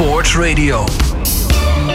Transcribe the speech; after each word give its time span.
Sports 0.00 0.36
Radio. 0.36 0.84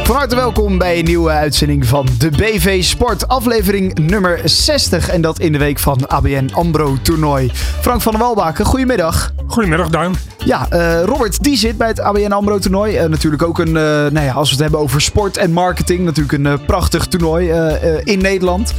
Van 0.03 0.15
harte 0.15 0.35
welkom 0.35 0.77
bij 0.77 0.99
een 0.99 1.05
nieuwe 1.05 1.29
uitzending 1.29 1.85
van 1.85 2.07
de 2.17 2.29
BV 2.29 2.83
Sport. 2.83 3.27
Aflevering 3.27 3.97
nummer 3.97 4.41
60 4.43 5.09
en 5.09 5.21
dat 5.21 5.39
in 5.39 5.51
de 5.51 5.57
week 5.57 5.79
van 5.79 6.07
ABN 6.07 6.49
AMRO 6.53 6.97
toernooi. 7.01 7.51
Frank 7.81 8.01
van 8.01 8.11
der 8.11 8.21
Walbaken, 8.21 8.65
goedemiddag. 8.65 9.33
Goedemiddag, 9.47 9.89
Duin. 9.89 10.34
Ja, 10.45 10.67
uh, 10.73 11.03
Robert 11.03 11.43
die 11.43 11.57
zit 11.57 11.77
bij 11.77 11.87
het 11.87 11.99
ABN 11.99 12.31
AMRO 12.31 12.59
toernooi. 12.59 12.99
Uh, 12.99 13.05
natuurlijk 13.05 13.43
ook 13.43 13.59
een, 13.59 13.67
uh, 13.67 13.73
nou 13.73 14.19
ja, 14.19 14.31
als 14.31 14.47
we 14.47 14.53
het 14.53 14.63
hebben 14.63 14.79
over 14.79 15.01
sport 15.01 15.37
en 15.37 15.51
marketing, 15.51 16.05
natuurlijk 16.05 16.45
een 16.45 16.65
prachtig 16.65 17.05
toernooi 17.05 17.51
in 18.03 18.19
Nederland. 18.19 18.73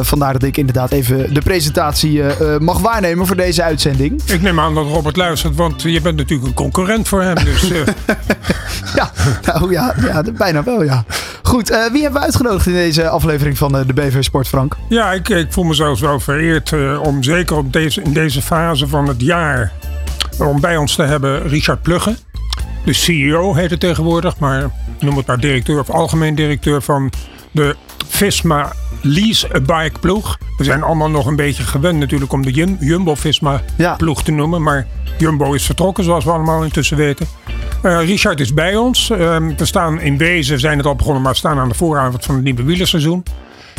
vandaar 0.00 0.32
dat 0.32 0.42
ik 0.42 0.56
inderdaad 0.56 0.92
even 0.92 1.34
de 1.34 1.40
presentatie 1.40 2.22
mag 2.58 2.78
waarnemen 2.78 3.26
voor 3.26 3.36
deze 3.36 3.62
uitzending. 3.62 4.22
Ik 4.26 4.42
neem 4.42 4.60
aan 4.60 4.74
dat 4.74 4.86
Robert 4.86 5.16
luistert, 5.16 5.56
want 5.56 5.82
je 5.82 6.00
bent 6.00 6.16
natuurlijk 6.16 6.48
een 6.48 6.54
concurrent 6.54 7.08
voor 7.08 7.22
hem. 7.22 7.34
Dus, 7.34 7.62
ja, 8.96 9.10
nou 9.44 9.72
ja, 9.72 9.94
ja, 10.00 10.22
bijna 10.36 10.64
wel 10.64 10.82
ja. 10.82 11.04
Goed, 11.42 11.68
wie 11.68 12.02
hebben 12.02 12.20
we 12.20 12.26
uitgenodigd 12.26 12.66
in 12.66 12.72
deze 12.72 13.08
aflevering 13.08 13.58
van 13.58 13.72
de 13.72 13.94
BV 13.94 14.22
Sport, 14.22 14.48
Frank? 14.48 14.76
Ja, 14.88 15.12
ik, 15.12 15.28
ik 15.28 15.52
voel 15.52 15.64
me 15.64 15.74
zelfs 15.74 16.00
wel 16.00 16.20
vereerd 16.20 16.72
om 17.02 17.22
zeker 17.22 17.56
op 17.56 17.72
deze, 17.72 18.02
in 18.02 18.12
deze 18.12 18.42
fase 18.42 18.88
van 18.88 19.08
het 19.08 19.20
jaar 19.20 19.72
om 20.38 20.60
bij 20.60 20.76
ons 20.76 20.94
te 20.94 21.02
hebben 21.02 21.48
Richard 21.48 21.82
Plugge. 21.82 22.16
De 22.84 22.92
CEO 22.92 23.54
heet 23.54 23.70
het 23.70 23.80
tegenwoordig, 23.80 24.38
maar 24.38 24.70
noem 25.00 25.16
het 25.16 25.26
maar 25.26 25.40
directeur 25.40 25.80
of 25.80 25.90
algemeen 25.90 26.34
directeur 26.34 26.82
van 26.82 27.12
de 27.50 27.76
Visma 28.06 28.72
Lease 29.02 29.54
a 29.54 29.60
Bike 29.60 29.98
ploeg. 30.00 30.38
We 30.56 30.64
zijn 30.64 30.82
allemaal 30.82 31.10
nog 31.10 31.26
een 31.26 31.36
beetje 31.36 31.62
gewend 31.62 31.98
natuurlijk 31.98 32.32
om 32.32 32.42
de 32.42 32.76
Jumbo-Visma 32.80 33.62
ploeg 33.96 34.22
te 34.22 34.32
noemen. 34.32 34.62
Maar 34.62 34.86
Jumbo 35.18 35.52
is 35.52 35.64
vertrokken, 35.64 36.04
zoals 36.04 36.24
we 36.24 36.30
allemaal 36.30 36.64
intussen 36.64 36.96
weten. 36.96 37.26
Uh, 37.82 37.98
Richard 38.06 38.40
is 38.40 38.54
bij 38.54 38.76
ons. 38.76 39.10
Uh, 39.10 39.36
we 39.56 39.64
staan 39.64 40.00
in 40.00 40.16
wezen, 40.16 40.60
zijn 40.60 40.78
het 40.78 40.86
al 40.86 40.94
begonnen, 40.94 41.22
maar 41.22 41.32
we 41.32 41.38
staan 41.38 41.58
aan 41.58 41.68
de 41.68 41.74
vooravond 41.74 42.24
van 42.24 42.34
het 42.34 42.44
nieuwe 42.44 42.62
wielerseizoen. 42.62 43.22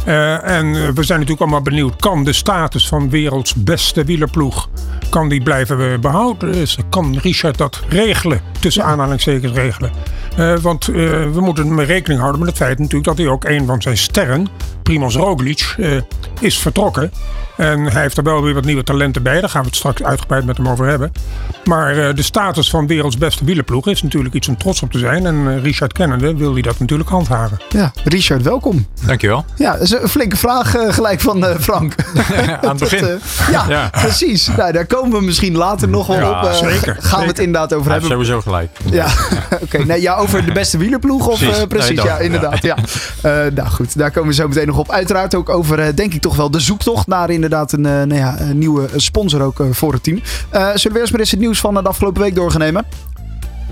Uh, 0.08 0.48
en 0.48 0.72
we 0.74 1.04
zijn 1.04 1.20
natuurlijk 1.20 1.42
allemaal 1.42 1.62
benieuwd, 1.62 1.96
kan 1.96 2.24
de 2.24 2.34
status 2.34 2.88
van 2.88 3.10
werelds 3.10 3.54
beste 3.54 4.04
wielerploeg, 4.04 4.70
kan 5.10 5.30
die 5.30 5.44
blijven 5.44 6.02
behouden? 6.02 6.52
Dus 6.52 6.78
kan 6.90 7.18
Richard 7.18 7.58
dat 7.58 7.84
regelen, 7.90 8.42
tussen 8.60 8.84
ja. 8.84 8.90
aanhalingstekens 8.90 9.54
regelen? 9.54 9.92
Uh, 10.40 10.58
want 10.58 10.88
uh, 10.88 10.96
we 11.34 11.42
moeten 11.42 11.86
rekening 11.86 12.20
houden 12.20 12.40
met 12.40 12.50
het 12.50 12.58
feit 12.58 12.80
natuurlijk 12.80 13.06
dat 13.06 13.18
hij 13.18 13.28
ook 13.28 13.44
een 13.44 13.66
van 13.66 13.82
zijn 13.82 13.98
sterren, 13.98 14.48
Primoz 14.86 15.16
Roglic, 15.16 15.76
is 16.40 16.58
vertrokken. 16.58 17.12
En 17.56 17.84
hij 17.84 18.02
heeft 18.02 18.18
er 18.18 18.24
wel 18.24 18.44
weer 18.44 18.54
wat 18.54 18.66
nieuwe 18.66 18.84
talenten 18.84 19.24
bij. 19.24 19.40
Daar 19.40 19.50
gaan 19.50 19.62
we 19.62 19.68
het 19.68 19.76
straks 19.76 20.04
uitgebreid 20.04 20.46
met 20.46 20.58
hem 20.58 20.68
over 20.68 20.88
hebben. 20.88 21.12
Maar 21.64 21.98
uh, 21.98 22.16
de 22.16 22.22
status 22.22 22.70
van 22.70 22.88
werelds 22.88 23.18
beste 23.18 23.46
wielerploeg 23.46 23.88
is 23.88 24.04
natuurlijk 24.04 24.36
iets 24.36 24.48
om 24.48 24.58
trots 24.58 24.82
op 24.82 24.92
te 24.92 25.00
zijn. 25.00 25.26
En 25.26 25.36
uh, 25.36 25.64
Richard 25.64 25.94
kennende 25.94 26.36
wil 26.36 26.54
hij 26.54 26.62
dat 26.62 26.80
natuurlijk 26.80 27.10
handhaven. 27.10 27.58
Ja, 27.70 27.92
Richard, 28.04 28.42
welkom. 28.42 28.88
Dankjewel. 29.06 29.46
Ja, 29.56 29.72
dat 29.72 29.82
is 29.82 29.92
een 29.92 30.10
flinke 30.10 30.38
vraag 30.38 30.76
uh, 30.76 30.94
gelijk 30.94 31.22
van 31.22 31.46
Frank. 31.60 31.96
Aan 32.62 32.70
het 32.70 32.80
begin. 32.90 33.20
ja, 33.52 33.66
ja, 33.70 33.90
precies. 33.92 34.48
Nou, 34.48 34.72
daar 34.72 34.86
komen 34.86 35.20
we 35.20 35.26
misschien 35.26 35.58
later 35.58 35.90
nog 35.90 36.08
wel 36.08 36.20
ja, 36.20 36.46
op. 36.46 36.54
zeker. 36.54 36.98
Gaan 37.00 37.22
we 37.22 37.28
het 37.28 37.40
inderdaad 37.40 37.74
over 37.74 37.92
hebben. 37.92 38.10
Sowieso 38.10 38.42
gelijk. 38.42 38.78
Ja, 38.92 39.06
oké. 39.54 39.64
Okay. 39.64 39.82
Nee, 39.82 40.02
ja, 40.02 40.16
over 40.16 40.46
de 40.46 40.52
beste 40.52 40.78
wielerploeg 40.78 41.28
of 41.28 41.40
precies, 41.40 41.66
precies 41.66 41.96
nee, 41.96 42.06
ja, 42.06 42.18
inderdaad. 42.18 42.62
Ja. 42.62 42.78
nou 43.54 43.70
goed, 43.70 43.98
daar 43.98 44.12
komen 44.12 44.30
we 44.30 44.36
zo 44.36 44.48
meteen 44.48 44.68
nog 44.68 44.75
op. 44.78 44.92
Uiteraard 44.92 45.36
ook 45.36 45.50
over, 45.50 45.96
denk 45.96 46.14
ik 46.14 46.22
toch 46.22 46.36
wel, 46.36 46.52
de 46.52 46.60
zoektocht 46.60 47.08
naar 47.08 47.30
inderdaad 47.30 47.72
een, 47.72 47.82
nou 47.82 48.16
ja, 48.16 48.40
een 48.40 48.58
nieuwe 48.58 48.88
sponsor 48.96 49.42
ook 49.42 49.64
voor 49.72 49.94
het 49.94 50.04
team. 50.04 50.20
zullen 50.52 50.94
we 50.94 51.00
eerst 51.00 51.12
maar 51.12 51.20
eens 51.20 51.32
het 51.32 51.40
nieuws 51.40 51.60
van 51.60 51.74
de 51.74 51.82
afgelopen 51.82 52.22
week 52.22 52.36
doorgenemen? 52.36 52.86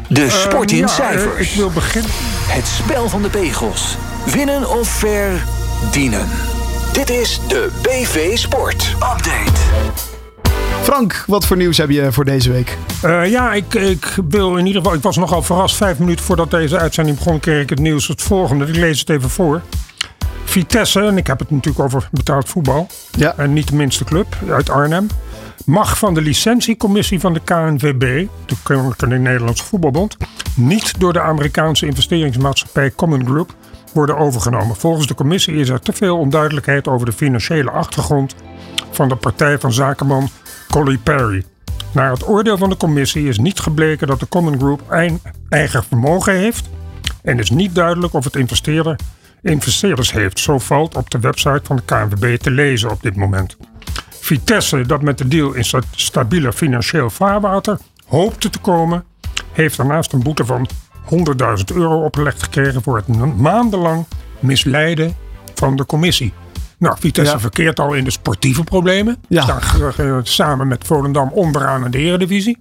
De 0.07 0.29
sport 0.29 0.71
in 0.71 0.77
uh, 0.77 0.83
ja, 0.83 0.87
cijfers. 0.87 1.51
ik 1.51 1.55
wil 1.57 1.69
beginnen. 1.69 2.11
Het 2.47 2.67
spel 2.67 3.09
van 3.09 3.21
de 3.21 3.29
pegels. 3.29 3.97
Winnen 4.25 4.69
of 4.79 4.87
verdienen. 4.87 6.27
Dit 6.91 7.09
is 7.09 7.39
de 7.47 7.69
BV 7.81 8.37
Sport 8.37 8.95
Update. 8.95 9.61
Frank, 10.81 11.23
wat 11.27 11.45
voor 11.45 11.57
nieuws 11.57 11.77
heb 11.77 11.89
je 11.89 12.11
voor 12.11 12.25
deze 12.25 12.51
week? 12.51 12.77
Uh, 13.05 13.29
ja, 13.29 13.53
ik, 13.53 13.73
ik 13.73 14.15
wil 14.29 14.57
in 14.57 14.65
ieder 14.65 14.81
geval. 14.81 14.97
Ik 14.97 15.03
was 15.03 15.17
nogal 15.17 15.41
verrast. 15.41 15.75
Vijf 15.75 15.99
minuten 15.99 16.25
voordat 16.25 16.51
deze 16.51 16.77
uitzending 16.77 17.17
begon, 17.17 17.39
kreeg 17.39 17.61
ik 17.61 17.69
het 17.69 17.79
nieuws 17.79 18.07
het 18.07 18.21
volgende. 18.21 18.65
Ik 18.65 18.75
lees 18.75 18.99
het 18.99 19.09
even 19.09 19.29
voor. 19.29 19.61
Vitesse, 20.53 20.99
en 20.99 21.17
ik 21.17 21.27
heb 21.27 21.39
het 21.39 21.51
natuurlijk 21.51 21.83
over 21.85 22.09
betaald 22.11 22.49
voetbal. 22.49 22.87
Ja. 23.17 23.33
En 23.37 23.53
niet 23.53 23.67
de 23.67 23.75
minste 23.75 24.03
club 24.03 24.37
uit 24.49 24.69
Arnhem 24.69 25.07
mag 25.65 25.97
van 25.97 26.13
de 26.13 26.21
licentiecommissie 26.21 27.19
van 27.19 27.33
de 27.33 27.39
KNVB, 27.39 28.27
de 28.45 28.55
Koninklijke 28.63 29.17
Nederlandse 29.17 29.63
Voetbalbond, 29.63 30.17
niet 30.55 30.99
door 30.99 31.13
de 31.13 31.21
Amerikaanse 31.21 31.85
investeringsmaatschappij 31.85 32.91
Common 32.91 33.25
Group 33.25 33.55
worden 33.93 34.17
overgenomen. 34.17 34.75
Volgens 34.75 35.07
de 35.07 35.13
commissie 35.13 35.55
is 35.55 35.69
er 35.69 35.79
te 35.79 35.93
veel 35.93 36.17
onduidelijkheid 36.17 36.87
over 36.87 37.05
de 37.05 37.13
financiële 37.13 37.71
achtergrond 37.71 38.35
van 38.91 39.09
de 39.09 39.15
partij 39.15 39.59
van 39.59 39.73
zakenman 39.73 40.29
Collie 40.69 40.97
Perry. 40.97 41.45
Naar 41.91 42.11
het 42.11 42.27
oordeel 42.27 42.57
van 42.57 42.69
de 42.69 42.77
commissie 42.77 43.27
is 43.27 43.37
niet 43.37 43.59
gebleken 43.59 44.07
dat 44.07 44.19
de 44.19 44.27
Common 44.27 44.57
Group 44.57 44.81
eigen 45.49 45.83
vermogen 45.83 46.33
heeft 46.33 46.69
en 47.21 47.39
is 47.39 47.49
niet 47.49 47.75
duidelijk 47.75 48.13
of 48.13 48.23
het 48.23 48.35
investeerder 48.35 48.95
investeerders 49.43 50.11
heeft. 50.11 50.39
Zo 50.39 50.59
valt 50.59 50.95
op 50.95 51.09
de 51.09 51.19
website 51.19 51.61
van 51.63 51.75
de 51.75 51.81
KNVB 51.85 52.37
te 52.41 52.51
lezen 52.51 52.91
op 52.91 53.01
dit 53.01 53.15
moment. 53.15 53.57
Vitesse, 54.09 54.81
dat 54.85 55.01
met 55.01 55.17
de 55.17 55.27
deal 55.27 55.53
in 55.53 55.65
stabiele 55.91 56.53
financieel 56.53 57.09
vaarwater 57.09 57.77
hoopte 58.07 58.49
te 58.49 58.59
komen, 58.59 59.03
heeft 59.51 59.77
daarnaast 59.77 60.13
een 60.13 60.23
boete 60.23 60.45
van 60.45 60.69
100.000 61.05 61.75
euro 61.75 62.03
opgelegd 62.03 62.43
gekregen 62.43 62.81
voor 62.81 62.95
het 62.95 63.37
maandenlang 63.37 64.05
misleiden 64.39 65.15
van 65.53 65.75
de 65.75 65.85
commissie. 65.85 66.33
Nou, 66.77 66.95
Vitesse 66.99 67.33
Ja. 67.33 67.39
verkeert 67.39 67.79
al 67.79 67.93
in 67.93 68.03
de 68.03 68.11
sportieve 68.11 68.63
problemen. 68.63 69.17
Ja. 69.27 69.41
Staan 69.41 70.21
samen 70.23 70.67
met 70.67 70.85
Volendam 70.85 71.29
onderaan 71.33 71.85
in 71.85 71.91
de 71.91 71.97
Eredivisie. 71.97 72.57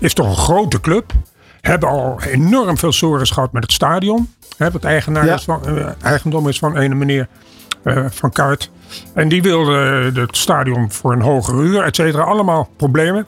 Is 0.00 0.14
toch 0.14 0.26
een 0.28 0.36
grote 0.36 0.80
club. 0.80 1.12
Hebben 1.60 1.88
al 1.88 2.20
enorm 2.22 2.78
veel 2.78 2.92
sores 2.92 3.30
gehad 3.30 3.52
met 3.52 3.62
het 3.62 3.72
stadion. 3.72 4.34
Hè, 4.56 4.70
wat 4.70 4.84
eigenaar 4.84 5.24
Ja. 5.26 5.34
is 5.34 5.44
van, 5.44 5.66
eh, 5.66 5.86
eigendom 6.02 6.48
is 6.48 6.58
van 6.58 6.76
ene 6.76 6.94
meneer 6.94 7.28
eh, 7.82 8.04
Van 8.10 8.30
Kuit. 8.32 8.70
En 9.14 9.28
die 9.28 9.42
wilde 9.42 9.74
het 10.14 10.36
stadion 10.36 10.92
voor 10.92 11.12
een 11.12 11.20
hogere 11.22 11.62
huur, 11.62 11.82
et 11.82 11.96
cetera. 11.96 12.22
Allemaal 12.22 12.68
problemen. 12.76 13.26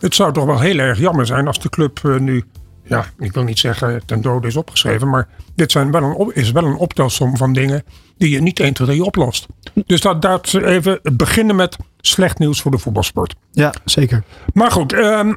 Het 0.00 0.14
zou 0.14 0.32
toch 0.32 0.44
wel 0.44 0.60
heel 0.60 0.78
erg 0.78 0.98
jammer 0.98 1.26
zijn 1.26 1.46
als 1.46 1.58
de 1.60 1.68
club 1.68 1.98
eh, 2.04 2.16
nu, 2.16 2.44
ja, 2.84 3.04
ik 3.18 3.32
wil 3.32 3.42
niet 3.42 3.58
zeggen 3.58 4.02
ten 4.06 4.20
dode 4.20 4.46
is 4.46 4.56
opgeschreven, 4.56 5.08
maar 5.08 5.28
dit 5.54 5.72
zijn 5.72 5.90
wel 5.90 6.02
een, 6.02 6.12
op- 6.14 6.32
is 6.32 6.50
wel 6.52 6.64
een 6.64 6.76
optelsom 6.76 7.36
van 7.36 7.52
dingen 7.52 7.82
die 8.16 8.30
je 8.30 8.40
niet 8.42 8.60
1, 8.60 8.72
2, 8.72 8.86
3 8.88 9.04
oplost. 9.04 9.46
Dus 9.86 10.00
dat, 10.00 10.22
dat 10.22 10.54
even 10.54 10.98
het 11.02 11.16
beginnen 11.16 11.56
met 11.56 11.76
slecht 12.00 12.38
nieuws 12.38 12.60
voor 12.60 12.70
de 12.70 12.78
voetbalsport. 12.78 13.34
Ja, 13.50 13.72
zeker. 13.84 14.22
Maar 14.54 14.70
goed, 14.70 14.92
ehm, 14.92 15.34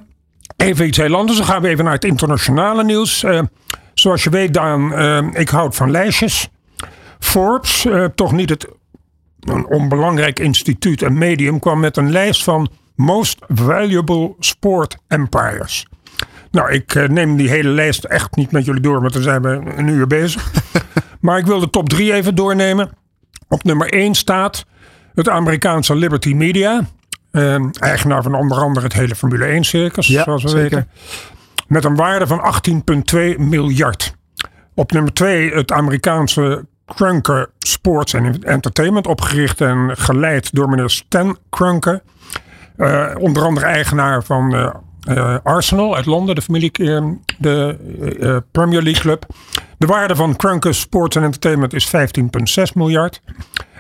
even 0.57 0.88
iets 0.88 0.97
heel 0.97 1.15
anders. 1.15 1.38
Dan 1.38 1.47
gaan 1.47 1.61
we 1.61 1.67
even 1.67 1.83
naar 1.83 1.94
het 1.94 2.05
internationale 2.05 2.83
nieuws. 2.83 3.23
Eh, 3.23 3.41
zoals 4.03 4.23
je 4.23 4.29
weet, 4.29 4.53
Daan, 4.53 4.93
ehm, 4.93 5.27
ik 5.33 5.49
houd 5.49 5.75
van 5.75 5.91
lijstjes. 5.91 6.49
Forbes, 7.19 7.85
eh, 7.85 8.05
toch 8.15 8.31
niet 8.31 8.49
het 8.49 8.67
een 9.39 9.65
onbelangrijk 9.67 10.39
instituut 10.39 11.01
en 11.01 11.17
medium, 11.17 11.59
kwam 11.59 11.79
met 11.79 11.97
een 11.97 12.11
lijst 12.11 12.43
van 12.43 12.69
Most 12.95 13.39
Valuable 13.47 14.35
Sport 14.39 14.97
Empires. 15.07 15.87
Nou, 16.51 16.71
ik 16.71 16.95
eh, 16.95 17.07
neem 17.07 17.35
die 17.35 17.49
hele 17.49 17.69
lijst 17.69 18.03
echt 18.03 18.35
niet 18.35 18.51
met 18.51 18.65
jullie 18.65 18.81
door, 18.81 19.01
want 19.01 19.13
dan 19.13 19.21
zijn 19.21 19.41
we 19.41 19.49
een 19.75 19.87
uur 19.87 20.07
bezig. 20.07 20.51
maar 21.21 21.37
ik 21.37 21.45
wil 21.45 21.59
de 21.59 21.69
top 21.69 21.89
drie 21.89 22.13
even 22.13 22.35
doornemen. 22.35 22.89
Op 23.47 23.63
nummer 23.63 23.93
1 23.93 24.15
staat 24.15 24.65
het 25.13 25.29
Amerikaanse 25.29 25.95
Liberty 25.95 26.33
Media. 26.33 26.87
eh, 27.31 27.65
eigenaar 27.79 28.23
van 28.23 28.35
onder 28.35 28.57
andere 28.57 28.85
het 28.85 28.95
hele 28.95 29.15
Formule 29.15 29.45
1 29.45 29.63
circus, 29.63 30.07
Ja, 30.07 30.23
zoals 30.23 30.43
we 30.43 30.49
zeker. 30.49 30.61
weten. 30.77 30.87
Met 31.68 31.84
een 31.84 31.96
waarde 31.96 32.28
van 32.28 32.53
18,2 33.35 33.38
miljard. 33.38 34.16
Op 34.74 34.92
nummer 34.92 35.13
2 35.13 35.51
het 35.51 35.71
Amerikaanse 35.71 36.65
Krunke 36.86 37.50
Sports 37.60 38.15
and 38.15 38.44
Entertainment. 38.44 39.07
Opgericht 39.07 39.62
en 39.62 39.98
geleid 39.98 40.54
door 40.54 40.69
meneer 40.69 40.89
Stan 40.89 41.38
Krunke. 41.50 42.01
Eh, 42.77 43.12
onder 43.19 43.44
andere 43.44 43.65
eigenaar 43.65 44.24
van 44.24 44.56
eh, 44.56 44.69
eh, 45.18 45.38
Arsenal 45.44 45.95
uit 45.95 46.06
Londen, 46.06 46.36
de, 46.36 46.42
familie, 46.42 46.71
de 47.38 48.44
Premier 48.51 48.81
League 48.81 49.01
club. 49.01 49.25
De 49.77 49.86
waarde 49.86 50.16
van 50.16 50.36
Krunke 50.36 50.74
Sports 50.74 51.16
and 51.18 51.25
Entertainment 51.25 51.74
is 51.74 51.88
15,6 51.88 52.74
miljard. 52.74 53.21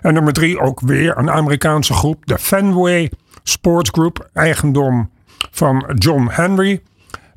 En 0.01 0.13
nummer 0.13 0.33
drie 0.33 0.59
ook 0.59 0.79
weer 0.79 1.17
een 1.17 1.31
Amerikaanse 1.31 1.93
groep, 1.93 2.25
de 2.25 2.39
Fenway 2.39 3.11
Sports 3.43 3.89
Group, 3.89 4.29
eigendom 4.33 5.09
van 5.51 5.91
John 5.95 6.27
Henry. 6.31 6.81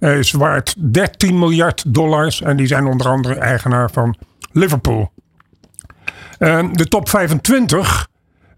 Eh, 0.07 0.19
is 0.19 0.33
waard 0.33 0.75
13 0.79 1.39
miljard 1.39 1.95
dollars 1.95 2.43
en 2.43 2.57
die 2.57 2.67
zijn 2.67 2.87
onder 2.87 3.09
andere 3.09 3.35
eigenaar 3.35 3.91
van 3.91 4.17
Liverpool. 4.53 5.13
Eh, 6.39 6.65
de 6.73 6.89
top 6.89 7.09
25 7.09 8.09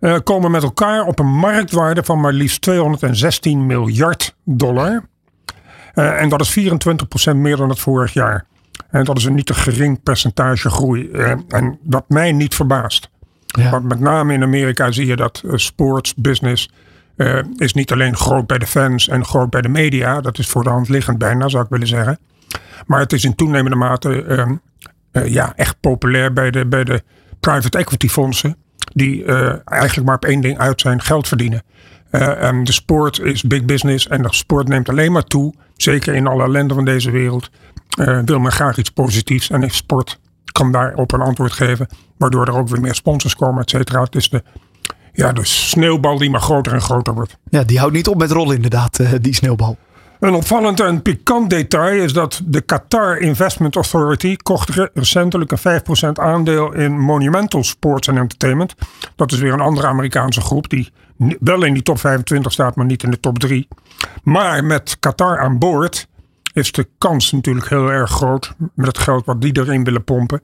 eh, 0.00 0.16
komen 0.24 0.50
met 0.50 0.62
elkaar 0.62 1.04
op 1.04 1.18
een 1.18 1.34
marktwaarde 1.34 2.02
van 2.02 2.20
maar 2.20 2.32
liefst 2.32 2.60
216 2.60 3.66
miljard 3.66 4.36
dollar. 4.44 5.02
En 5.94 6.28
dat 6.28 6.40
is 6.40 6.50
24% 6.50 7.36
meer 7.36 7.56
dan 7.56 7.68
het 7.68 7.78
vorig 7.78 8.12
jaar. 8.12 8.44
En 8.90 9.04
dat 9.04 9.16
is 9.16 9.24
een 9.24 9.34
niet 9.34 9.46
te 9.46 9.54
gering 9.54 10.02
percentage 10.02 10.70
groei. 10.70 11.10
en 11.48 11.78
dat 11.82 12.04
mij 12.08 12.32
niet 12.32 12.54
verbaast. 12.54 13.10
Want 13.70 13.84
met 13.84 14.00
name 14.00 14.32
in 14.32 14.42
Amerika 14.42 14.90
zie 14.90 15.06
je 15.06 15.16
dat 15.16 15.42
sports, 15.54 16.14
business 16.14 16.70
is 17.56 17.74
niet 17.74 17.92
alleen 17.92 18.16
groot 18.16 18.46
bij 18.46 18.58
de 18.58 18.66
fans 18.66 19.08
en 19.08 19.24
groot 19.24 19.50
bij 19.50 19.60
de 19.60 19.68
media. 19.68 20.20
Dat 20.20 20.38
is 20.38 20.46
voor 20.46 20.64
de 20.64 20.70
hand 20.70 20.88
liggend 20.88 21.18
bijna, 21.18 21.48
zou 21.48 21.64
ik 21.64 21.70
willen 21.70 21.86
zeggen. 21.86 22.18
Maar 22.86 23.00
het 23.00 23.12
is 23.12 23.24
in 23.24 23.34
toenemende 23.34 23.76
mate 23.76 24.22
ehm, 24.24 24.56
ja, 25.26 25.52
echt 25.56 25.80
populair 25.80 26.32
bij 26.32 26.50
de, 26.50 26.66
bij 26.66 26.84
de 26.84 27.02
private 27.40 27.78
equity 27.78 28.08
fondsen. 28.08 28.56
Die 28.92 29.24
eigenlijk 29.64 30.06
maar 30.06 30.16
op 30.16 30.24
één 30.24 30.40
ding 30.40 30.58
uit 30.58 30.80
zijn, 30.80 31.00
geld 31.00 31.28
verdienen. 31.28 31.62
De 32.64 32.72
sport 32.72 33.20
is 33.20 33.42
big 33.42 33.64
business 33.64 34.08
en 34.08 34.22
de 34.22 34.34
sport 34.34 34.68
neemt 34.68 34.88
alleen 34.88 35.12
maar 35.12 35.24
toe. 35.24 35.54
Zeker 35.76 36.14
in 36.14 36.26
alle 36.26 36.48
landen 36.48 36.76
van 36.76 36.84
deze 36.84 37.10
wereld. 37.10 37.50
Wil 38.24 38.38
men 38.38 38.52
graag 38.52 38.76
iets 38.76 38.90
positiefs 38.90 39.50
en 39.50 39.70
sport 39.70 40.20
kan 40.52 40.72
daarop 40.72 41.12
een 41.12 41.20
antwoord 41.20 41.52
geven. 41.52 41.88
Waardoor 42.16 42.46
er 42.46 42.56
ook 42.56 42.68
weer 42.68 42.80
meer 42.80 42.94
sponsors 42.94 43.36
komen, 43.36 43.62
et 43.62 43.70
cetera. 43.70 44.06
Is 44.10 44.28
de, 44.28 44.42
ja, 45.18 45.32
de 45.32 45.44
sneeuwbal 45.44 46.18
die 46.18 46.30
maar 46.30 46.40
groter 46.40 46.72
en 46.72 46.80
groter 46.80 47.14
wordt. 47.14 47.36
Ja, 47.48 47.62
die 47.62 47.78
houdt 47.78 47.94
niet 47.94 48.08
op 48.08 48.18
met 48.18 48.30
rollen 48.30 48.56
inderdaad, 48.56 48.98
uh, 48.98 49.12
die 49.20 49.34
sneeuwbal. 49.34 49.76
Een 50.20 50.34
opvallend 50.34 50.80
en 50.80 51.02
pikant 51.02 51.50
detail 51.50 52.02
is 52.02 52.12
dat 52.12 52.40
de 52.44 52.60
Qatar 52.60 53.18
Investment 53.18 53.74
Authority 53.74 54.36
kocht 54.36 54.90
recentelijk 54.94 55.52
een 55.52 55.80
5% 56.08 56.12
aandeel 56.12 56.72
in 56.72 56.98
Monumental 56.98 57.64
Sports 57.64 58.08
and 58.08 58.18
Entertainment. 58.18 58.74
Dat 59.16 59.32
is 59.32 59.38
weer 59.38 59.52
een 59.52 59.60
andere 59.60 59.86
Amerikaanse 59.86 60.40
groep 60.40 60.68
die 60.68 60.92
wel 61.40 61.62
in 61.62 61.72
die 61.72 61.82
top 61.82 61.98
25 61.98 62.52
staat, 62.52 62.76
maar 62.76 62.86
niet 62.86 63.02
in 63.02 63.10
de 63.10 63.20
top 63.20 63.38
3. 63.38 63.68
Maar 64.22 64.64
met 64.64 64.96
Qatar 65.00 65.38
aan 65.38 65.58
boord 65.58 66.08
is 66.52 66.72
de 66.72 66.88
kans 66.98 67.32
natuurlijk 67.32 67.68
heel 67.68 67.90
erg 67.90 68.10
groot 68.10 68.54
met 68.74 68.86
het 68.86 68.98
geld 68.98 69.24
wat 69.24 69.40
die 69.40 69.58
erin 69.58 69.84
willen 69.84 70.04
pompen. 70.04 70.42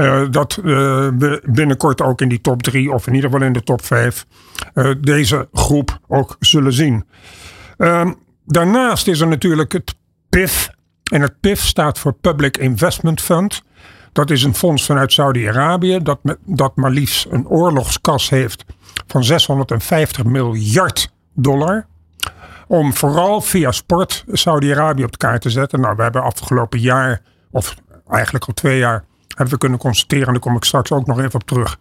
Uh, 0.00 0.22
dat 0.30 0.58
uh, 0.58 0.64
we 1.18 1.42
binnenkort 1.44 2.02
ook 2.02 2.20
in 2.20 2.28
die 2.28 2.40
top 2.40 2.62
3 2.62 2.92
of 2.92 3.06
in 3.06 3.14
ieder 3.14 3.30
geval 3.30 3.46
in 3.46 3.52
de 3.52 3.62
top 3.62 3.84
5 3.84 4.26
uh, 4.74 4.90
eh, 4.90 4.96
deze 5.00 5.48
groep 5.52 5.98
ook 6.08 6.36
zullen 6.38 6.72
zien. 6.72 7.06
Ehm, 7.76 8.12
daarnaast 8.44 9.06
is 9.06 9.20
er 9.20 9.28
natuurlijk 9.28 9.72
het 9.72 9.94
PIF. 10.28 10.70
En 11.12 11.20
het 11.20 11.40
PIF 11.40 11.60
staat 11.60 11.98
voor 11.98 12.12
Public 12.12 12.56
Investment 12.56 13.20
Fund. 13.20 13.62
Dat 14.12 14.30
is 14.30 14.42
een 14.42 14.54
fonds 14.54 14.86
vanuit 14.86 15.12
Saudi-Arabië 15.12 15.98
dat, 16.02 16.18
dat 16.44 16.76
maar 16.76 16.90
liefst 16.90 17.26
een 17.30 17.48
oorlogskas 17.48 18.30
heeft 18.30 18.64
van 19.06 19.24
650 19.24 20.24
miljard 20.24 21.12
dollar. 21.34 21.86
Om 22.66 22.94
vooral 22.94 23.40
via 23.40 23.72
sport 23.72 24.24
Saudi-Arabië 24.32 25.04
op 25.04 25.12
de 25.12 25.18
kaart 25.18 25.42
te 25.42 25.50
zetten. 25.50 25.80
Nou, 25.80 25.96
we 25.96 26.02
hebben 26.02 26.22
afgelopen 26.22 26.80
jaar, 26.80 27.22
of 27.50 27.74
eigenlijk 28.08 28.44
al 28.44 28.54
twee 28.54 28.78
jaar, 28.78 29.04
hebben 29.40 29.58
we 29.58 29.58
kunnen 29.58 29.78
constateren, 29.78 30.26
en 30.26 30.32
daar 30.32 30.42
kom 30.42 30.56
ik 30.56 30.64
straks 30.64 30.92
ook 30.92 31.06
nog 31.06 31.18
even 31.18 31.34
op 31.34 31.46
terug, 31.46 31.78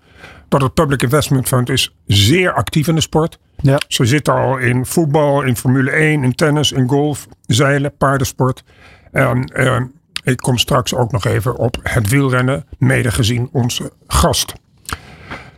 dat 0.48 0.62
het 0.62 0.74
Public 0.74 1.02
Investment 1.02 1.48
Fund 1.48 1.70
is 1.70 1.96
zeer 2.06 2.54
actief 2.54 2.88
in 2.88 2.96
de 2.96 3.02
sport. 3.02 3.40
Ja. 3.62 3.78
Ze 3.88 4.06
zitten 4.06 4.34
al 4.34 4.58
in 4.58 4.86
voetbal, 4.86 5.42
in 5.42 5.56
Formule 5.56 5.92
1, 5.92 6.24
in 6.24 6.36
tennis, 6.36 6.72
in 6.72 6.88
golf, 6.88 7.28
zeilen, 7.46 7.98
paardensport. 7.98 8.64
En 9.12 9.52
uh, 9.56 9.82
ik 10.24 10.38
kom 10.38 10.58
straks 10.58 10.94
ook 10.94 11.12
nog 11.12 11.26
even 11.26 11.58
op 11.58 11.78
het 11.84 12.10
wielrennen, 12.10 12.66
mede 12.78 13.12
gezien 13.12 13.50
onze 13.52 13.92
gast. 14.08 14.54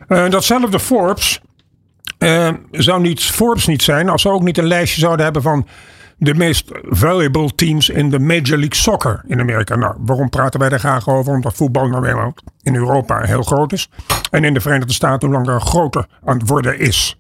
Uh, 0.08 0.30
datzelfde 0.30 0.80
Forbes 0.80 1.42
uh, 2.20 2.50
zou 2.72 3.02
niet, 3.02 3.24
Forbes 3.24 3.68
niet 3.68 3.82
zijn 3.82 4.10
als 4.10 4.22
ze 4.22 4.30
ook 4.30 4.44
niet 4.44 4.58
een 4.58 4.68
lijstje 4.68 5.00
zouden 5.00 5.24
hebben 5.24 5.42
van 5.42 5.68
de 6.24 6.36
meest 6.36 6.72
valuable 6.84 7.56
teams 7.56 7.90
in 7.90 8.10
de 8.10 8.20
Major 8.20 8.58
League 8.58 8.76
Soccer 8.76 9.24
in 9.28 9.40
Amerika. 9.40 9.76
Nou, 9.76 9.96
waarom 10.00 10.30
praten 10.30 10.60
wij 10.60 10.70
daar 10.70 10.80
graag 10.80 11.08
over? 11.10 11.34
Omdat 11.34 11.54
voetbal 11.54 11.88
nou 11.88 12.08
eenmaal 12.08 12.34
in 12.62 12.76
Europa 12.76 13.22
heel 13.22 13.44
groot 13.44 13.74
is. 13.74 13.90
En 14.32 14.44
in 14.44 14.54
de 14.54 14.62
Verenigde 14.62 14.94
Staten 14.94 15.30
hoe 15.30 15.38
langer 15.38 15.62
groter 15.62 16.08
aan 16.24 16.38
het 16.38 16.50
worden 16.50 16.80
is. 16.80 17.20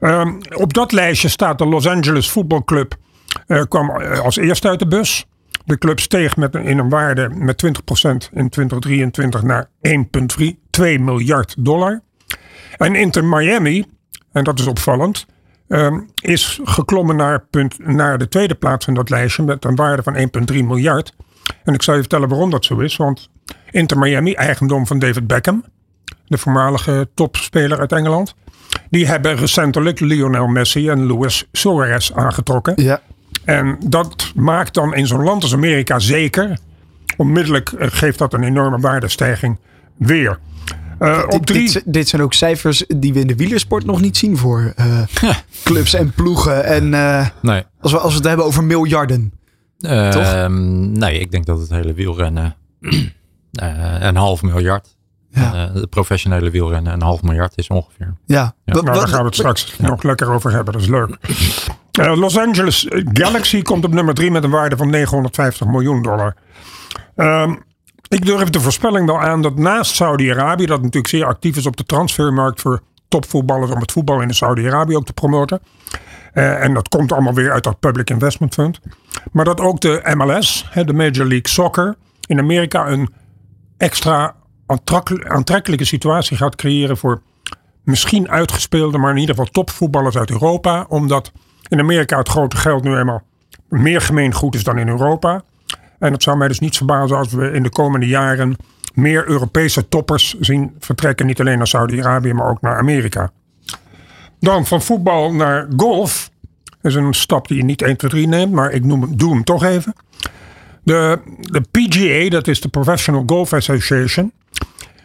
Uh, 0.00 0.26
op 0.54 0.72
dat 0.72 0.92
lijstje 0.92 1.28
staat 1.28 1.58
de 1.58 1.66
Los 1.66 1.86
Angeles 1.86 2.28
Football 2.28 2.62
Club. 2.64 2.94
Uh, 3.46 3.62
kwam 3.68 3.90
als 4.22 4.36
eerste 4.36 4.68
uit 4.68 4.78
de 4.78 4.86
bus. 4.86 5.26
De 5.64 5.78
club 5.78 6.00
steeg 6.00 6.36
met, 6.36 6.54
in 6.54 6.78
een 6.78 6.88
waarde 6.88 7.28
met 7.28 7.64
20% 7.66 7.68
in 8.32 8.48
2023 8.48 9.42
naar 9.42 9.68
1,2 9.88 11.00
miljard 11.00 11.54
dollar. 11.58 12.00
En 12.76 12.94
Inter 12.94 13.24
Miami 13.24 13.84
en 14.34 14.44
dat 14.44 14.58
is 14.58 14.66
opvallend, 14.66 15.26
ehm, 15.68 16.00
is 16.20 16.60
geklommen 16.64 17.16
naar, 17.16 17.44
punt, 17.50 17.86
naar 17.86 18.18
de 18.18 18.28
tweede 18.28 18.54
plaats 18.54 18.84
van 18.84 18.94
dat 18.94 19.10
lijstje 19.10 19.42
met 19.42 19.64
een 19.64 19.76
waarde 19.76 20.02
van 20.02 20.16
1,3 20.52 20.64
miljard. 20.64 21.12
En 21.64 21.74
ik 21.74 21.82
zal 21.82 21.94
je 21.94 22.00
vertellen 22.00 22.28
waarom 22.28 22.50
dat 22.50 22.64
zo 22.64 22.78
is. 22.78 22.96
Want 22.96 23.30
Inter 23.70 23.98
Miami, 23.98 24.32
eigendom 24.32 24.86
van 24.86 24.98
David 24.98 25.26
Beckham, 25.26 25.64
de 26.26 26.38
voormalige 26.38 27.08
topspeler 27.14 27.78
uit 27.78 27.92
Engeland, 27.92 28.34
die 28.90 29.06
hebben 29.06 29.36
recentelijk 29.36 30.00
Lionel 30.00 30.46
Messi 30.46 30.88
en 30.88 31.06
Luis 31.06 31.48
Suarez 31.52 32.10
aangetrokken. 32.12 32.82
Ja. 32.82 33.00
En 33.44 33.76
dat 33.86 34.32
maakt 34.34 34.74
dan 34.74 34.94
in 34.94 35.06
zo'n 35.06 35.22
land 35.22 35.42
als 35.42 35.52
Amerika 35.52 35.98
zeker, 35.98 36.58
onmiddellijk 37.16 37.72
eh, 37.72 37.88
geeft 37.90 38.18
dat 38.18 38.32
een 38.32 38.42
enorme 38.42 38.78
waardestijging 38.78 39.58
weer. 39.96 40.38
Uh, 40.98 41.22
op 41.28 41.46
drie... 41.46 41.72
dit, 41.72 41.82
dit, 41.86 42.08
zijn 42.08 42.22
ook 42.22 42.34
cijfers 42.34 42.84
die 42.96 43.12
we 43.12 43.20
in 43.20 43.26
de 43.26 43.36
wielersport 43.36 43.84
nog 43.84 44.00
niet 44.00 44.16
zien 44.16 44.36
voor 44.36 44.74
uh, 44.80 45.00
clubs 45.64 45.94
en 45.94 46.12
ploegen. 46.12 46.64
En 46.64 46.92
uh, 46.92 47.26
nee. 47.42 47.62
als, 47.80 47.92
we, 47.92 47.98
als 47.98 48.12
we 48.12 48.18
het 48.18 48.28
hebben 48.28 48.46
over 48.46 48.64
miljarden. 48.64 49.32
Toch? 49.78 49.90
Ehm, 49.90 50.92
nee, 50.92 51.18
ik 51.18 51.30
denk 51.30 51.46
dat 51.46 51.58
het 51.58 51.70
hele 51.70 51.92
wielrennen 51.92 52.56
een 54.00 54.16
half 54.16 54.42
miljard. 54.42 54.96
Ja. 55.30 55.66
de 55.66 55.86
professionele 55.86 56.50
wielrennen 56.50 56.92
een 56.92 57.02
half 57.02 57.22
miljard 57.22 57.52
is 57.58 57.68
ongeveer. 57.68 58.14
Ja. 58.26 58.54
ja. 58.64 58.72
Nou, 58.72 58.84
daar 58.84 59.08
gaan 59.08 59.18
we 59.18 59.26
het 59.26 59.34
straks 59.34 59.78
nog 59.78 60.02
lekker 60.02 60.30
over 60.30 60.52
hebben. 60.52 60.72
Dat 60.72 60.82
is 60.82 60.88
leuk. 60.88 61.16
Los 62.16 62.38
Angeles 62.38 62.86
Galaxy 62.90 63.62
komt 63.62 63.84
op 63.84 63.92
nummer 63.92 64.14
drie 64.14 64.30
met 64.30 64.44
een 64.44 64.50
waarde 64.50 64.76
van 64.76 64.90
950 64.90 65.66
miljoen 65.66 66.02
dollar. 66.02 66.36
Um, 67.16 67.62
ik 68.08 68.26
durf 68.26 68.50
de 68.50 68.60
voorspelling 68.60 69.06
wel 69.06 69.20
aan 69.20 69.42
dat 69.42 69.56
naast 69.56 69.94
Saudi-Arabië, 69.94 70.66
dat 70.66 70.78
natuurlijk 70.78 71.08
zeer 71.08 71.24
actief 71.24 71.56
is 71.56 71.66
op 71.66 71.76
de 71.76 71.84
transfermarkt 71.84 72.60
voor 72.60 72.82
topvoetballers 73.08 73.70
om 73.70 73.80
het 73.80 73.92
voetbal 73.92 74.20
in 74.20 74.34
Saudi-Arabië 74.34 74.96
ook 74.96 75.06
te 75.06 75.12
promoten. 75.12 75.60
Uh, 76.34 76.62
en 76.62 76.74
dat 76.74 76.88
komt 76.88 77.12
allemaal 77.12 77.34
weer 77.34 77.52
uit 77.52 77.64
dat 77.64 77.80
Public 77.80 78.10
Investment 78.10 78.54
Fund. 78.54 78.80
Maar 79.32 79.44
dat 79.44 79.60
ook 79.60 79.80
de 79.80 80.12
MLS, 80.14 80.70
de 80.84 80.92
Major 80.92 81.26
League 81.26 81.48
Soccer, 81.48 81.96
in 82.26 82.38
Amerika 82.38 82.88
een 82.88 83.08
extra 83.76 84.34
aantrekkelijke 85.28 85.84
situatie 85.84 86.36
gaat 86.36 86.56
creëren 86.56 86.96
voor 86.96 87.22
misschien 87.84 88.30
uitgespeelde, 88.30 88.98
maar 88.98 89.10
in 89.10 89.18
ieder 89.18 89.34
geval 89.34 89.50
topvoetballers 89.50 90.16
uit 90.16 90.30
Europa. 90.30 90.86
Omdat 90.88 91.32
in 91.68 91.80
Amerika 91.80 92.18
het 92.18 92.28
grote 92.28 92.56
geld 92.56 92.84
nu 92.84 92.96
eenmaal 92.96 93.22
meer 93.68 94.00
gemeengoed 94.00 94.54
is 94.54 94.64
dan 94.64 94.78
in 94.78 94.88
Europa. 94.88 95.42
En 96.04 96.12
het 96.12 96.22
zou 96.22 96.36
mij 96.36 96.48
dus 96.48 96.58
niet 96.58 96.76
verbazen 96.76 97.16
als 97.16 97.32
we 97.32 97.50
in 97.50 97.62
de 97.62 97.70
komende 97.70 98.06
jaren 98.06 98.56
meer 98.94 99.28
Europese 99.28 99.88
toppers 99.88 100.34
zien 100.40 100.74
vertrekken. 100.78 101.26
Niet 101.26 101.40
alleen 101.40 101.58
naar 101.58 101.66
Saudi-Arabië, 101.66 102.32
maar 102.32 102.50
ook 102.50 102.60
naar 102.60 102.78
Amerika. 102.78 103.30
Dan 104.40 104.66
van 104.66 104.82
voetbal 104.82 105.32
naar 105.32 105.68
golf. 105.76 106.30
Dat 106.80 106.92
is 106.92 106.94
een 106.94 107.14
stap 107.14 107.48
die 107.48 107.56
je 107.56 107.64
niet 107.64 107.82
1, 107.82 107.96
2, 107.96 108.10
3 108.10 108.26
neemt, 108.28 108.52
maar 108.52 108.70
ik 108.70 108.84
noem, 108.84 109.16
doe 109.16 109.32
hem 109.32 109.44
toch 109.44 109.64
even. 109.64 109.94
De, 110.82 111.18
de 111.40 111.60
PGA, 111.60 112.30
dat 112.30 112.46
is 112.46 112.60
de 112.60 112.68
Professional 112.68 113.22
Golf 113.26 113.52
Association. 113.52 114.32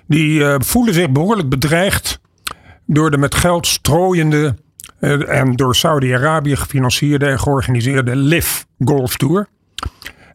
Die 0.08 0.40
uh, 0.40 0.56
voelen 0.58 0.94
zich 0.94 1.10
behoorlijk 1.10 1.50
bedreigd 1.50 2.20
door 2.86 3.12
de 3.12 3.18
met 3.18 3.36
geld 3.36 3.68
strooiende 3.68 4.56
uh, 5.00 5.40
en 5.40 5.56
door 5.56 5.76
Saudi-Arabië 5.76 6.56
gefinancierde 6.56 7.26
en 7.26 7.40
georganiseerde 7.40 8.16
LIV 8.16 8.64
Golf 8.86 9.18
Tour. 9.18 9.48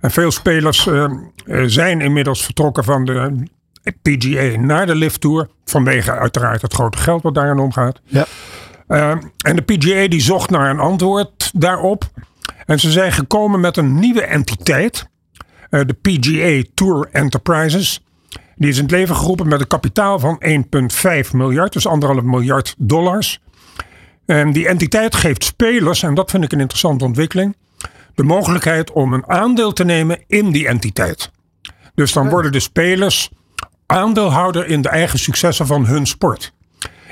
En 0.04 0.10
veel 0.10 0.30
spelers 0.30 0.86
uh, 0.86 1.10
zijn 1.66 2.00
inmiddels 2.00 2.44
vertrokken 2.44 2.84
van 2.84 3.04
de 3.04 3.46
PGA 4.02 4.60
naar 4.60 4.86
de 4.86 4.94
Lift 4.94 5.20
Tour. 5.20 5.48
Vanwege 5.64 6.12
uiteraard 6.12 6.62
het 6.62 6.74
grote 6.74 6.98
geld 6.98 7.22
wat 7.22 7.34
daarin 7.34 7.58
omgaat. 7.58 8.00
Ja. 8.04 8.26
Uh, 8.88 9.10
en 9.38 9.56
de 9.56 9.62
PGA 9.62 10.08
die 10.08 10.20
zocht 10.20 10.50
naar 10.50 10.70
een 10.70 10.78
antwoord 10.78 11.50
daarop. 11.54 12.04
En 12.66 12.80
ze 12.80 12.90
zijn 12.90 13.12
gekomen 13.12 13.60
met 13.60 13.76
een 13.76 13.98
nieuwe 13.98 14.22
entiteit. 14.22 15.08
Uh, 15.70 15.80
de 15.86 15.94
PGA 15.94 16.70
Tour 16.74 17.08
Enterprises. 17.12 18.04
Die 18.56 18.68
is 18.68 18.76
in 18.76 18.82
het 18.82 18.92
leven 18.92 19.16
geroepen 19.16 19.48
met 19.48 19.60
een 19.60 19.66
kapitaal 19.66 20.18
van 20.18 20.42
1,5 21.24 21.30
miljard. 21.32 21.72
Dus 21.72 21.86
anderhalf 21.86 22.22
miljard 22.22 22.74
dollars. 22.78 23.40
En 24.26 24.52
die 24.52 24.68
entiteit 24.68 25.14
geeft 25.14 25.44
spelers, 25.44 26.02
en 26.02 26.14
dat 26.14 26.30
vind 26.30 26.44
ik 26.44 26.52
een 26.52 26.60
interessante 26.60 27.04
ontwikkeling 27.04 27.54
de 28.14 28.22
mogelijkheid 28.22 28.92
om 28.92 29.12
een 29.12 29.28
aandeel 29.28 29.72
te 29.72 29.84
nemen 29.84 30.24
in 30.26 30.50
die 30.50 30.68
entiteit. 30.68 31.30
Dus 31.94 32.12
dan 32.12 32.28
worden 32.28 32.52
de 32.52 32.60
spelers 32.60 33.30
aandeelhouder 33.86 34.66
in 34.66 34.82
de 34.82 34.88
eigen 34.88 35.18
successen 35.18 35.66
van 35.66 35.86
hun 35.86 36.06
sport. 36.06 36.52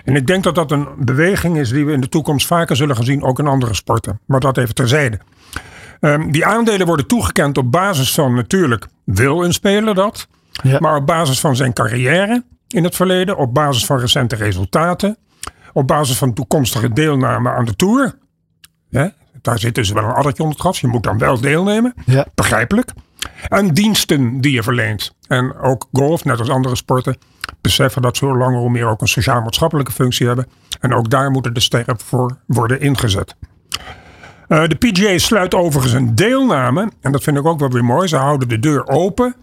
En 0.04 0.16
ik 0.16 0.26
denk 0.26 0.44
dat 0.44 0.54
dat 0.54 0.71
een 0.71 0.88
beweging 0.99 1.59
is 1.59 1.71
die 1.71 1.85
we 1.85 1.92
in 1.92 2.00
de 2.00 2.09
toekomst 2.09 2.47
vaker 2.47 2.76
zullen 2.76 2.97
gaan 2.97 3.04
zien, 3.04 3.23
ook 3.23 3.38
in 3.38 3.47
andere 3.47 3.75
sporten. 3.75 4.21
Maar 4.26 4.40
dat 4.40 4.59
even 4.59 4.75
terzijde. 4.75 5.18
Ehm, 6.00 6.30
die 6.30 6.47
aandelen 6.47 6.87
worden 6.87 7.06
toegekend 7.06 7.59
op 7.59 7.73
basis 7.73 8.14
van 8.14 8.35
natuurlijk 8.35 8.87
wil 9.04 9.44
een 9.44 9.52
speler 9.52 9.94
dat. 9.94 10.28
Ja. 10.62 10.78
Maar 10.78 10.97
op 10.97 11.06
basis 11.06 11.40
van 11.40 11.56
zijn 11.56 11.73
carrière 11.73 12.44
in 12.68 12.85
het 12.85 12.97
verleden. 12.97 13.37
Op 13.37 13.54
basis 13.54 13.87
van 13.87 13.99
recente 13.99 14.37
resultaten. 14.37 15.16
Op 15.73 15.87
basis 15.87 16.18
van 16.18 16.32
toekomstige 16.32 16.92
deelname 16.92 17.50
aan 17.50 17.64
de 17.64 17.76
Tour. 17.76 18.18
Daar 19.42 19.58
zit 19.58 19.75
dus 19.75 19.90
wel 19.90 20.04
een 20.04 20.11
addertje 20.11 20.42
onder 20.42 20.58
het 20.58 20.66
gras. 20.66 20.80
Je 20.80 20.87
moet 20.87 21.02
dan 21.02 21.18
wel 21.18 21.40
deelnemen. 21.40 21.94
Ja. 22.06 22.26
Begrijpelijk. 22.34 22.92
En 23.49 23.75
diensten 23.75 24.40
die 24.40 24.52
je 24.52 24.62
verleent. 24.62 25.14
En 25.28 25.56
ook 25.58 25.88
golf, 25.92 26.25
net 26.25 26.38
als 26.38 26.49
andere 26.49 26.76
sporten, 26.76 27.16
beseffen 27.61 28.02
dat 28.02 28.16
ze 28.16 28.25
hoe 28.25 28.37
langer 28.37 28.58
hoe 28.58 28.70
meer 28.70 28.87
ook 28.87 29.00
een 29.00 29.08
sociaal-maatschappelijke 29.08 29.92
functie 29.92 30.26
hebben. 30.26 30.46
En 30.80 30.94
ook 30.94 31.11
daar 31.11 31.30
moeten 31.30 31.54
de 31.54 31.61
sterren 31.61 32.00
voor 32.00 32.37
worden 32.46 32.80
ingezet. 32.80 33.37
Uh, 34.49 34.66
de 34.66 34.75
PGA 34.75 35.18
sluit 35.18 35.54
overigens 35.54 35.92
een 35.92 36.14
deelname. 36.14 36.90
En 37.00 37.12
dat 37.12 37.22
vind 37.22 37.37
ik 37.37 37.46
ook 37.46 37.58
wel 37.58 37.70
weer 37.70 37.84
mooi. 37.84 38.08
Ze 38.08 38.16
houden 38.16 38.49
de 38.49 38.58
deur 38.58 38.88
open 38.88 39.34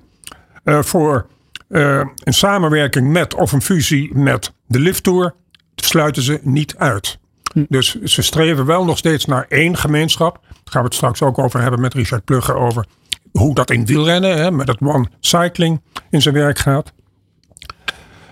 uh, 0.64 0.82
voor 0.82 1.28
uh, 1.70 2.06
een 2.24 2.34
samenwerking 2.34 3.12
met 3.12 3.34
of 3.34 3.52
een 3.52 3.62
fusie 3.62 4.18
met 4.18 4.54
de 4.68 4.80
Lift 4.80 5.04
Tour. 5.04 5.34
Sluiten 5.76 6.22
ze 6.22 6.40
niet 6.44 6.76
uit. 6.78 7.19
Dus 7.54 8.02
ze 8.02 8.22
streven 8.22 8.66
wel 8.66 8.86
nog 8.86 8.98
steeds 8.98 9.26
naar 9.26 9.46
één 9.48 9.78
gemeenschap. 9.78 10.40
Daar 10.42 10.54
gaan 10.64 10.82
we 10.82 10.88
het 10.88 10.96
straks 10.96 11.22
ook 11.22 11.38
over 11.38 11.62
hebben 11.62 11.82
met 11.82 11.94
Richard 11.94 12.26
Plugge 12.26 12.54
over 12.54 12.86
hoe 13.32 13.56
dat 13.56 13.72
in 13.72 13.86
wielrennen, 13.86 14.38
hè, 14.38 14.52
met 14.52 14.68
het 14.68 14.82
One 14.82 15.08
Cycling 15.20 15.82
in 16.10 16.22
zijn 16.22 16.36
werk 16.36 16.60
gaat. 16.60 16.94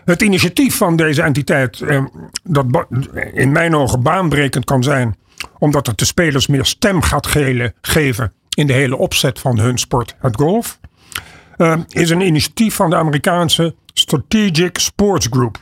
Het 0.05 0.21
initiatief 0.21 0.77
van 0.77 0.95
deze 0.95 1.21
entiteit, 1.21 1.81
eh, 1.81 2.05
dat 2.43 2.65
in 3.33 3.51
mijn 3.51 3.75
ogen 3.75 4.01
baanbrekend 4.01 4.65
kan 4.65 4.83
zijn, 4.83 5.15
omdat 5.59 5.87
het 5.87 5.97
de 5.97 6.05
spelers 6.05 6.47
meer 6.47 6.65
stem 6.65 7.01
gaat 7.01 7.27
geven 7.81 8.33
in 8.49 8.67
de 8.67 8.73
hele 8.73 8.97
opzet 8.97 9.39
van 9.39 9.59
hun 9.59 9.77
sport, 9.77 10.15
het 10.19 10.35
golf, 10.35 10.79
uh, 11.57 11.75
is 11.87 12.09
een 12.09 12.21
initiatief 12.21 12.75
van 12.75 12.89
de 12.89 12.95
Amerikaanse 12.95 13.75
Strategic 13.93 14.77
Sports 14.77 15.27
Group. 15.29 15.61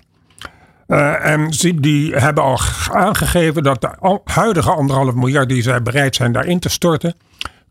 Uh, 0.87 1.25
en 1.25 1.49
die 1.75 2.15
hebben 2.15 2.43
al 2.43 2.59
aangegeven 2.91 3.63
dat 3.63 3.81
de 3.81 4.19
huidige 4.23 4.71
anderhalf 4.71 5.13
miljard 5.13 5.49
die 5.49 5.61
zij 5.61 5.81
bereid 5.81 6.15
zijn 6.15 6.31
daarin 6.31 6.59
te 6.59 6.69
storten, 6.69 7.15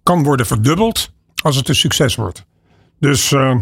kan 0.02 0.23
worden 0.23 0.47
verdubbeld 0.47 1.12
als 1.42 1.56
het 1.56 1.68
een 1.68 1.75
succes 1.75 2.14
wordt. 2.14 2.44
Dus 2.99 3.30
uh, 3.30 3.56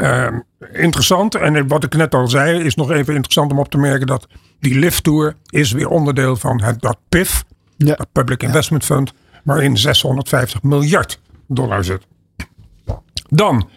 uh, 0.00 0.28
interessant. 0.72 1.34
En 1.34 1.68
wat 1.68 1.84
ik 1.84 1.96
net 1.96 2.14
al 2.14 2.28
zei, 2.28 2.64
is 2.64 2.74
nog 2.74 2.90
even 2.90 3.14
interessant 3.14 3.52
om 3.52 3.58
op 3.58 3.68
te 3.68 3.78
merken 3.78 4.06
dat 4.06 4.26
die 4.60 4.78
Lift 4.78 5.04
Tour 5.04 5.36
is 5.48 5.72
weer 5.72 5.88
onderdeel 5.88 6.36
van 6.36 6.62
het, 6.62 6.80
dat 6.80 6.98
PIF, 7.08 7.44
ja. 7.76 7.94
dat 7.94 8.12
Public 8.12 8.42
Investment 8.42 8.84
Fund, 8.84 9.12
waarin 9.44 9.76
650 9.76 10.62
miljard 10.62 11.20
dollar 11.46 11.84
zit. 11.84 12.06
Dan, 13.28 13.68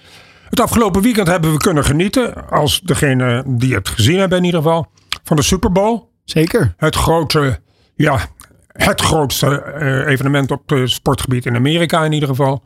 het 0.55 0.63
afgelopen 0.63 1.01
weekend 1.01 1.27
hebben 1.27 1.51
we 1.51 1.57
kunnen 1.57 1.83
genieten, 1.83 2.49
als 2.49 2.81
degene 2.81 3.43
die 3.47 3.75
het 3.75 3.89
gezien 3.89 4.19
hebben 4.19 4.37
in 4.37 4.43
ieder 4.43 4.61
geval, 4.61 4.87
van 5.23 5.35
de 5.35 5.41
Super 5.41 5.71
Bowl. 5.71 5.99
Zeker. 6.23 6.73
Het 6.77 6.95
grote, 6.95 7.59
ja, 7.95 8.19
het 8.67 9.01
grootste 9.01 9.63
uh, 9.79 10.07
evenement 10.07 10.51
op 10.51 10.69
het 10.69 10.89
sportgebied 10.89 11.45
in 11.45 11.55
Amerika 11.55 12.03
in 12.03 12.11
ieder 12.11 12.29
geval. 12.29 12.63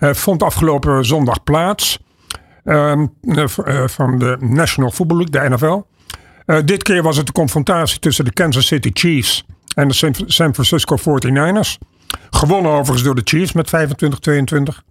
Uh, 0.00 0.12
vond 0.12 0.42
afgelopen 0.42 1.04
zondag 1.04 1.42
plaats. 1.42 1.98
Uh, 2.64 3.04
van 3.86 4.18
de 4.18 4.36
National 4.40 4.90
Football 4.90 5.16
League, 5.16 5.48
de 5.48 5.54
NFL. 5.54 5.82
dit 6.64 6.82
keer 6.82 7.02
was 7.02 7.16
het 7.16 7.26
de 7.26 7.32
confrontatie 7.32 7.98
tussen 7.98 8.24
de 8.24 8.32
Kansas 8.32 8.66
City 8.66 8.90
Chiefs 8.92 9.44
en 9.74 9.88
de 9.88 9.94
San 10.26 10.54
Francisco 10.54 10.96
49ers. 10.98 11.88
Gewonnen 12.30 12.72
overigens 12.72 13.02
door 13.02 13.14
de 13.14 13.22
Chiefs 13.24 13.52
met 13.52 13.70
25-22. 14.80 14.89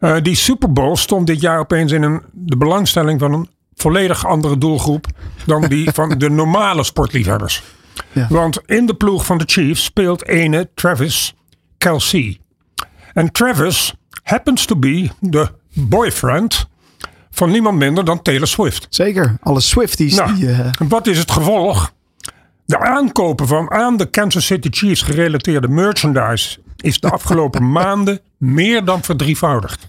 Uh, 0.00 0.16
die 0.22 0.34
Super 0.34 0.72
Bowl 0.72 0.96
stond 0.96 1.26
dit 1.26 1.40
jaar 1.40 1.58
opeens 1.58 1.92
in 1.92 2.02
een, 2.02 2.22
de 2.32 2.56
belangstelling 2.56 3.20
van 3.20 3.32
een 3.32 3.48
volledig 3.74 4.26
andere 4.26 4.58
doelgroep 4.58 5.06
dan 5.46 5.60
die 5.62 5.90
van 5.94 6.18
de 6.18 6.30
normale 6.30 6.84
sportliefhebbers. 6.84 7.62
Ja. 8.12 8.26
Want 8.28 8.60
in 8.66 8.86
de 8.86 8.94
ploeg 8.94 9.26
van 9.26 9.38
de 9.38 9.44
Chiefs 9.46 9.84
speelt 9.84 10.28
ene 10.28 10.68
Travis 10.74 11.34
Kelsey. 11.78 12.38
En 13.12 13.32
Travis 13.32 13.94
happens 14.22 14.64
to 14.64 14.76
be 14.76 15.08
de 15.20 15.48
boyfriend 15.72 16.68
van 17.30 17.50
niemand 17.50 17.78
minder 17.78 18.04
dan 18.04 18.22
Taylor 18.22 18.46
Swift. 18.46 18.86
Zeker, 18.90 19.36
alle 19.42 19.60
Swifties. 19.60 20.16
Nou, 20.16 20.34
die, 20.34 20.44
uh... 20.44 20.70
Wat 20.88 21.06
is 21.06 21.18
het 21.18 21.30
gevolg? 21.30 21.92
De 22.64 22.78
aankopen 22.78 23.46
van 23.46 23.70
aan 23.70 23.96
de 23.96 24.10
Kansas 24.10 24.46
City 24.46 24.68
Chiefs 24.70 25.02
gerelateerde 25.02 25.68
merchandise 25.68 26.58
is 26.76 27.00
de 27.00 27.10
afgelopen 27.10 27.72
maanden 27.80 28.20
meer 28.36 28.84
dan 28.84 29.02
verdrievoudigd. 29.02 29.88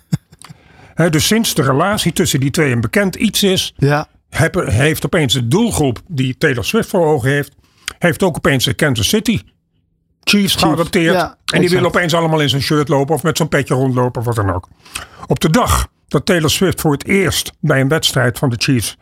He, 0.94 1.10
dus 1.10 1.28
sinds 1.28 1.54
de 1.54 1.62
relatie 1.62 2.14
tussen 2.14 2.40
die 2.40 2.52
twee 2.52 2.72
een 2.72 2.82
bekend 2.82 3.16
iets 3.16 3.44
is, 3.44 3.74
ja. 3.78 4.08
heeft 4.30 5.06
opeens 5.06 5.34
de 5.34 5.48
doelgroep 5.48 6.02
die 6.08 6.38
Taylor 6.38 6.66
Swift 6.66 6.90
voor 6.90 7.06
ogen 7.06 7.30
heeft, 7.30 7.56
heeft 8.00 8.24
ook 8.24 8.36
opeens 8.36 8.66
de 8.66 8.74
Kansas 8.74 9.10
City 9.10 9.42
Chiefs 10.24 10.56
geadopteerd. 10.56 11.14
Ja, 11.14 11.38
en 11.54 11.60
die 11.60 11.70
willen 11.70 11.88
opeens 11.88 12.14
allemaal 12.14 12.40
in 12.40 12.50
zijn 12.50 12.62
shirt 12.62 12.88
lopen 12.88 13.16
of 13.16 13.24
met 13.24 13.38
zo'n 13.38 13.48
petje 13.48 13.74
rondlopen 13.74 14.20
of 14.20 14.26
wat 14.26 14.36
dan 14.36 14.54
ook. 14.54 14.68
Op 15.28 15.40
de 15.40 15.50
dag 15.50 15.88
dat 16.08 16.26
Taylor 16.26 16.50
Swift 16.50 16.82
voor 16.82 16.92
het 16.92 17.06
eerst 17.06 17.52
bij 17.60 17.82
een 17.82 17.88
wedstrijd 17.88 18.38
van 18.38 18.50
de 18.50 18.56
Chiefs 18.60 18.98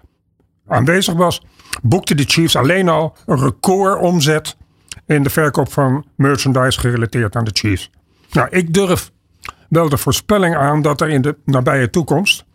aanwezig 0.68 1.14
was, 1.14 1.42
boekte 1.82 2.16
de 2.16 2.24
Chiefs 2.28 2.56
alleen 2.56 2.90
al 2.90 3.16
een 3.26 3.40
record 3.40 4.02
omzet 4.02 4.56
in 5.06 5.24
de 5.24 5.30
verkoop 5.30 5.72
van 5.72 6.06
merchandise 6.16 6.80
gerelateerd 6.80 7.36
aan 7.36 7.44
de 7.44 7.52
Chiefs. 7.54 7.90
Nou, 8.32 8.48
ik 8.50 8.74
durf 8.74 9.12
wel 9.70 9.90
de 9.90 9.98
voorspelling 9.98 10.56
aan 10.56 10.82
dat 10.82 11.02
er 11.02 11.10
in 11.10 11.22
de 11.22 11.38
nabije 11.46 11.90
toekomst, 11.90 12.46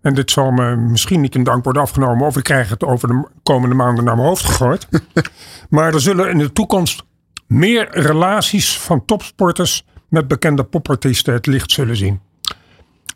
en 0.00 0.14
dit 0.14 0.30
zal 0.30 0.50
me 0.50 0.76
misschien 0.76 1.20
niet 1.20 1.34
in 1.34 1.44
dank 1.44 1.64
worden 1.64 1.82
afgenomen, 1.82 2.26
of 2.26 2.36
ik 2.36 2.42
krijg 2.42 2.68
het 2.68 2.84
over 2.84 3.08
de 3.08 3.28
komende 3.42 3.74
maanden 3.74 4.04
naar 4.04 4.16
mijn 4.16 4.28
hoofd 4.28 4.44
gegooid, 4.44 4.88
maar 5.70 5.94
er 5.94 6.00
zullen 6.00 6.30
in 6.30 6.38
de 6.38 6.52
toekomst 6.52 7.02
meer 7.46 7.88
relaties 7.90 8.78
van 8.78 9.04
topsporters 9.04 9.84
met 10.08 10.28
bekende 10.28 10.64
popartiesten 10.64 11.32
het 11.32 11.46
licht 11.46 11.70
zullen 11.70 11.96
zien. 11.96 12.20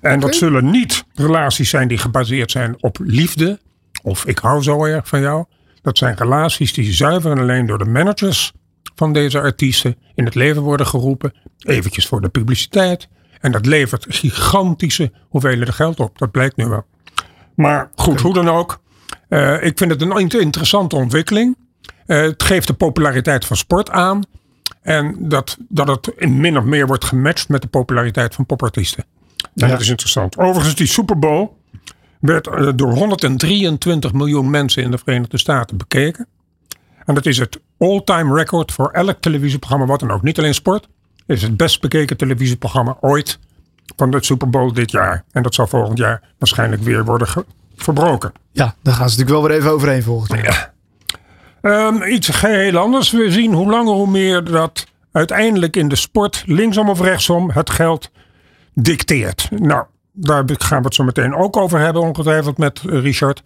En 0.01 0.21
dat 0.21 0.35
zullen 0.35 0.71
niet 0.71 1.05
relaties 1.15 1.71
zijn 1.71 1.89
die 1.89 1.99
gebaseerd 1.99 2.51
zijn 2.51 2.77
op 2.81 2.99
liefde, 3.01 3.61
of 4.03 4.27
ik 4.27 4.39
hou 4.39 4.63
zo 4.63 4.85
erg 4.85 5.09
van 5.09 5.21
jou. 5.21 5.45
Dat 5.83 5.99
zijn 5.99 6.17
relaties 6.17 6.73
die 6.73 6.93
zuiver 6.93 7.31
en 7.31 7.39
alleen 7.39 7.67
door 7.67 7.79
de 7.79 7.85
managers 7.85 8.53
van 8.95 9.13
deze 9.13 9.41
artiesten 9.41 9.97
in 10.15 10.25
het 10.25 10.35
leven 10.35 10.63
worden 10.63 10.87
geroepen. 10.87 11.35
Eventjes 11.59 12.07
voor 12.07 12.21
de 12.21 12.29
publiciteit. 12.29 13.09
En 13.41 13.53
dat 13.53 13.67
levert 13.67 14.07
gigantische 14.09 15.13
hoeveelheden 15.29 15.75
geld 15.75 16.01
op. 16.01 16.19
Dat 16.19 16.31
blijkt 16.31 16.57
nu 16.57 16.67
wel. 16.67 16.85
Maar 17.55 17.91
goed, 17.95 18.21
hoe 18.21 18.35
dan 18.35 18.49
ook. 18.49 18.81
Uh, 19.29 19.65
ik 19.65 19.79
vind 19.79 19.91
het 19.91 20.03
een 20.03 20.29
interessante 20.29 20.97
ontwikkeling. 20.97 21.57
Uh, 22.07 22.21
het 22.21 22.43
geeft 22.43 22.67
de 22.67 22.75
populariteit 22.75 23.45
van 23.45 23.57
sport 23.57 23.91
aan. 23.91 24.23
En 24.83 25.17
dat, 25.19 25.57
dat 25.69 25.89
het 25.89 26.13
in 26.17 26.41
min 26.41 26.59
of 26.59 26.65
meer 26.65 26.87
wordt 26.87 27.05
gematcht 27.05 27.49
met 27.49 27.63
de 27.63 27.69
populariteit 27.69 28.35
van 28.35 28.47
popartiesten. 28.47 29.05
Ja. 29.55 29.67
Dat 29.67 29.81
is 29.81 29.89
interessant. 29.89 30.39
Overigens, 30.39 30.75
die 30.75 30.87
Super 30.87 31.19
Bowl 31.19 31.49
werd 32.21 32.47
uh, 32.47 32.69
door 32.75 32.93
123 32.93 34.13
miljoen 34.13 34.51
mensen 34.51 34.83
in 34.83 34.91
de 34.91 34.99
Verenigde 34.99 35.39
Staten 35.39 35.77
bekeken. 35.77 36.27
En 37.05 37.15
dat 37.15 37.27
is 37.27 37.39
het 37.39 37.61
all-time 37.79 38.35
record 38.35 38.73
voor 38.73 38.91
elk 38.91 39.21
televisieprogramma, 39.21 39.87
wat 39.87 40.01
dan 40.01 40.11
ook. 40.11 40.23
Niet 40.23 40.39
alleen 40.39 40.55
sport. 40.55 40.89
Het 41.27 41.37
is 41.37 41.43
het 41.43 41.57
best 41.57 41.81
bekeken 41.81 42.17
televisieprogramma 42.17 42.97
ooit 43.01 43.39
van 43.97 44.11
de 44.11 44.25
Super 44.25 44.51
Bowl 44.51 44.73
dit 44.73 44.91
jaar. 44.91 45.25
En 45.33 45.43
dat 45.43 45.55
zal 45.55 45.67
volgend 45.67 45.99
jaar 45.99 46.23
waarschijnlijk 46.39 46.83
weer 46.83 47.05
worden 47.05 47.29
verbroken. 47.77 48.33
Ja, 48.53 48.75
daar 48.83 48.95
gaan 48.95 49.11
ze 49.11 49.19
natuurlijk 49.19 49.41
wel 49.41 49.49
weer 49.49 49.59
even 49.59 49.71
overheen 49.71 50.03
volgend 50.03 50.43
jaar. 50.43 50.73
Ja. 51.63 51.87
Um, 51.87 52.03
iets 52.03 52.41
heel 52.41 52.77
anders. 52.77 53.11
We 53.11 53.31
zien 53.31 53.53
hoe 53.53 53.71
langer 53.71 53.93
hoe 53.93 54.11
meer 54.11 54.45
dat 54.45 54.87
uiteindelijk 55.13 55.77
in 55.77 55.89
de 55.89 55.97
sport, 55.97 56.43
linksom 56.47 56.89
of 56.89 57.01
rechtsom, 57.01 57.51
het 57.51 57.71
geld 57.71 58.11
dicteert. 58.75 59.49
Nou, 59.51 59.85
daar 60.13 60.45
gaan 60.47 60.79
we 60.79 60.85
het 60.85 60.95
zo 60.95 61.05
meteen 61.05 61.35
ook 61.35 61.57
over 61.57 61.79
hebben, 61.79 62.03
ongetwijfeld 62.03 62.59
met 62.59 62.81
Richard. 62.81 63.43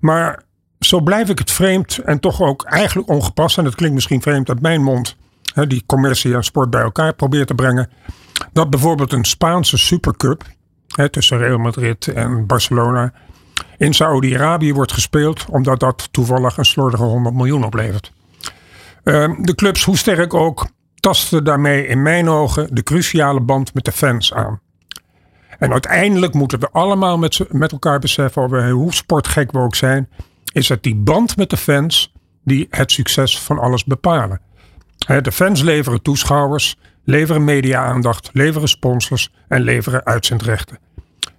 Maar 0.00 0.42
zo 0.80 1.00
blijf 1.00 1.28
ik 1.28 1.38
het 1.38 1.50
vreemd 1.50 1.98
en 1.98 2.20
toch 2.20 2.40
ook 2.40 2.64
eigenlijk 2.64 3.08
ongepast. 3.08 3.58
En 3.58 3.64
dat 3.64 3.74
klinkt 3.74 3.94
misschien 3.94 4.22
vreemd 4.22 4.48
uit 4.48 4.60
mijn 4.60 4.82
mond. 4.82 5.16
Hè, 5.54 5.66
die 5.66 5.82
commercie 5.86 6.34
en 6.34 6.44
sport 6.44 6.70
bij 6.70 6.82
elkaar 6.82 7.14
probeert 7.14 7.46
te 7.46 7.54
brengen. 7.54 7.90
Dat 8.52 8.70
bijvoorbeeld 8.70 9.12
een 9.12 9.24
Spaanse 9.24 9.78
supercup 9.78 10.44
hè, 10.86 11.08
tussen 11.08 11.38
Real 11.38 11.58
Madrid 11.58 12.08
en 12.08 12.46
Barcelona 12.46 13.12
in 13.76 13.94
Saudi-Arabië 13.94 14.74
wordt 14.74 14.92
gespeeld. 14.92 15.44
Omdat 15.50 15.80
dat 15.80 16.08
toevallig 16.10 16.56
een 16.56 16.64
slordige 16.64 17.02
100 17.02 17.34
miljoen 17.34 17.64
oplevert. 17.64 18.12
Uh, 19.04 19.34
de 19.38 19.54
clubs, 19.54 19.84
hoe 19.84 19.96
sterk 19.96 20.34
ook, 20.34 20.66
tasten 20.94 21.44
daarmee 21.44 21.86
in 21.86 22.02
mijn 22.02 22.28
ogen 22.28 22.74
de 22.74 22.82
cruciale 22.82 23.40
band 23.40 23.74
met 23.74 23.84
de 23.84 23.92
fans 23.92 24.34
aan. 24.34 24.60
En 25.58 25.72
uiteindelijk 25.72 26.34
moeten 26.34 26.60
we 26.60 26.68
allemaal 26.72 27.18
met, 27.18 27.40
met 27.48 27.72
elkaar 27.72 27.98
beseffen, 27.98 28.70
hoe 28.70 28.94
sportgek 28.94 29.52
we 29.52 29.58
ook 29.58 29.74
zijn, 29.74 30.08
is 30.52 30.68
het 30.68 30.82
die 30.82 30.94
band 30.96 31.36
met 31.36 31.50
de 31.50 31.56
fans 31.56 32.12
die 32.44 32.66
het 32.70 32.92
succes 32.92 33.40
van 33.40 33.58
alles 33.58 33.84
bepalen. 33.84 34.40
De 35.22 35.32
fans 35.32 35.62
leveren 35.62 36.02
toeschouwers, 36.02 36.76
leveren 37.04 37.44
media-aandacht, 37.44 38.30
leveren 38.32 38.68
sponsors 38.68 39.32
en 39.48 39.62
leveren 39.62 40.04
uitzendrechten. 40.04 40.78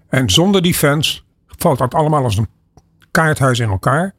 En 0.09 0.29
zonder 0.29 0.61
die 0.61 0.73
fans 0.73 1.25
valt 1.47 1.77
dat 1.77 1.93
allemaal 1.93 2.23
als 2.23 2.37
een 2.37 2.49
kaarthuis 3.11 3.59
in 3.59 3.69
elkaar. 3.69 4.13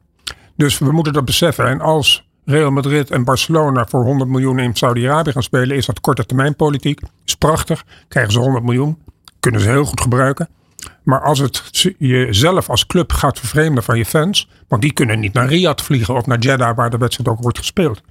Dus 0.55 0.77
we 0.77 0.91
moeten 0.91 1.13
dat 1.13 1.25
beseffen. 1.25 1.67
En 1.67 1.81
als 1.81 2.29
Real 2.45 2.71
Madrid 2.71 3.11
en 3.11 3.23
Barcelona 3.23 3.85
voor 3.85 4.03
100 4.03 4.29
miljoen 4.29 4.59
in 4.59 4.75
Saudi-Arabië 4.75 5.31
gaan 5.31 5.43
spelen, 5.43 5.75
is 5.75 5.85
dat 5.85 5.99
korte 5.99 6.25
termijn 6.25 6.55
politiek. 6.55 7.01
Is 7.25 7.35
prachtig. 7.35 7.85
Krijgen 8.07 8.33
ze 8.33 8.39
100 8.39 8.63
miljoen. 8.63 8.97
Kunnen 9.39 9.61
ze 9.61 9.69
heel 9.69 9.85
goed 9.85 10.01
gebruiken. 10.01 10.49
Maar 11.03 11.21
als 11.21 11.39
het 11.39 11.63
jezelf 11.97 12.69
als 12.69 12.85
club 12.85 13.11
gaat 13.11 13.39
vervreemden 13.39 13.83
van 13.83 13.97
je 13.97 14.05
fans, 14.05 14.49
want 14.67 14.81
die 14.81 14.93
kunnen 14.93 15.19
niet 15.19 15.33
naar 15.33 15.47
Riyadh 15.47 15.83
vliegen 15.83 16.15
of 16.15 16.25
naar 16.25 16.39
Jeddah 16.39 16.75
waar 16.75 16.89
de 16.89 16.97
wedstrijd 16.97 17.29
ook 17.29 17.41
wordt 17.41 17.57
gespeeld. 17.57 18.01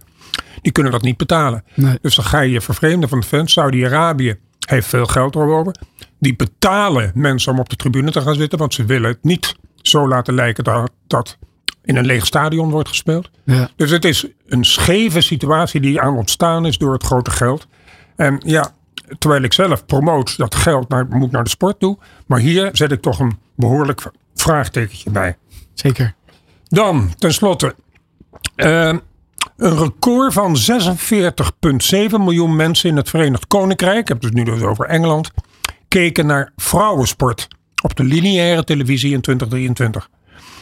Die 0.62 0.72
kunnen 0.72 0.92
dat 0.92 1.02
niet 1.02 1.16
betalen. 1.16 1.64
Dus 2.00 2.14
dan 2.14 2.24
ga 2.24 2.40
je 2.40 2.50
je 2.50 2.60
vervreemden 2.60 3.08
van 3.08 3.20
de 3.20 3.26
fans. 3.26 3.52
Saudi-Arabië 3.52 4.38
heeft 4.66 4.86
veel 4.86 5.06
geld 5.06 5.34
erover. 5.34 5.74
Die 6.18 6.36
betalen 6.36 7.10
mensen 7.14 7.52
om 7.52 7.58
op 7.58 7.68
de 7.68 7.76
tribune 7.76 8.10
te 8.10 8.20
gaan 8.20 8.34
zitten, 8.34 8.58
want 8.58 8.74
ze 8.74 8.84
willen 8.84 9.10
het 9.10 9.24
niet 9.24 9.56
zo 9.82 10.08
laten 10.08 10.34
lijken 10.34 10.64
dat, 10.64 10.90
dat 11.06 11.38
in 11.84 11.96
een 11.96 12.06
leeg 12.06 12.26
stadion 12.26 12.70
wordt 12.70 12.88
gespeeld. 12.88 13.30
Ja. 13.44 13.68
Dus 13.76 13.90
het 13.90 14.04
is 14.04 14.26
een 14.46 14.64
scheve 14.64 15.20
situatie 15.20 15.80
die 15.80 16.00
aan 16.00 16.16
ontstaan 16.16 16.66
is 16.66 16.78
door 16.78 16.92
het 16.92 17.02
grote 17.02 17.30
geld. 17.30 17.66
En 18.16 18.42
ja, 18.46 18.72
terwijl 19.18 19.42
ik 19.42 19.52
zelf 19.52 19.86
promoot 19.86 20.36
dat 20.36 20.54
geld 20.54 20.88
naar, 20.88 21.06
moet 21.08 21.30
naar 21.30 21.44
de 21.44 21.50
sport 21.50 21.78
toe. 21.78 21.98
Maar 22.26 22.38
hier 22.38 22.70
zet 22.72 22.92
ik 22.92 23.00
toch 23.00 23.18
een 23.18 23.38
behoorlijk 23.56 24.02
vraagtekentje 24.34 25.10
bij. 25.10 25.36
Zeker. 25.74 26.14
Dan, 26.68 27.14
tenslotte. 27.18 27.74
Uh, 28.56 28.94
een 29.56 29.78
record 29.78 30.32
van 30.32 30.56
46,7 30.56 32.18
miljoen 32.18 32.56
mensen 32.56 32.90
in 32.90 32.96
het 32.96 33.08
Verenigd 33.08 33.46
Koninkrijk. 33.46 33.98
Ik 33.98 34.08
heb 34.08 34.22
het 34.22 34.32
dus 34.32 34.44
nu 34.44 34.50
dus 34.50 34.62
over 34.62 34.86
Engeland. 34.86 35.30
Keken 35.88 36.26
naar 36.26 36.52
vrouwensport 36.56 37.48
op 37.82 37.96
de 37.96 38.04
lineaire 38.04 38.64
televisie 38.64 39.12
in 39.12 39.20
2023. 39.20 40.08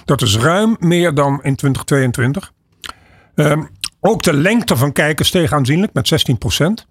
Dat 0.04 0.22
is 0.22 0.36
ruim 0.36 0.76
meer 0.78 1.14
dan 1.14 1.32
in 1.32 1.56
2022. 1.56 2.52
Ehm, 3.34 3.62
ook 4.00 4.22
de 4.22 4.32
lengte 4.32 4.76
van 4.76 4.92
kijkers 4.92 5.28
steeg 5.28 5.52
aanzienlijk 5.52 5.92
met 5.92 6.08
16%. 6.08 6.64
En 6.64 6.86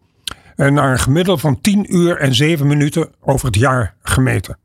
naar 0.68 0.92
een 0.92 1.00
gemiddelde 1.00 1.42
van 1.42 1.62
10 1.62 1.96
uur 1.96 2.18
en 2.18 2.36
7 2.36 2.68
minuten 2.68 3.10
over 3.20 3.46
het 3.46 3.56
jaar 3.56 3.96
gemeten. 4.02 4.58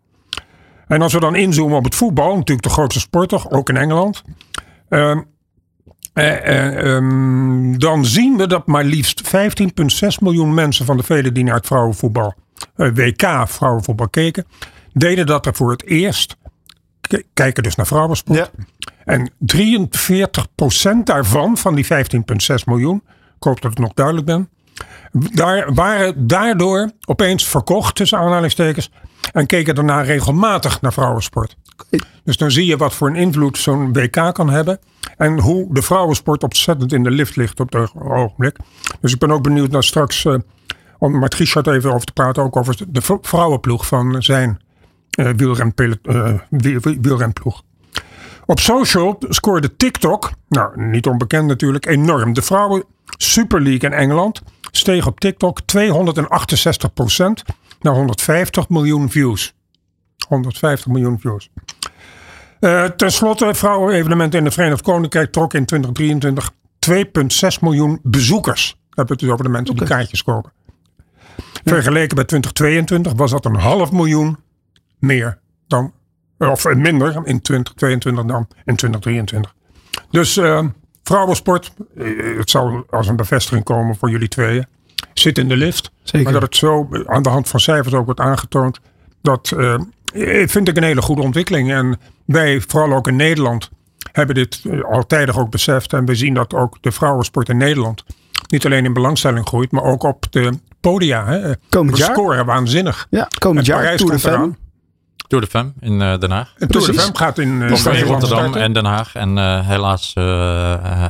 En 0.86 1.02
als 1.02 1.12
we 1.12 1.20
dan 1.20 1.36
inzoomen 1.36 1.76
op 1.76 1.84
het 1.84 1.94
voetbal, 1.94 2.36
natuurlijk 2.36 2.62
de 2.62 2.72
grootste 2.72 3.00
sport 3.00 3.28
toch, 3.28 3.50
ook 3.50 3.68
in 3.68 3.76
Engeland. 3.76 4.22
Uh, 4.88 5.18
dan 7.78 8.04
zien 8.04 8.36
we 8.36 8.46
dat 8.46 8.66
maar 8.66 8.84
liefst 8.84 9.22
15,6 9.26 9.30
miljoen 10.20 10.54
mensen 10.54 10.84
van 10.86 10.96
de 10.96 11.02
velen 11.02 11.34
die 11.34 11.44
naar 11.44 11.54
het 11.54 11.66
vrouwenvoetbal, 11.66 12.34
uh, 12.76 12.94
WK 12.94 13.48
vrouwenvoetbal 13.48 14.08
keken, 14.08 14.46
deden 14.92 15.26
dat 15.26 15.46
er 15.46 15.54
voor 15.54 15.70
het 15.70 15.84
eerst 15.84 16.36
kijken 17.34 17.62
dus 17.62 17.74
naar 17.74 17.86
vrouwensport. 17.86 18.38
Ja. 18.38 18.48
En 19.04 19.30
43% 20.98 21.02
daarvan, 21.04 21.56
van 21.56 21.74
die 21.74 21.84
15,6 21.84 21.90
miljoen, 22.66 23.02
ik 23.36 23.42
hoop 23.42 23.60
dat 23.60 23.70
ik 23.70 23.78
nog 23.78 23.92
duidelijk 23.92 24.26
ben, 24.26 24.48
daar, 25.12 25.74
waren 25.74 26.26
daardoor 26.26 26.90
opeens 27.06 27.48
verkocht 27.48 27.94
tussen 27.94 28.18
aanhalingstekens 28.18 28.90
en 29.32 29.46
keken 29.46 29.74
daarna 29.74 30.00
regelmatig 30.00 30.80
naar 30.80 30.92
vrouwensport. 30.92 31.56
Dus 32.24 32.36
dan 32.36 32.50
zie 32.50 32.66
je 32.66 32.76
wat 32.76 32.94
voor 32.94 33.08
een 33.08 33.16
invloed 33.16 33.58
zo'n 33.58 33.92
WK 33.92 34.34
kan 34.34 34.50
hebben. 34.50 34.78
En 35.16 35.38
hoe 35.38 35.74
de 35.74 35.82
vrouwensport 35.82 36.42
ontzettend 36.42 36.92
in 36.92 37.02
de 37.02 37.10
lift 37.10 37.36
ligt 37.36 37.60
op 37.60 37.72
het 37.72 37.92
ogenblik. 37.94 38.56
Dus 39.00 39.12
ik 39.12 39.18
ben 39.18 39.30
ook 39.30 39.42
benieuwd 39.42 39.70
naar 39.70 39.84
straks, 39.84 40.24
uh, 40.24 40.34
om 40.98 41.18
met 41.18 41.34
Richard 41.34 41.66
even 41.66 41.92
over 41.92 42.06
te 42.06 42.12
praten, 42.12 42.42
ook 42.42 42.56
over 42.56 42.76
de 42.88 43.18
vrouwenploeg 43.20 43.86
van 43.86 44.22
zijn 44.22 44.60
uh, 45.18 45.30
wielrenploeg. 47.00 47.62
Op 48.46 48.60
social 48.60 49.16
scoorde 49.28 49.76
TikTok, 49.76 50.30
nou 50.48 50.82
niet 50.82 51.06
onbekend 51.06 51.46
natuurlijk, 51.46 51.86
enorm. 51.86 52.32
De 52.32 52.42
vrouwen 52.42 52.84
Super 53.16 53.62
League 53.62 53.90
in 53.90 53.96
Engeland 53.96 54.42
steeg 54.76 55.06
op 55.06 55.20
TikTok 55.20 55.60
268% 55.60 55.64
naar 57.80 57.94
150 57.94 58.68
miljoen 58.68 59.10
views. 59.10 59.54
150 60.28 60.86
miljoen 60.86 61.20
views. 61.20 61.50
Uh, 62.60 62.84
ten 62.84 63.12
slotte, 63.12 63.54
vrouwen-evenement 63.54 64.34
in 64.34 64.44
het 64.44 64.54
Verenigd 64.54 64.82
Koninkrijk 64.82 65.32
trok 65.32 65.54
in 65.54 65.64
2023 65.64 66.50
2,6 66.90 67.60
miljoen 67.60 67.98
bezoekers. 68.02 68.70
We 68.70 68.76
hebben 68.88 69.16
het 69.16 69.24
dus 69.24 69.30
over 69.32 69.44
de 69.44 69.50
mensen 69.50 69.76
die 69.76 69.86
kaartjes 69.86 70.22
kopen. 70.22 70.52
Vergeleken 71.64 72.14
bij 72.14 72.24
2022 72.24 73.12
was 73.12 73.30
dat 73.30 73.44
een 73.44 73.56
half 73.56 73.92
miljoen 73.92 74.36
meer 74.98 75.38
dan, 75.66 75.92
of 76.38 76.74
minder 76.74 77.14
in 77.24 77.40
2022 77.40 78.24
dan 78.24 78.48
in 78.64 78.76
2023. 78.76 79.54
Dus 80.10 80.36
uh, 80.36 80.64
vrouwensport, 81.04 81.72
eh, 81.96 82.06
het 82.38 82.50
zal 82.50 82.84
als 82.90 83.08
een 83.08 83.16
bevestiging 83.16 83.64
komen 83.64 83.96
voor 83.96 84.10
jullie 84.10 84.28
tweeën. 84.28 84.66
Zit 85.12 85.38
in 85.38 85.48
de 85.48 85.56
lift. 85.56 85.90
Zeker. 86.02 86.22
Maar 86.22 86.32
dat 86.32 86.42
het 86.42 86.56
zo 86.56 86.88
aan 87.06 87.22
de 87.22 87.28
hand 87.28 87.48
van 87.48 87.60
cijfers 87.60 87.94
ook 87.94 88.04
wordt 88.04 88.20
aangetoond. 88.20 88.80
Dat 89.22 89.52
uh, 89.56 89.78
vind 90.46 90.68
ik 90.68 90.76
een 90.76 90.82
hele 90.82 91.02
goede 91.02 91.22
ontwikkeling. 91.22 91.72
En 91.72 92.00
wij, 92.24 92.60
vooral 92.66 92.92
ook 92.92 93.08
in 93.08 93.16
Nederland, 93.16 93.70
hebben 94.12 94.34
dit 94.34 94.62
altijd 94.90 95.36
ook 95.36 95.50
beseft. 95.50 95.92
En 95.92 96.04
we 96.04 96.14
zien 96.14 96.34
dat 96.34 96.54
ook 96.54 96.78
de 96.80 96.92
vrouwensport 96.92 97.48
in 97.48 97.56
Nederland 97.56 98.04
niet 98.48 98.64
alleen 98.64 98.84
in 98.84 98.92
belangstelling 98.92 99.46
groeit, 99.46 99.70
maar 99.70 99.82
ook 99.82 100.02
op 100.02 100.26
de 100.30 100.52
podia. 100.80 101.26
Hè. 101.26 101.52
Komend 101.68 101.98
we 101.98 102.02
scoren 102.02 102.46
waanzinnig. 102.46 103.06
Ja, 103.10 103.28
komend 103.38 103.66
jaar 103.66 103.96
Tour 103.96 104.20
de. 104.20 104.56
Tour 105.34 105.46
de 105.46 105.50
Femme 105.50 105.72
in 105.80 106.00
uh, 106.00 106.18
Den 106.18 106.30
Haag. 106.30 106.54
En 106.58 106.68
Tour 106.68 106.86
de 106.86 106.94
Femme 106.94 107.16
gaat 107.16 107.38
in, 107.38 107.60
uh, 107.60 108.02
Rotterdam 108.02 108.54
en 108.54 108.72
Den 108.72 108.84
Haag. 108.84 109.14
En 109.14 109.36
uh, 109.36 109.68
helaas, 109.68 110.12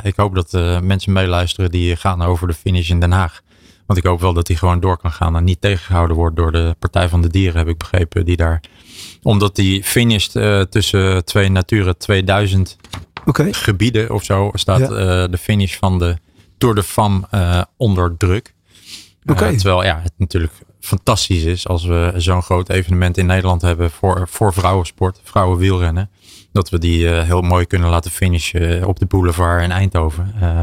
ik 0.03 0.17
hoop 0.17 0.35
dat 0.35 0.53
mensen 0.83 1.13
meeluisteren 1.13 1.71
die 1.71 1.97
gaan 1.97 2.23
over 2.23 2.47
de 2.47 2.55
finish 2.55 2.91
in 2.91 3.01
Den 3.01 3.13
Haag. 3.13 3.41
Want 3.87 3.99
ik 3.99 4.05
hoop 4.05 4.21
wel 4.21 4.33
dat 4.33 4.47
die 4.47 4.57
gewoon 4.57 4.81
door 4.81 4.97
kan 4.97 5.13
gaan 5.13 5.37
en 5.37 5.45
niet 5.45 5.61
tegengehouden 5.61 6.17
wordt 6.17 6.37
door 6.37 6.53
de 6.53 6.77
Partij 6.79 7.09
van 7.09 7.23
de 7.23 7.29
Dieren, 7.29 7.59
heb 7.59 7.69
ik 7.69 7.79
begrepen. 7.79 8.25
Die 8.25 8.37
daar, 8.37 8.61
omdat 9.23 9.57
die 9.57 9.85
finisht 9.85 10.33
tussen 10.71 11.25
twee 11.25 11.49
Natura 11.49 11.93
2000 11.93 12.77
okay. 13.25 13.53
gebieden 13.53 14.11
of 14.11 14.25
zo, 14.25 14.51
staat 14.55 14.89
de 15.31 15.39
finish 15.41 15.77
van 15.77 15.99
de 15.99 16.17
Tour 16.59 16.75
de 16.75 16.83
Femme 16.83 17.27
onder 17.77 18.17
druk. 18.17 18.55
Okay. 19.27 19.57
terwijl 19.57 19.85
ja, 19.85 20.01
het 20.03 20.13
natuurlijk 20.17 20.53
fantastisch 20.85 21.45
is 21.45 21.69
als 21.69 21.85
we 21.85 22.13
zo'n 22.17 22.43
groot 22.43 22.69
evenement 22.69 23.17
in 23.17 23.27
Nederland 23.27 23.63
hebben 23.63 23.91
voor, 23.91 24.29
voor 24.29 24.53
vrouwensport, 24.53 25.21
vrouwenwielrennen. 25.23 26.11
Dat 26.53 26.71
we 26.71 26.79
die 26.79 27.05
uh, 27.05 27.23
heel 27.23 27.41
mooi 27.41 27.67
kunnen 27.67 27.89
laten 27.89 28.11
finishen 28.11 28.87
op 28.87 28.99
de 28.99 29.07
boulevard 29.07 29.63
in 29.63 29.71
Eindhoven. 29.71 30.35
Uh, 30.43 30.63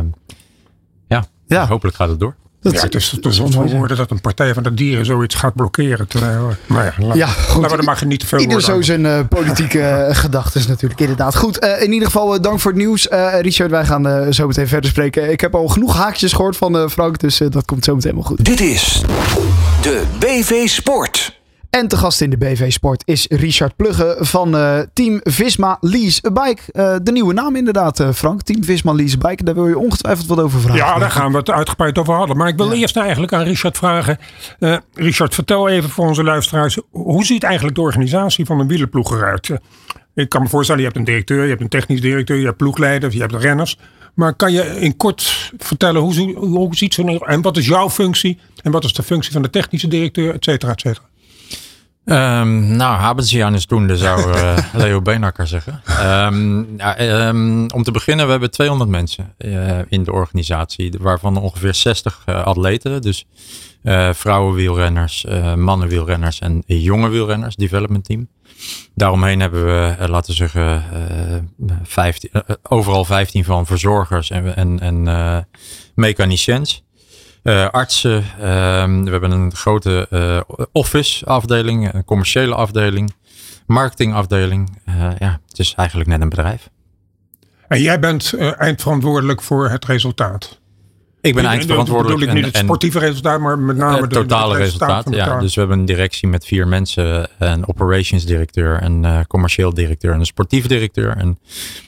ja, 1.07 1.25
ja, 1.47 1.67
hopelijk 1.67 1.95
gaat 1.95 2.10
het 2.10 2.19
door. 2.19 2.36
Dat 2.62 2.74
ja, 2.74 2.82
het 2.82 2.95
is, 2.95 3.12
het 3.12 3.26
is 3.26 3.39
worden 3.39 3.97
dat 3.97 4.12
een 4.12 4.21
partij 4.21 4.54
van 4.54 4.63
de 4.63 4.74
dieren 4.74 5.06
zoiets 5.06 5.36
gaat 5.36 5.56
blokkeren. 5.56 6.08
Terwijl, 6.08 6.56
maar 6.65 6.86
ja, 6.86 7.06
laat, 7.06 7.15
ja 7.15 7.28
goed, 7.28 7.62
laten 7.62 7.78
we 7.78 7.78
er 7.78 7.84
maar 7.84 8.06
niet 8.06 8.19
te 8.19 8.28
veel 8.28 8.39
Ieder 8.39 8.62
zo 8.62 8.82
zijn 8.82 9.06
uh, 9.06 9.19
politieke 9.30 9.78
uh, 9.80 10.15
gedachten 10.24 10.63
natuurlijk, 10.67 11.00
inderdaad. 11.00 11.36
Goed, 11.36 11.63
uh, 11.63 11.82
in 11.82 11.91
ieder 11.91 12.08
geval 12.08 12.41
dank 12.41 12.60
voor 12.60 12.71
het 12.71 12.80
nieuws. 12.80 13.08
Richard, 13.41 13.71
wij 13.71 13.86
gaan 13.86 14.34
zo 14.34 14.47
meteen 14.47 14.67
verder 14.67 14.89
spreken. 14.89 15.32
Ik 15.32 15.41
heb 15.41 15.56
al 15.56 15.67
genoeg 15.67 15.95
haakjes 15.95 16.34
gehoord 16.34 16.58
van 16.58 16.89
Frank, 16.89 17.19
dus 17.19 17.38
dat 17.38 17.65
komt 17.65 17.84
zo 17.84 17.95
meteen 17.95 18.13
wel 18.13 18.24
goed. 18.24 18.45
Dit 18.45 18.60
is 18.60 19.02
de 19.82 20.04
BV 20.19 20.67
Sport. 20.67 21.40
En 21.71 21.88
te 21.88 21.97
gast 21.97 22.21
in 22.21 22.29
de 22.29 22.38
BV 22.38 22.71
Sport 22.71 23.03
is 23.05 23.25
Richard 23.29 23.75
Plugge 23.75 24.17
van 24.19 24.55
uh, 24.55 24.79
Team 24.93 25.19
Visma 25.23 25.77
Lease 25.81 26.21
a 26.27 26.31
Bike. 26.31 26.62
Uh, 26.73 26.95
de 27.03 27.12
nieuwe 27.12 27.34
naam 27.34 27.55
inderdaad, 27.55 27.99
uh, 27.99 28.12
Frank. 28.12 28.41
Team 28.41 28.63
Visma 28.63 28.93
Lease 28.93 29.15
a 29.23 29.27
Bike. 29.27 29.43
Daar 29.43 29.53
wil 29.53 29.67
je 29.67 29.77
ongetwijfeld 29.77 30.27
wat 30.27 30.39
over 30.39 30.60
vragen. 30.60 30.77
Ja, 30.77 30.99
daar 30.99 31.12
gaan 31.12 31.31
we 31.31 31.38
het 31.38 31.49
uitgebreid 31.49 31.97
over 31.97 32.13
hadden. 32.13 32.38
Maar 32.38 32.47
ik 32.47 32.57
wil 32.57 32.71
eerst 32.71 32.97
eigenlijk 32.97 33.34
aan 33.34 33.43
Richard 33.43 33.77
vragen. 33.77 34.17
Richard, 34.93 35.36
vertel 35.36 35.69
even 35.69 35.89
voor 35.89 36.07
onze 36.07 36.23
luisteraars. 36.23 36.77
Hoe 36.89 37.25
ziet 37.25 37.43
eigenlijk 37.43 37.75
de 37.75 37.81
organisatie 37.81 38.45
van 38.45 38.60
een 38.60 38.67
wielerploeg 38.67 39.12
eruit? 39.12 39.51
ik 40.13 40.29
kan 40.29 40.41
me 40.41 40.47
voorstellen, 40.47 40.81
je 40.81 40.88
hebt 40.88 40.99
een 40.99 41.05
directeur, 41.05 41.43
je 41.43 41.49
hebt 41.49 41.62
een 41.62 41.69
technisch 41.69 42.01
directeur, 42.01 42.38
je 42.38 42.45
hebt 42.45 42.57
ploegleiders, 42.57 43.13
je 43.13 43.19
hebt 43.19 43.36
renners. 43.36 43.77
Maar 44.13 44.34
kan 44.34 44.51
je 44.51 44.79
in 44.79 44.97
kort 44.97 45.51
vertellen 45.57 46.01
hoe, 46.01 46.34
hoe 46.34 46.75
ziet 46.75 46.93
zo'n 46.93 47.19
en 47.19 47.41
wat 47.41 47.57
is 47.57 47.65
jouw 47.65 47.89
functie 47.89 48.39
en 48.62 48.71
wat 48.71 48.84
is 48.84 48.93
de 48.93 49.03
functie 49.03 49.31
van 49.31 49.41
de 49.41 49.49
technische 49.49 49.88
directeur, 49.88 50.34
et 50.34 50.43
cetera, 50.43 50.71
et 50.71 50.79
cetera? 50.79 51.10
Um, 52.05 52.75
nou, 52.75 53.01
hebben 53.01 53.25
ze 53.25 53.43
aan 53.43 53.53
doen, 53.67 53.87
zou 53.97 54.33
uh, 54.33 54.57
Leo 54.73 55.01
Beenakker 55.01 55.47
zeggen. 55.47 55.81
Um, 56.33 56.77
ja, 56.77 57.27
um, 57.27 57.69
om 57.71 57.83
te 57.83 57.91
beginnen, 57.91 58.25
we 58.25 58.31
hebben 58.31 58.51
200 58.51 58.89
mensen 58.89 59.33
uh, 59.37 59.79
in 59.87 60.03
de 60.03 60.11
organisatie, 60.11 60.93
waarvan 60.99 61.37
ongeveer 61.37 61.73
60 61.73 62.23
uh, 62.25 62.35
eh, 62.35 62.45
atleten. 62.45 63.01
Dus 63.01 63.25
vrouwenwielrenners, 64.11 65.25
mannenwielrenners 65.55 66.39
en 66.39 66.63
jonge 66.65 67.09
wielrenners, 67.09 67.55
development 67.55 68.05
team. 68.05 68.27
Daaromheen 68.95 69.39
hebben 69.39 69.65
we, 69.65 70.07
laten 70.07 70.29
we 70.29 70.37
zeggen, 70.37 70.83
15, 71.83 72.29
overal 72.63 73.05
15 73.05 73.43
van 73.43 73.65
verzorgers 73.65 74.29
en, 74.29 74.55
en, 74.55 74.79
en 74.79 75.47
mechaniciens. 77.43 77.71
artsen. 77.71 78.23
Ehm, 78.39 79.04
we 79.04 79.12
hebben 79.12 79.32
een 79.32 79.56
grote 79.56 80.08
office 80.71 81.25
afdeling, 81.25 81.93
een 81.93 82.06
commerciële 82.06 82.56
afdeling, 82.56 83.13
marketingafdeling. 83.65 84.82
ja, 85.19 85.39
het 85.47 85.60
is 85.60 85.73
eigenlijk 85.75 86.10
net 86.10 86.21
een 86.21 86.30
bedrijf. 86.30 86.69
En 87.67 87.82
jij 87.82 87.99
bent 87.99 88.34
eindverantwoordelijk 88.58 89.41
voor 89.41 89.69
het 89.69 89.86
resultaat? 89.86 90.61
Ik 91.21 91.36
ben 91.36 91.45
eindverantwoordelijk. 91.45 92.19
Bedoel 92.19 92.38
ik 92.38 92.43
niet 92.43 92.53
het 92.53 92.63
sportieve 92.63 92.99
resultaat, 92.99 93.39
maar 93.39 93.60
met 93.60 93.77
name 93.77 94.01
het 94.01 94.10
totale 94.10 94.57
resultaat. 94.57 95.07
ja, 95.10 95.39
dus 95.39 95.53
we 95.53 95.60
hebben 95.60 95.79
een 95.79 95.86
directie 95.86 96.27
met 96.27 96.45
vier 96.45 96.67
mensen: 96.67 97.29
een 97.39 97.67
operations 97.67 98.25
directeur, 98.25 98.84
een 98.84 99.03
uh, 99.03 99.19
commercieel 99.27 99.73
directeur 99.73 100.13
en 100.13 100.19
een 100.19 100.25
sportief 100.25 100.67
directeur. 100.67 101.17
En 101.17 101.39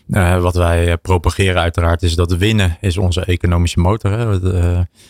uh, 0.08 0.41
wat 0.41 0.56
wij 0.56 0.88
eh, 0.88 0.93
propageren 1.02 1.62
uiteraard 1.62 2.04
is 2.04 2.15
dat 2.15 2.36
winnen 2.36 2.78
is 2.82 2.98
onze 2.98 3.26
economische 3.26 3.80
motor. 3.80 4.12
Hè. 4.12 4.39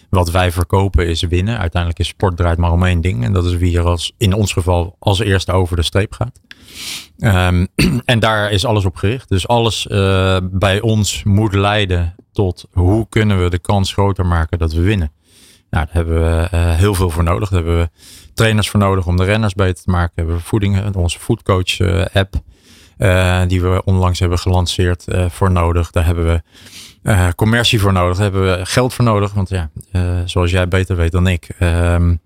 wat 0.09 0.31
wij 0.31 0.51
verkopen 0.51 1.07
is 1.07 1.21
winnen. 1.21 1.59
Uiteindelijk 1.59 2.01
is 2.01 2.07
sport 2.07 2.37
draait 2.37 2.57
maar 2.57 2.71
om 2.71 2.85
één 2.85 3.01
ding. 3.01 3.23
En 3.23 3.33
dat 3.33 3.45
is 3.45 3.55
wie 3.55 3.77
er 3.77 3.85
als, 3.85 4.13
in 4.17 4.33
ons 4.33 4.53
geval 4.53 4.95
als 4.99 5.19
eerste 5.19 5.51
over 5.51 5.75
de 5.75 5.83
streep 5.83 6.13
gaat. 6.13 6.39
Um, 7.17 7.67
en 8.05 8.19
daar 8.19 8.51
is 8.51 8.65
alles 8.65 8.85
op 8.85 8.95
gericht. 8.95 9.29
Dus 9.29 9.47
alles 9.47 9.87
uh, 9.89 10.37
bij 10.43 10.81
ons 10.81 11.23
moet 11.23 11.53
leiden 11.53 12.15
tot 12.31 12.65
hoe 12.71 13.05
kunnen 13.09 13.43
we 13.43 13.49
de 13.49 13.59
kans 13.59 13.93
groter 13.93 14.25
maken 14.25 14.57
dat 14.57 14.73
we 14.73 14.81
winnen. 14.81 15.11
Nou, 15.69 15.85
daar 15.85 15.95
hebben 15.95 16.21
we 16.21 16.47
uh, 16.53 16.75
heel 16.75 16.93
veel 16.93 17.09
voor 17.09 17.23
nodig. 17.23 17.49
Daar 17.49 17.63
hebben 17.63 17.79
we 17.79 17.89
trainers 18.33 18.69
voor 18.69 18.79
nodig 18.79 19.07
om 19.07 19.17
de 19.17 19.23
renners 19.23 19.53
beter 19.53 19.83
te 19.83 19.89
maken. 19.89 20.11
Hebben 20.15 20.35
we 20.35 20.41
voeding, 20.41 20.95
onze 20.95 21.19
foodcoach 21.19 21.79
uh, 21.79 22.05
app, 22.13 22.33
die 23.47 23.61
we 23.61 23.81
onlangs 23.85 24.19
hebben 24.19 24.39
gelanceerd, 24.39 25.05
voor 25.29 25.51
nodig. 25.51 25.91
Daar 25.91 26.05
hebben 26.05 26.25
we 27.03 27.33
commercie 27.35 27.79
voor 27.79 27.93
nodig. 27.93 28.17
Daar 28.17 28.31
hebben 28.31 28.57
we 28.57 28.65
geld 28.65 28.93
voor 28.93 29.05
nodig. 29.05 29.33
Want 29.33 29.49
ja, 29.49 29.69
zoals 30.25 30.51
jij 30.51 30.67
beter 30.67 30.95
weet 30.95 31.11
dan 31.11 31.27
ik, 31.27 31.49
um, 31.59 32.19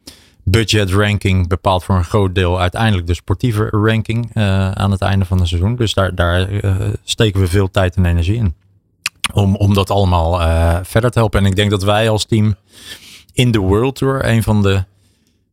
budget 0.49 0.91
ranking 0.91 1.47
bepaalt 1.47 1.83
voor 1.83 1.95
een 1.95 2.03
groot 2.03 2.35
deel 2.35 2.59
uiteindelijk 2.59 3.07
de 3.07 3.13
sportieve 3.13 3.67
ranking 3.69 4.31
uh, 4.33 4.71
aan 4.71 4.91
het 4.91 5.01
einde 5.01 5.25
van 5.25 5.39
het 5.39 5.47
seizoen. 5.47 5.75
Dus 5.75 5.93
daar, 5.93 6.15
daar 6.15 6.51
uh, 6.51 6.75
steken 7.03 7.39
we 7.39 7.47
veel 7.47 7.71
tijd 7.71 7.95
en 7.95 8.05
energie 8.05 8.35
in. 8.35 8.55
Om, 9.33 9.55
om 9.55 9.73
dat 9.73 9.89
allemaal 9.89 10.41
uh, 10.41 10.79
verder 10.83 11.11
te 11.11 11.19
helpen. 11.19 11.39
En 11.39 11.45
ik 11.45 11.55
denk 11.55 11.69
dat 11.69 11.83
wij 11.83 12.09
als 12.09 12.25
team 12.25 12.55
in 13.33 13.51
de 13.51 13.59
World 13.59 13.95
Tour 13.95 14.25
een 14.25 14.43
van 14.43 14.61
de 14.61 14.83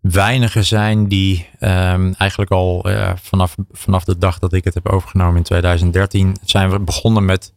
weinigen 0.00 0.64
zijn 0.64 1.09
die 1.09 1.48
um, 1.61 2.14
eigenlijk 2.14 2.50
al 2.50 2.87
vanaf, 3.14 3.54
vanaf 3.72 4.04
de 4.04 4.18
dag 4.18 4.38
dat 4.38 4.52
ik 4.52 4.64
het 4.64 4.74
heb 4.74 4.88
overgenomen 4.88 5.37
in 5.37 5.42
2013 5.42 6.37
zijn 6.44 6.70
we 6.70 6.80
begonnen 6.80 7.24
met 7.24 7.52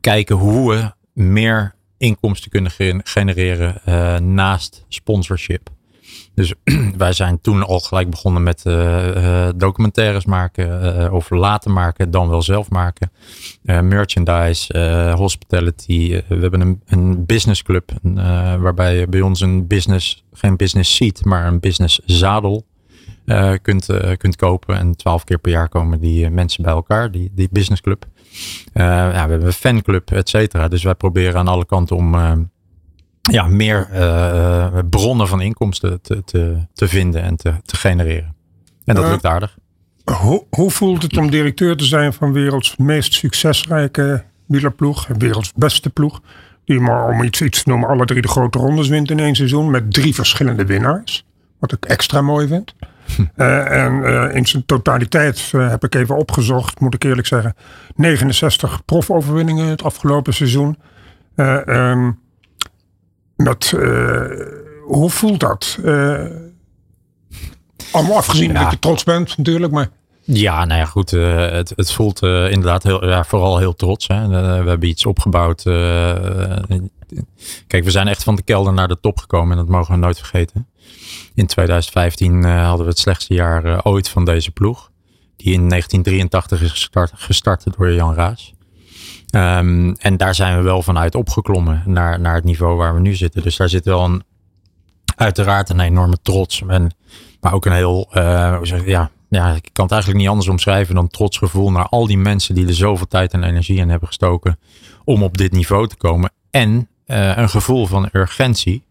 kijken 0.00 0.36
hoe 0.36 0.70
we 0.70 0.92
meer 1.22 1.74
inkomsten 1.98 2.50
kunnen 2.50 2.72
genereren 3.04 3.80
naast 4.34 4.84
sponsorship. 4.88 5.70
Dus 6.34 6.54
wij 6.96 7.12
zijn 7.12 7.40
toen 7.40 7.66
al 7.66 7.80
gelijk 7.80 8.10
begonnen 8.10 8.42
met 8.42 8.64
uh, 8.66 9.48
documentaires 9.56 10.24
maken 10.24 10.96
uh, 10.98 11.12
of 11.12 11.30
laten 11.30 11.72
maken, 11.72 12.10
dan 12.10 12.28
wel 12.28 12.42
zelf 12.42 12.70
maken. 12.70 13.10
merchandise, 13.62 14.78
hospitality. 15.16 16.22
we 16.28 16.36
hebben 16.40 16.60
een, 16.60 16.82
een 16.86 17.26
business 17.26 17.62
club 17.62 17.92
waarbij 18.58 19.08
bij 19.08 19.20
ons 19.20 19.40
een 19.40 19.66
business, 19.66 20.24
geen 20.32 20.56
business 20.56 20.96
seat, 20.96 21.24
maar 21.24 21.46
een 21.46 21.60
business 21.60 22.00
zadel 22.04 22.66
kunt, 23.62 23.86
kunt 24.16 24.36
kopen. 24.36 24.76
En 24.76 24.96
twaalf 24.96 25.24
keer 25.24 25.38
per 25.38 25.50
jaar 25.52 25.68
komen 25.68 26.00
die 26.00 26.30
mensen 26.30 26.62
bij 26.62 26.72
elkaar, 26.72 27.10
die, 27.10 27.30
die 27.34 27.48
business 27.50 27.80
club. 27.80 28.04
ja, 28.72 29.10
we 29.10 29.16
hebben 29.18 29.46
een 29.46 29.52
fanclub, 29.52 30.10
et 30.10 30.28
cetera. 30.28 30.68
Dus 30.68 30.82
wij 30.82 30.94
proberen 30.94 31.38
aan 31.38 31.48
alle 31.48 31.66
kanten 31.66 31.96
om 31.96 32.14
ja, 33.30 33.46
meer 33.46 33.88
uh, 33.92 34.78
bronnen 34.90 35.28
van 35.28 35.40
inkomsten 35.40 36.00
te, 36.02 36.24
te, 36.24 36.56
te 36.72 36.88
vinden 36.88 37.22
en 37.22 37.36
te, 37.36 37.52
te 37.64 37.76
genereren. 37.76 38.34
En 38.84 38.94
dat 38.94 39.04
uh, 39.04 39.10
lukt 39.10 39.26
aardig. 39.26 39.56
Hoe, 40.04 40.44
hoe 40.50 40.70
voelt 40.70 41.02
het 41.02 41.16
om 41.16 41.30
directeur 41.30 41.76
te 41.76 41.84
zijn 41.84 42.12
van 42.12 42.32
werelds 42.32 42.76
meest 42.76 43.14
succesrijke 43.14 44.24
wielerploeg, 44.46 45.06
werelds 45.18 45.52
beste 45.56 45.90
ploeg, 45.90 46.20
die 46.64 46.80
maar 46.80 47.08
om 47.08 47.22
iets, 47.22 47.42
iets 47.42 47.62
te 47.62 47.68
noemen 47.68 47.88
alle 47.88 48.04
drie 48.04 48.22
de 48.22 48.28
grote 48.28 48.58
rondes 48.58 48.88
wint 48.88 49.10
in 49.10 49.18
één 49.18 49.34
seizoen 49.34 49.70
met 49.70 49.92
drie 49.92 50.14
verschillende 50.14 50.64
winnaars, 50.64 51.26
wat 51.58 51.72
ik 51.72 51.84
extra 51.84 52.20
mooi 52.20 52.46
vind. 52.48 52.74
Hm. 53.16 53.40
en 53.42 54.04
in 54.34 54.46
zijn 54.46 54.66
totaliteit 54.66 55.50
heb 55.52 55.84
ik 55.84 55.94
even 55.94 56.16
opgezocht, 56.16 56.80
moet 56.80 56.94
ik 56.94 57.04
eerlijk 57.04 57.26
zeggen, 57.26 57.54
69 57.94 58.84
profoverwinningen 58.84 59.66
het 59.66 59.82
afgelopen 59.82 60.34
seizoen. 60.34 60.78
Um, 61.36 62.22
dat, 63.36 63.72
uh, 63.74 64.26
hoe 64.84 65.10
voelt 65.10 65.40
dat? 65.40 65.78
Uh, 65.84 66.24
allemaal 67.92 68.16
afgezien 68.16 68.52
ja. 68.52 68.62
dat 68.62 68.70
je 68.70 68.78
trots 68.78 69.04
bent 69.04 69.36
natuurlijk, 69.36 69.72
maar... 69.72 69.88
Ja, 70.26 70.64
nou 70.64 70.80
ja, 70.80 70.86
goed. 70.86 71.12
Uh, 71.12 71.50
het, 71.50 71.72
het 71.76 71.92
voelt 71.92 72.22
inderdaad 72.22 72.82
heel, 72.82 73.08
ja, 73.08 73.24
vooral 73.24 73.58
heel 73.58 73.74
trots. 73.74 74.06
Hè. 74.06 74.28
we 74.62 74.68
hebben 74.68 74.88
iets 74.88 75.06
opgebouwd. 75.06 75.62
kijk, 77.66 77.84
we 77.84 77.90
zijn 77.90 78.08
echt 78.08 78.22
van 78.22 78.36
de 78.36 78.42
kelder 78.42 78.72
naar 78.72 78.88
de 78.88 79.00
top 79.00 79.18
gekomen 79.18 79.50
en 79.50 79.56
dat 79.56 79.68
mogen 79.68 79.94
we 79.94 80.00
nooit 80.00 80.18
vergeten. 80.18 80.68
In 81.34 81.46
2015 81.46 82.44
hadden 82.44 82.84
we 82.84 82.90
het 82.90 83.00
slechtste 83.00 83.34
jaar 83.34 83.84
ooit 83.84 84.08
van 84.08 84.24
deze 84.24 84.50
ploeg. 84.50 84.90
Die 85.36 85.52
in 85.52 85.68
1983 85.68 86.62
is 86.62 86.70
gestart, 86.70 87.12
gestart 87.14 87.64
door 87.76 87.92
Jan 87.92 88.14
Raas. 88.14 88.53
Um, 89.34 89.94
en 89.94 90.16
daar 90.16 90.34
zijn 90.34 90.56
we 90.56 90.62
wel 90.62 90.82
vanuit 90.82 91.14
opgeklommen 91.14 91.82
naar, 91.86 92.20
naar 92.20 92.34
het 92.34 92.44
niveau 92.44 92.76
waar 92.76 92.94
we 92.94 93.00
nu 93.00 93.14
zitten. 93.14 93.42
Dus 93.42 93.56
daar 93.56 93.68
zit 93.68 93.84
wel 93.84 94.04
een, 94.04 94.22
uiteraard 95.16 95.68
een 95.68 95.80
enorme 95.80 96.16
trots. 96.22 96.62
En, 96.66 96.94
maar 97.40 97.52
ook 97.52 97.64
een 97.64 97.72
heel, 97.72 98.10
uh, 98.14 98.58
ja, 98.84 99.10
ja, 99.28 99.50
ik 99.54 99.68
kan 99.72 99.84
het 99.84 99.92
eigenlijk 99.92 100.22
niet 100.22 100.30
anders 100.30 100.48
omschrijven 100.48 100.94
dan 100.94 101.08
trots 101.08 101.38
gevoel 101.38 101.70
naar 101.70 101.88
al 101.88 102.06
die 102.06 102.18
mensen 102.18 102.54
die 102.54 102.66
er 102.66 102.74
zoveel 102.74 103.06
tijd 103.06 103.32
en 103.32 103.42
energie 103.42 103.78
in 103.78 103.88
hebben 103.88 104.08
gestoken 104.08 104.58
om 105.04 105.22
op 105.22 105.36
dit 105.36 105.52
niveau 105.52 105.88
te 105.88 105.96
komen. 105.96 106.32
En 106.50 106.88
uh, 107.06 107.36
een 107.36 107.48
gevoel 107.48 107.86
van 107.86 108.08
urgentie. 108.12 108.82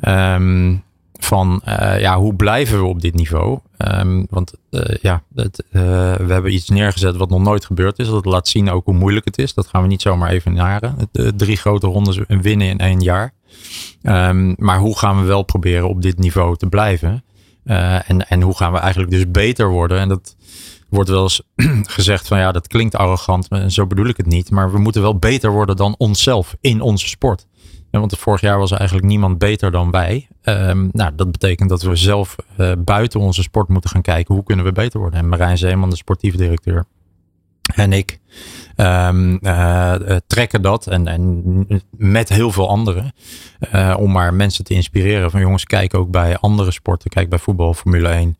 Um, 0.00 0.82
van 1.20 1.62
uh, 1.68 2.00
ja, 2.00 2.18
hoe 2.18 2.34
blijven 2.34 2.78
we 2.78 2.84
op 2.84 3.00
dit 3.00 3.14
niveau? 3.14 3.58
Um, 3.78 4.26
want 4.30 4.52
uh, 4.70 4.80
ja, 5.00 5.22
het, 5.34 5.64
uh, 5.72 5.82
we 6.14 6.32
hebben 6.32 6.54
iets 6.54 6.68
neergezet 6.68 7.16
wat 7.16 7.30
nog 7.30 7.40
nooit 7.40 7.64
gebeurd 7.64 7.98
is. 7.98 8.08
Dat 8.08 8.24
laat 8.24 8.48
zien 8.48 8.70
ook 8.70 8.84
hoe 8.84 8.94
moeilijk 8.94 9.24
het 9.24 9.38
is. 9.38 9.54
Dat 9.54 9.66
gaan 9.66 9.82
we 9.82 9.88
niet 9.88 10.02
zomaar 10.02 10.30
even 10.30 10.52
naren. 10.52 10.96
drie 11.36 11.56
grote 11.56 11.86
rondes 11.86 12.18
winnen 12.28 12.68
in 12.68 12.78
één 12.78 13.00
jaar. 13.00 13.32
Um, 14.02 14.54
maar 14.58 14.78
hoe 14.78 14.98
gaan 14.98 15.20
we 15.20 15.26
wel 15.26 15.42
proberen 15.42 15.88
op 15.88 16.02
dit 16.02 16.18
niveau 16.18 16.56
te 16.56 16.66
blijven? 16.66 17.24
en, 17.64 18.28
en 18.28 18.42
hoe 18.42 18.56
gaan 18.56 18.72
we 18.72 18.78
eigenlijk 18.78 19.12
dus 19.12 19.30
beter 19.30 19.68
worden? 19.68 19.98
En 19.98 20.08
dat 20.08 20.36
wordt 20.88 21.10
wel 21.10 21.22
eens 21.22 21.42
gezegd 21.96 22.28
van 22.28 22.38
ja, 22.38 22.52
dat 22.52 22.66
klinkt 22.66 22.96
arrogant. 22.96 23.48
En 23.48 23.70
zo 23.70 23.86
bedoel 23.86 24.06
ik 24.06 24.16
het 24.16 24.26
niet. 24.26 24.50
Maar 24.50 24.72
we 24.72 24.78
moeten 24.78 25.02
wel 25.02 25.18
beter 25.18 25.50
worden 25.50 25.76
dan 25.76 25.94
onszelf 25.98 26.56
in 26.60 26.80
onze 26.80 27.08
sport 27.08 27.46
want 28.00 28.18
vorig 28.18 28.40
jaar 28.40 28.58
was 28.58 28.70
eigenlijk 28.70 29.08
niemand 29.08 29.38
beter 29.38 29.70
dan 29.70 29.90
wij. 29.90 30.28
Um, 30.42 30.88
nou, 30.92 31.12
dat 31.14 31.32
betekent 31.32 31.68
dat 31.68 31.82
we 31.82 31.96
zelf 31.96 32.36
uh, 32.58 32.72
buiten 32.78 33.20
onze 33.20 33.42
sport 33.42 33.68
moeten 33.68 33.90
gaan 33.90 34.02
kijken 34.02 34.34
hoe 34.34 34.44
kunnen 34.44 34.64
we 34.64 34.72
beter 34.72 35.00
worden. 35.00 35.18
En 35.18 35.28
Marijn 35.28 35.58
Zeeman, 35.58 35.90
de 35.90 35.96
sportief 35.96 36.34
directeur, 36.34 36.84
en 37.74 37.92
ik 37.92 38.18
um, 38.76 39.38
uh, 39.42 39.94
trekken 40.26 40.62
dat 40.62 40.86
en, 40.86 41.06
en 41.06 41.82
met 41.90 42.28
heel 42.28 42.50
veel 42.50 42.68
anderen. 42.68 43.12
Om 43.96 44.12
maar 44.12 44.34
mensen 44.34 44.64
te 44.64 44.74
inspireren 44.74 45.30
van 45.30 45.40
jongens, 45.40 45.64
kijk 45.64 45.94
ook 45.94 46.10
bij 46.10 46.36
andere 46.38 46.70
sporten. 46.70 47.10
Kijk 47.10 47.28
bij 47.28 47.38
voetbal, 47.38 47.74
Formule 47.74 48.08
1 48.08 48.36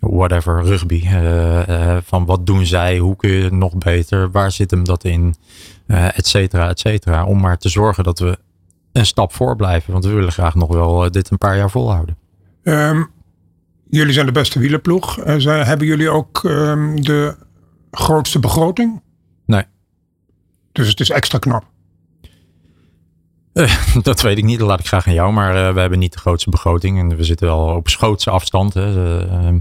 whatever, 0.00 0.64
rugby. 0.64 1.08
Van 2.04 2.24
wat 2.24 2.46
doen 2.46 2.66
zij? 2.66 2.98
Hoe 2.98 3.16
kun 3.16 3.30
je 3.30 3.50
nog 3.50 3.76
beter? 3.76 4.30
Waar 4.30 4.50
zit 4.50 4.70
hem 4.70 4.84
dat 4.84 5.04
in? 5.04 5.34
Et 5.86 6.26
cetera, 6.26 6.68
et 6.68 6.80
cetera. 6.80 7.24
Om 7.24 7.40
maar 7.40 7.58
te 7.58 7.68
zorgen 7.68 8.04
dat 8.04 8.18
we 8.18 8.38
een 8.94 9.06
stap 9.06 9.32
voor 9.32 9.56
blijven. 9.56 9.92
Want 9.92 10.04
we 10.04 10.12
willen 10.12 10.32
graag 10.32 10.54
nog 10.54 10.68
wel 10.68 11.04
eh, 11.04 11.10
dit 11.10 11.30
een 11.30 11.38
paar 11.38 11.56
jaar 11.56 11.70
volhouden. 11.70 12.16
Um, 12.62 13.10
jullie 13.88 14.12
zijn 14.12 14.26
de 14.26 14.32
beste 14.32 14.58
wielerploeg. 14.58 15.18
Uh, 15.26 15.64
hebben 15.66 15.86
jullie 15.86 16.10
ook 16.10 16.42
um, 16.42 17.02
de 17.02 17.36
grootste 17.90 18.38
begroting? 18.38 19.02
Nee. 19.46 19.64
Dus 20.72 20.88
het 20.88 21.00
is 21.00 21.10
extra 21.10 21.38
knap. 21.38 21.64
Uh, 23.52 23.86
dat 24.02 24.20
weet 24.20 24.38
ik 24.38 24.44
niet, 24.44 24.58
dat 24.58 24.68
laat 24.68 24.80
ik 24.80 24.86
graag 24.86 25.06
aan 25.06 25.14
jou. 25.14 25.32
Maar 25.32 25.56
uh, 25.56 25.74
we 25.74 25.80
hebben 25.80 25.98
niet 25.98 26.12
de 26.12 26.18
grootste 26.18 26.50
begroting. 26.50 26.98
En 26.98 27.16
we 27.16 27.24
zitten 27.24 27.46
wel 27.46 27.66
op 27.66 27.88
schootse 27.88 28.30
afstand. 28.30 28.74
Hè. 28.74 29.22
Uh, 29.26 29.58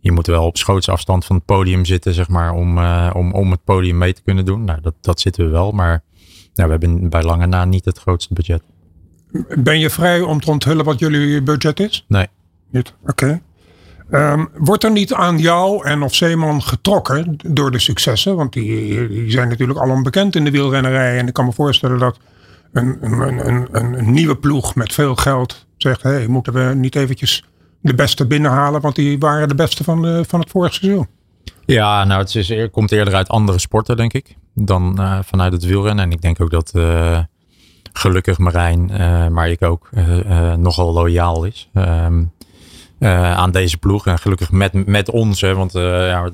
je 0.00 0.12
moet 0.12 0.26
wel 0.26 0.46
op 0.46 0.56
schootse 0.56 0.90
afstand 0.90 1.24
van 1.24 1.36
het 1.36 1.44
podium 1.44 1.84
zitten, 1.84 2.14
zeg 2.14 2.28
maar, 2.28 2.52
om, 2.52 2.78
om, 3.12 3.32
om 3.32 3.50
het 3.50 3.64
podium 3.64 3.98
mee 3.98 4.12
te 4.12 4.22
kunnen 4.22 4.44
doen. 4.44 4.64
Nou, 4.64 4.80
dat, 4.80 4.94
dat 5.00 5.20
zitten 5.20 5.44
we 5.44 5.50
wel. 5.50 5.72
Maar 5.72 6.02
ja, 6.54 6.64
we 6.64 6.70
hebben 6.70 7.08
bij 7.08 7.22
lange 7.22 7.46
na 7.46 7.64
niet 7.64 7.84
het 7.84 7.98
grootste 7.98 8.34
budget. 8.34 8.62
Ben 9.58 9.78
je 9.78 9.90
vrij 9.90 10.20
om 10.20 10.40
te 10.40 10.50
onthullen 10.50 10.84
wat 10.84 10.98
jullie 10.98 11.42
budget 11.42 11.80
is? 11.80 12.04
Nee. 12.08 12.26
Niet? 12.70 12.94
Oké. 13.06 13.40
Um, 14.10 14.48
wordt 14.54 14.84
er 14.84 14.90
niet 14.90 15.12
aan 15.12 15.38
jou 15.38 15.86
en 15.86 16.02
of 16.02 16.14
Zeeman 16.14 16.62
getrokken 16.62 17.36
door 17.46 17.70
de 17.70 17.78
successen? 17.78 18.36
Want 18.36 18.52
die, 18.52 19.08
die 19.08 19.30
zijn 19.30 19.48
natuurlijk 19.48 19.78
al 19.78 19.90
onbekend 19.90 20.36
in 20.36 20.44
de 20.44 20.50
wielrennerij. 20.50 21.18
En 21.18 21.26
ik 21.26 21.32
kan 21.32 21.44
me 21.44 21.52
voorstellen 21.52 21.98
dat 21.98 22.18
een, 22.72 22.96
een, 23.00 23.48
een, 23.48 23.98
een, 23.98 24.12
nieuwe 24.12 24.36
ploeg 24.36 24.74
met 24.74 24.92
veel 24.92 25.16
geld 25.16 25.66
zegt: 25.76 26.02
hé, 26.02 26.10
hey, 26.10 26.26
moeten 26.26 26.52
we 26.52 26.74
niet 26.74 26.96
eventjes 26.96 27.44
de 27.80 27.94
beste 27.94 28.26
binnenhalen, 28.26 28.80
want 28.80 28.94
die 28.94 29.18
waren 29.18 29.48
de 29.48 29.54
beste 29.54 29.84
van, 29.84 30.02
de, 30.02 30.24
van 30.26 30.40
het 30.40 30.50
vorige 30.50 30.74
seizoen. 30.74 31.06
Ja, 31.66 32.04
nou, 32.04 32.20
het 32.20 32.34
is, 32.34 32.70
komt 32.70 32.92
eerder 32.92 33.14
uit 33.14 33.28
andere 33.28 33.58
sporten, 33.58 33.96
denk 33.96 34.12
ik, 34.12 34.36
dan 34.54 34.96
uh, 34.98 35.18
vanuit 35.22 35.52
het 35.52 35.64
wielrennen. 35.64 36.04
En 36.04 36.12
ik 36.12 36.20
denk 36.20 36.40
ook 36.40 36.50
dat 36.50 36.72
uh, 36.76 37.18
gelukkig 37.92 38.38
Marijn, 38.38 38.90
uh, 38.90 39.28
maar 39.28 39.50
ik 39.50 39.62
ook, 39.62 39.88
nogal 40.56 40.92
loyaal 40.92 41.44
is. 41.44 41.68
Um, 41.74 42.32
aan 43.00 43.50
deze 43.50 43.78
ploeg. 43.78 44.06
En 44.06 44.18
gelukkig 44.18 44.50
met, 44.50 44.86
met 44.86 45.10
ons, 45.10 45.40
hè, 45.40 45.54
want 45.54 45.72
ja, 45.72 46.24
ik 46.24 46.32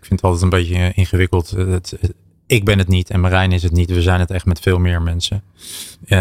vind 0.00 0.20
het 0.20 0.22
altijd 0.22 0.42
een 0.42 0.48
beetje 0.48 0.92
ingewikkeld. 0.94 1.50
Het, 1.50 1.98
ik 2.46 2.64
ben 2.64 2.78
het 2.78 2.88
niet 2.88 3.10
en 3.10 3.20
Marijn 3.20 3.52
is 3.52 3.62
het 3.62 3.72
niet. 3.72 3.90
We 3.90 4.02
zijn 4.02 4.20
het 4.20 4.30
echt 4.30 4.44
met 4.44 4.60
veel 4.60 4.78
meer 4.78 5.02
mensen 5.02 5.42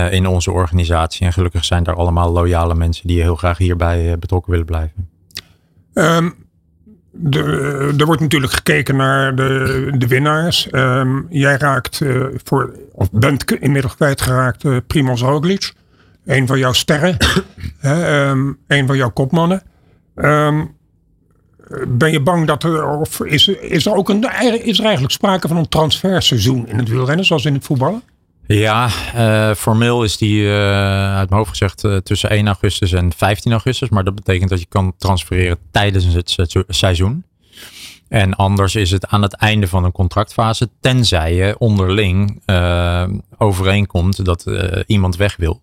in 0.09 0.27
onze 0.27 0.51
organisatie. 0.51 1.25
En 1.25 1.33
gelukkig 1.33 1.65
zijn 1.65 1.85
er 1.85 1.95
allemaal 1.95 2.31
loyale 2.31 2.75
mensen 2.75 3.07
die 3.07 3.21
heel 3.21 3.35
graag 3.35 3.57
hierbij 3.57 4.19
betrokken 4.19 4.51
willen 4.51 4.65
blijven. 4.65 5.09
Um, 5.93 6.44
de, 7.17 7.93
er 7.97 8.05
wordt 8.05 8.21
natuurlijk 8.21 8.53
gekeken 8.53 8.95
naar 8.95 9.35
de, 9.35 9.91
de 9.97 10.07
winnaars. 10.07 10.67
Um, 10.71 11.27
jij 11.29 11.57
raakt 11.57 11.99
uh, 11.99 12.25
voor, 12.43 12.73
of 12.91 13.11
bent 13.11 13.51
inmiddels 13.51 13.95
kwijtgeraakt 13.95 14.63
uh, 14.63 14.77
Primoz 14.87 15.21
Roglic. 15.21 15.73
Een 16.25 16.47
van 16.47 16.59
jouw 16.59 16.73
sterren. 16.73 17.17
um, 18.29 18.57
een 18.67 18.87
van 18.87 18.97
jouw 18.97 19.09
kopmannen. 19.09 19.61
Um, 20.15 20.73
ben 21.87 22.11
je 22.11 22.21
bang 22.21 22.47
dat 22.47 22.63
er, 22.63 22.87
of 22.87 23.19
is, 23.19 23.47
is 23.47 23.85
er 23.85 23.95
ook 23.95 24.09
een, 24.09 24.23
is 24.63 24.77
er 24.77 24.83
eigenlijk 24.83 25.13
sprake 25.13 25.47
van 25.47 25.57
een 25.57 25.69
transferseizoen 25.69 26.67
in 26.67 26.77
het 26.77 26.89
wielrennen, 26.89 27.25
zoals 27.25 27.45
in 27.45 27.53
het 27.53 27.65
voetballen? 27.65 28.01
Ja, 28.47 28.89
uh, 29.15 29.55
formeel 29.55 30.03
is 30.03 30.17
die 30.17 30.41
uh, 30.41 31.15
uit 31.15 31.29
mijn 31.29 31.41
hoofd 31.41 31.49
gezegd 31.49 31.83
uh, 31.83 31.97
tussen 31.97 32.29
1 32.29 32.45
augustus 32.47 32.91
en 32.91 33.13
15 33.13 33.51
augustus. 33.51 33.89
Maar 33.89 34.03
dat 34.03 34.15
betekent 34.15 34.49
dat 34.49 34.59
je 34.59 34.65
kan 34.65 34.93
transfereren 34.97 35.57
tijdens 35.71 36.05
het 36.13 36.63
seizoen. 36.67 37.23
En 38.07 38.35
anders 38.35 38.75
is 38.75 38.91
het 38.91 39.07
aan 39.07 39.21
het 39.21 39.35
einde 39.35 39.67
van 39.67 39.83
een 39.83 39.91
contractfase, 39.91 40.69
tenzij 40.79 41.35
je 41.35 41.55
onderling 41.57 42.41
overeenkomt 43.37 44.25
dat 44.25 44.45
iemand 44.85 45.15
weg 45.15 45.35
wil. 45.35 45.61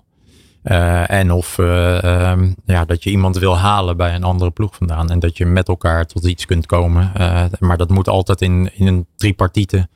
En 1.07 1.33
of 1.33 1.59
um, 1.59 2.55
ja, 2.66 2.85
dat 2.85 3.03
je 3.05 3.11
iemand 3.11 3.38
wil 3.38 3.59
halen 3.59 3.97
bij 3.97 4.14
een 4.14 4.25
andere 4.25 4.51
ploeg 4.51 4.77
vandaan. 4.77 5.11
En 5.11 5.18
dat 5.18 5.37
je 5.37 5.47
met 5.47 5.68
elkaar 5.68 6.07
tot 6.07 6.25
iets 6.25 6.47
kunt 6.47 6.66
komen. 6.66 7.12
Maar 7.59 7.77
dat 7.77 7.90
moet 7.90 8.09
altijd 8.09 8.42
in, 8.42 8.71
in 8.75 8.87
een 8.87 9.07
tripartite 9.16 9.88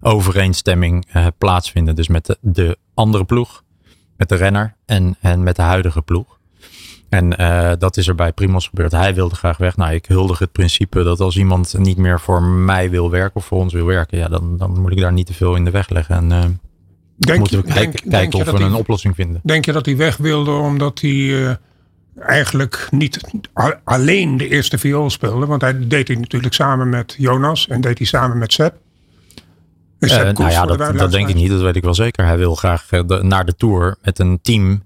overeenstemming 0.00 1.06
plaatsvinden. 1.38 1.94
Dus 1.94 2.08
met 2.08 2.26
de, 2.26 2.38
de, 2.40 2.78
andere 2.94 3.24
ploeg, 3.24 3.62
met 4.16 4.28
de 4.28 4.34
renner 4.34 4.74
en, 4.86 5.16
en 5.20 5.42
met 5.42 5.56
de 5.56 5.62
huidige 5.62 6.02
ploeg. 6.02 6.38
En 7.08 7.28
dat 7.78 7.96
is 7.96 8.08
er 8.08 8.14
bij 8.14 8.32
Primos 8.32 8.66
gebeurd. 8.66 8.92
Hij 8.92 9.14
wilde 9.14 9.34
graag 9.34 9.56
weg. 9.56 9.76
Nou, 9.76 9.92
ik 9.92 10.06
huldig 10.06 10.38
het 10.38 10.52
principe 10.52 11.02
dat 11.02 11.20
als 11.20 11.36
iemand 11.36 11.74
niet 11.78 11.96
meer 11.96 12.20
voor 12.20 12.42
mij 12.42 12.90
wil 12.90 13.10
werken 13.10 13.36
of 13.36 13.44
voor 13.44 13.58
ons 13.58 13.72
wil 13.72 13.86
werken, 13.86 14.18
ja, 14.18 14.28
dan, 14.28 14.56
dan 14.56 14.80
moet 14.80 14.92
ik 14.92 15.00
daar 15.00 15.12
niet 15.12 15.26
te 15.26 15.34
veel 15.34 15.54
in 15.54 15.64
de 15.64 15.70
weg 15.70 15.88
leggen. 15.88 16.30
En 16.30 16.60
Denk, 17.18 17.38
moeten 17.38 17.58
we 17.58 17.72
kijken, 17.72 18.00
denk, 18.00 18.10
kijken 18.10 18.38
of 18.38 18.58
we 18.58 18.64
een 18.64 18.74
oplossing 18.74 19.14
vinden. 19.14 19.40
Denk 19.44 19.64
je 19.64 19.72
dat 19.72 19.86
hij 19.86 19.96
weg 19.96 20.16
wilde 20.16 20.50
omdat 20.50 21.00
hij 21.00 21.10
uh, 21.10 21.50
eigenlijk 22.18 22.88
niet 22.90 23.20
alleen 23.84 24.36
de 24.36 24.48
eerste 24.48 24.78
viool 24.78 25.10
speelde? 25.10 25.46
Want 25.46 25.60
hij 25.60 25.88
deed 25.88 26.08
hij 26.08 26.16
natuurlijk 26.16 26.54
samen 26.54 26.88
met 26.88 27.14
Jonas 27.18 27.68
en 27.68 27.80
deed 27.80 27.98
hij 27.98 28.06
samen 28.06 28.38
met 28.38 28.52
Sepp. 28.52 28.76
Uh, 29.98 30.10
nou 30.10 30.50
ja, 30.50 30.66
dat, 30.66 30.98
dat 30.98 31.10
denk 31.10 31.28
ik 31.28 31.34
niet. 31.34 31.50
Dat 31.50 31.60
weet 31.60 31.76
ik 31.76 31.82
wel 31.82 31.94
zeker. 31.94 32.24
Hij 32.24 32.38
wil 32.38 32.54
graag 32.54 32.86
de, 32.86 33.20
naar 33.22 33.44
de 33.44 33.54
Tour 33.54 33.96
met 34.02 34.18
een 34.18 34.38
team 34.42 34.82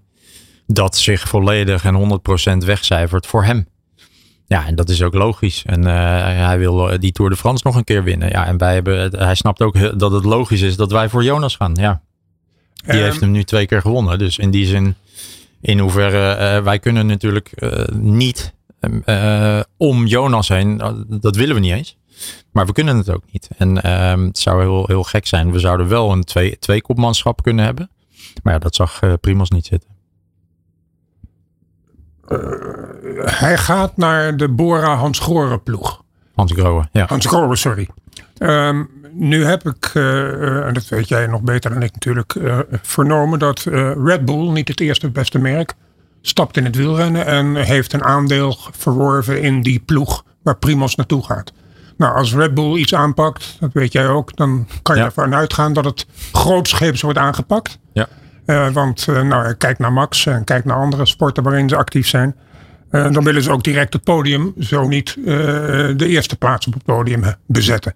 dat 0.67 0.97
zich 0.97 1.29
volledig 1.29 1.85
en 1.85 2.21
100% 2.63 2.67
wegcijfert 2.67 3.27
voor 3.27 3.45
hem. 3.45 3.67
Ja, 4.47 4.67
en 4.67 4.75
dat 4.75 4.89
is 4.89 5.03
ook 5.03 5.15
logisch. 5.15 5.63
En 5.67 5.81
uh, 5.81 5.87
hij 6.25 6.59
wil 6.59 6.99
die 6.99 7.13
Tour 7.13 7.31
de 7.31 7.37
France 7.37 7.63
nog 7.67 7.77
een 7.77 7.85
keer 7.85 8.05
winnen. 8.05 8.29
Ja, 8.29 8.47
en 8.47 8.59
wij 8.59 8.75
hebben, 8.75 9.19
hij 9.19 9.35
snapt 9.35 9.63
ook 9.63 9.99
dat 9.99 10.13
het 10.13 10.25
logisch 10.25 10.61
is 10.61 10.77
dat 10.77 10.91
wij 10.93 11.09
voor 11.09 11.25
Jonas 11.25 11.57
gaan. 11.57 11.75
Ja. 11.75 12.03
Die 12.75 13.01
heeft 13.01 13.15
ehm, 13.15 13.23
hem 13.23 13.31
nu 13.31 13.45
twee 13.45 13.67
keer 13.67 13.81
gewonnen. 13.81 14.19
Dus 14.19 14.39
in 14.39 14.51
die 14.51 14.67
zin, 14.67 14.95
in 15.61 15.79
hoeverre 15.79 16.57
uh, 16.57 16.65
wij 16.65 16.79
kunnen 16.79 17.07
natuurlijk 17.07 17.51
niet 17.93 18.55
om 19.77 20.07
Jonas 20.07 20.49
heen. 20.49 20.83
dat 21.09 21.37
willen 21.37 21.55
we 21.55 21.61
niet 21.61 21.73
eens. 21.73 21.97
Maar 22.53 22.67
we 22.67 22.73
kunnen 22.73 22.97
het 22.97 23.11
ook 23.11 23.23
niet. 23.33 23.49
En 23.57 23.83
ehm, 23.83 24.25
het 24.25 24.39
zou 24.39 24.61
heel, 24.61 24.85
heel 24.87 25.03
gek 25.03 25.27
zijn. 25.27 25.53
We 25.53 25.59
zouden 25.59 25.89
wel 25.89 26.13
een 26.13 26.25
twee, 26.25 26.59
twee 26.59 26.83
kopmanschap 26.83 27.43
kunnen 27.43 27.65
hebben. 27.65 27.91
Maar 28.43 28.53
ja, 28.53 28.59
dat 28.59 28.75
zag 28.75 29.01
Primos 29.21 29.51
niet 29.51 29.67
zitten. 29.67 29.91
hij 33.25 33.59
gaat 33.59 33.97
naar 33.97 34.37
de 34.37 34.49
Bora 34.49 34.97
Hans 34.97 35.19
Groren 35.19 35.63
ploeg. 35.63 36.03
Hans 36.35 36.53
Groen, 36.53 36.89
ja. 36.93 37.07
Hans 37.07 37.27
Groen, 37.27 37.57
sorry. 37.57 37.89
Um, 38.39 38.91
nu 39.13 39.45
heb 39.45 39.69
ik, 39.69 39.95
uh, 39.95 40.67
en 40.67 40.75
dat 40.75 40.89
weet 40.89 41.09
jij 41.09 41.27
nog 41.27 41.43
beter 41.43 41.71
dan 41.73 41.83
ik 41.83 41.93
natuurlijk, 41.93 42.35
uh, 42.35 42.59
vernomen 42.83 43.39
dat 43.39 43.63
Red 44.05 44.25
Bull, 44.25 44.51
niet 44.51 44.69
het 44.69 44.81
eerste 44.81 45.11
beste 45.11 45.39
merk, 45.39 45.75
stapt 46.23 46.57
in 46.57 46.65
het 46.65 46.77
wielrennen 46.77 47.27
en 47.27 47.57
heeft 47.57 47.93
een 47.93 48.05
aandeel 48.05 48.57
verworven 48.71 49.43
in 49.43 49.63
die 49.63 49.81
ploeg 49.81 50.25
waar 50.43 50.57
Primos 50.57 50.95
naartoe 50.95 51.25
gaat. 51.25 51.53
Nou, 52.03 52.15
als 52.15 52.35
Red 52.35 52.55
Bull 52.55 52.79
iets 52.79 52.95
aanpakt, 52.95 53.57
dat 53.61 53.73
weet 53.73 53.93
jij 53.93 54.09
ook, 54.09 54.37
dan 54.37 54.67
kan 54.83 54.97
je 54.97 55.03
ervan 55.03 55.35
uitgaan 55.35 55.73
dat 55.73 55.85
het 55.85 56.07
grootscheeps 56.33 57.03
wordt 57.03 57.19
aangepakt. 57.19 57.79
Ja. 57.93 58.09
want 58.73 59.07
nou, 59.07 59.55
kijk 59.55 59.79
naar 59.79 59.93
Max 59.93 60.27
en 60.27 60.45
kijk 60.45 60.65
naar 60.65 60.77
andere 60.77 61.07
sporten 61.07 61.43
waarin 61.43 61.69
ze 61.69 61.77
actief 61.77 62.09
zijn. 62.09 62.37
dan 62.91 63.25
willen 63.25 63.43
ze 63.43 63.51
ook 63.51 63.65
direct 63.65 63.93
het 63.93 64.05
podium, 64.05 64.53
zo 64.59 64.89
niet 64.89 65.17
de 65.25 66.07
eerste 66.07 66.37
plaats 66.37 66.67
op 66.67 66.73
het 66.75 66.85
podium 66.85 67.25
bezetten. 67.47 67.95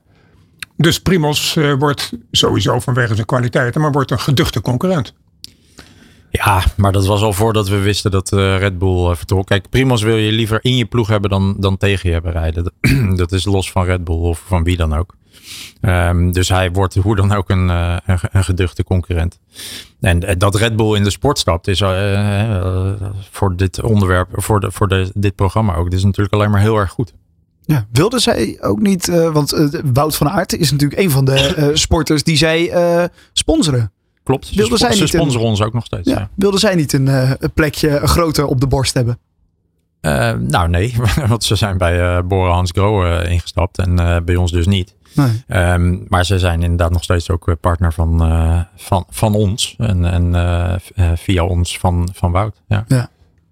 Dus 0.76 1.00
Primos 1.00 1.56
uh, 1.56 1.72
wordt 1.72 2.12
sowieso 2.30 2.80
vanwege 2.80 3.14
zijn 3.14 3.26
kwaliteiten, 3.26 3.80
maar 3.80 3.92
wordt 3.92 4.10
een 4.10 4.20
geduchte 4.20 4.60
concurrent. 4.60 5.14
Ja, 6.44 6.64
maar 6.76 6.92
dat 6.92 7.06
was 7.06 7.22
al 7.22 7.32
voordat 7.32 7.68
we 7.68 7.78
wisten 7.78 8.10
dat 8.10 8.32
uh, 8.32 8.58
Red 8.58 8.78
Bull 8.78 9.10
uh, 9.10 9.16
vertrok. 9.16 9.46
Kijk, 9.46 9.68
Primos 9.68 10.02
wil 10.02 10.16
je 10.16 10.32
liever 10.32 10.58
in 10.62 10.76
je 10.76 10.84
ploeg 10.84 11.08
hebben 11.08 11.30
dan, 11.30 11.56
dan 11.58 11.76
tegen 11.76 12.08
je 12.08 12.14
hebben 12.14 12.32
rijden. 12.32 12.72
dat 13.16 13.32
is 13.38 13.44
los 13.44 13.70
van 13.70 13.84
Red 13.84 14.04
Bull 14.04 14.16
of 14.16 14.42
van 14.46 14.64
wie 14.64 14.76
dan 14.76 14.94
ook. 14.94 15.14
Um, 15.80 16.32
dus 16.32 16.48
hij 16.48 16.72
wordt 16.72 16.94
hoe 16.94 17.16
dan 17.16 17.32
ook 17.32 17.50
een, 17.50 17.68
een, 17.68 18.18
een, 18.32 18.44
geduchte 18.44 18.84
concurrent. 18.84 19.38
En 20.00 20.38
dat 20.38 20.54
Red 20.54 20.76
Bull 20.76 20.96
in 20.96 21.02
de 21.02 21.10
sport 21.10 21.38
stapt 21.38 21.68
is 21.68 21.78
voor 23.30 23.56
dit 23.56 23.82
onderwerp, 23.82 24.28
voor, 24.32 24.60
de, 24.60 24.70
voor 24.70 24.88
de, 24.88 25.10
dit 25.14 25.34
programma 25.34 25.74
ook. 25.74 25.90
Dit 25.90 25.98
is 25.98 26.04
natuurlijk 26.04 26.34
alleen 26.34 26.50
maar 26.50 26.60
heel 26.60 26.76
erg 26.76 26.90
goed. 26.90 27.12
Ja, 27.62 27.86
wilde 27.92 28.18
zij 28.18 28.58
ook 28.60 28.80
niet, 28.80 29.08
uh, 29.08 29.32
want 29.32 29.54
uh, 29.54 29.80
Wout 29.92 30.16
van 30.16 30.28
Aert 30.28 30.56
is 30.56 30.70
natuurlijk 30.70 31.00
een 31.00 31.10
van 31.10 31.24
de 31.24 31.54
uh, 31.58 31.68
sporters 31.72 32.22
die 32.22 32.36
zij 32.36 33.10
sponsoren. 33.32 33.92
Klopt, 34.26 34.54
wilde 34.54 34.76
zij 34.76 34.88
niet 34.88 35.08
sponsoren 35.08 35.40
een, 35.40 35.50
ons 35.50 35.62
ook 35.62 35.72
nog 35.72 35.84
steeds. 35.84 36.10
Ja, 36.10 36.18
ja. 36.18 36.28
Wilde 36.34 36.58
zij 36.58 36.74
niet 36.74 36.92
een, 36.92 37.06
een 37.06 37.52
plekje 37.54 38.06
groter 38.06 38.46
op 38.46 38.60
de 38.60 38.66
borst 38.66 38.94
hebben? 38.94 39.18
nou 40.38 40.68
nee, 40.68 40.94
want 41.28 41.44
ze 41.44 41.56
zijn 41.56 41.78
bij 41.78 42.24
Bora 42.24 42.52
Hans 42.52 42.70
Grohe 42.70 43.28
ingestapt 43.28 43.78
en 43.78 44.24
bij 44.24 44.36
ons 44.36 44.52
dus 44.52 44.66
niet. 44.66 44.94
Nee. 45.14 45.44
Um, 45.72 46.04
maar 46.08 46.24
ze 46.24 46.38
zijn 46.38 46.62
inderdaad 46.62 46.90
nog 46.90 47.02
steeds 47.02 47.30
ook 47.30 47.56
partner 47.60 47.92
van, 47.92 48.18
van, 48.76 49.04
van 49.08 49.34
ons 49.34 49.74
en, 49.78 50.04
en 50.34 50.80
via 51.18 51.44
ons 51.44 51.78
van, 51.78 52.08
van 52.12 52.32
Wout. 52.32 52.62
Ja. 52.68 52.84
ja. 52.88 53.08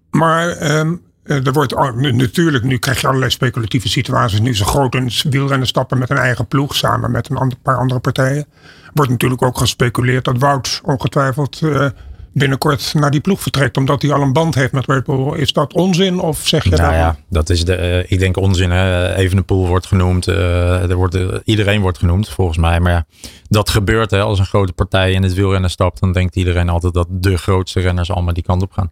Maar 0.09 0.77
um, 0.77 1.04
er 1.25 1.53
wordt 1.53 1.75
natuurlijk, 1.95 2.63
nu 2.63 2.77
krijg 2.77 3.01
je 3.01 3.07
allerlei 3.07 3.31
speculatieve 3.31 3.89
situaties. 3.89 4.39
Nu 4.39 4.55
ze 4.55 4.65
groot 4.65 4.95
in 4.95 5.11
wielrennen 5.29 5.67
stappen 5.67 5.97
met 5.97 6.09
een 6.09 6.17
eigen 6.17 6.47
ploeg 6.47 6.75
samen 6.75 7.11
met 7.11 7.29
een 7.29 7.37
ander, 7.37 7.57
paar 7.61 7.77
andere 7.77 7.99
partijen. 7.99 8.45
Wordt 8.93 9.11
natuurlijk 9.11 9.41
ook 9.41 9.57
gespeculeerd 9.57 10.25
dat 10.25 10.37
Wout 10.37 10.81
ongetwijfeld 10.83 11.61
uh, 11.61 11.85
binnenkort 12.33 12.93
naar 12.93 13.11
die 13.11 13.19
ploeg 13.19 13.41
vertrekt. 13.41 13.77
Omdat 13.77 14.01
hij 14.01 14.11
al 14.11 14.21
een 14.21 14.33
band 14.33 14.55
heeft 14.55 14.71
met 14.71 14.85
Red 14.85 15.03
Bull. 15.03 15.37
Is 15.37 15.53
dat 15.53 15.73
onzin 15.73 16.19
of 16.19 16.47
zeg 16.47 16.63
je 16.63 16.69
nou 16.69 16.81
dat? 16.81 16.91
ja, 16.91 17.17
dat 17.29 17.49
is 17.49 17.65
de, 17.65 17.77
uh, 17.77 18.11
ik 18.11 18.19
denk 18.19 18.37
onzin. 18.37 18.71
Hè? 18.71 19.15
Evenepoel 19.15 19.67
wordt 19.67 19.85
genoemd. 19.85 20.27
Uh, 20.27 20.89
er 20.89 20.95
wordt, 20.95 21.17
iedereen 21.43 21.81
wordt 21.81 21.97
genoemd 21.97 22.29
volgens 22.29 22.57
mij. 22.57 22.79
Maar 22.79 22.91
ja, 22.91 23.05
dat 23.47 23.69
gebeurt 23.69 24.11
hè, 24.11 24.21
als 24.21 24.39
een 24.39 24.45
grote 24.45 24.73
partij 24.73 25.11
in 25.11 25.23
het 25.23 25.33
wielrennen 25.33 25.69
stapt. 25.69 25.99
Dan 25.99 26.11
denkt 26.11 26.35
iedereen 26.35 26.69
altijd 26.69 26.93
dat 26.93 27.07
de 27.09 27.37
grootste 27.37 27.79
renners 27.79 28.11
allemaal 28.11 28.33
die 28.33 28.43
kant 28.43 28.61
op 28.61 28.71
gaan. 28.71 28.91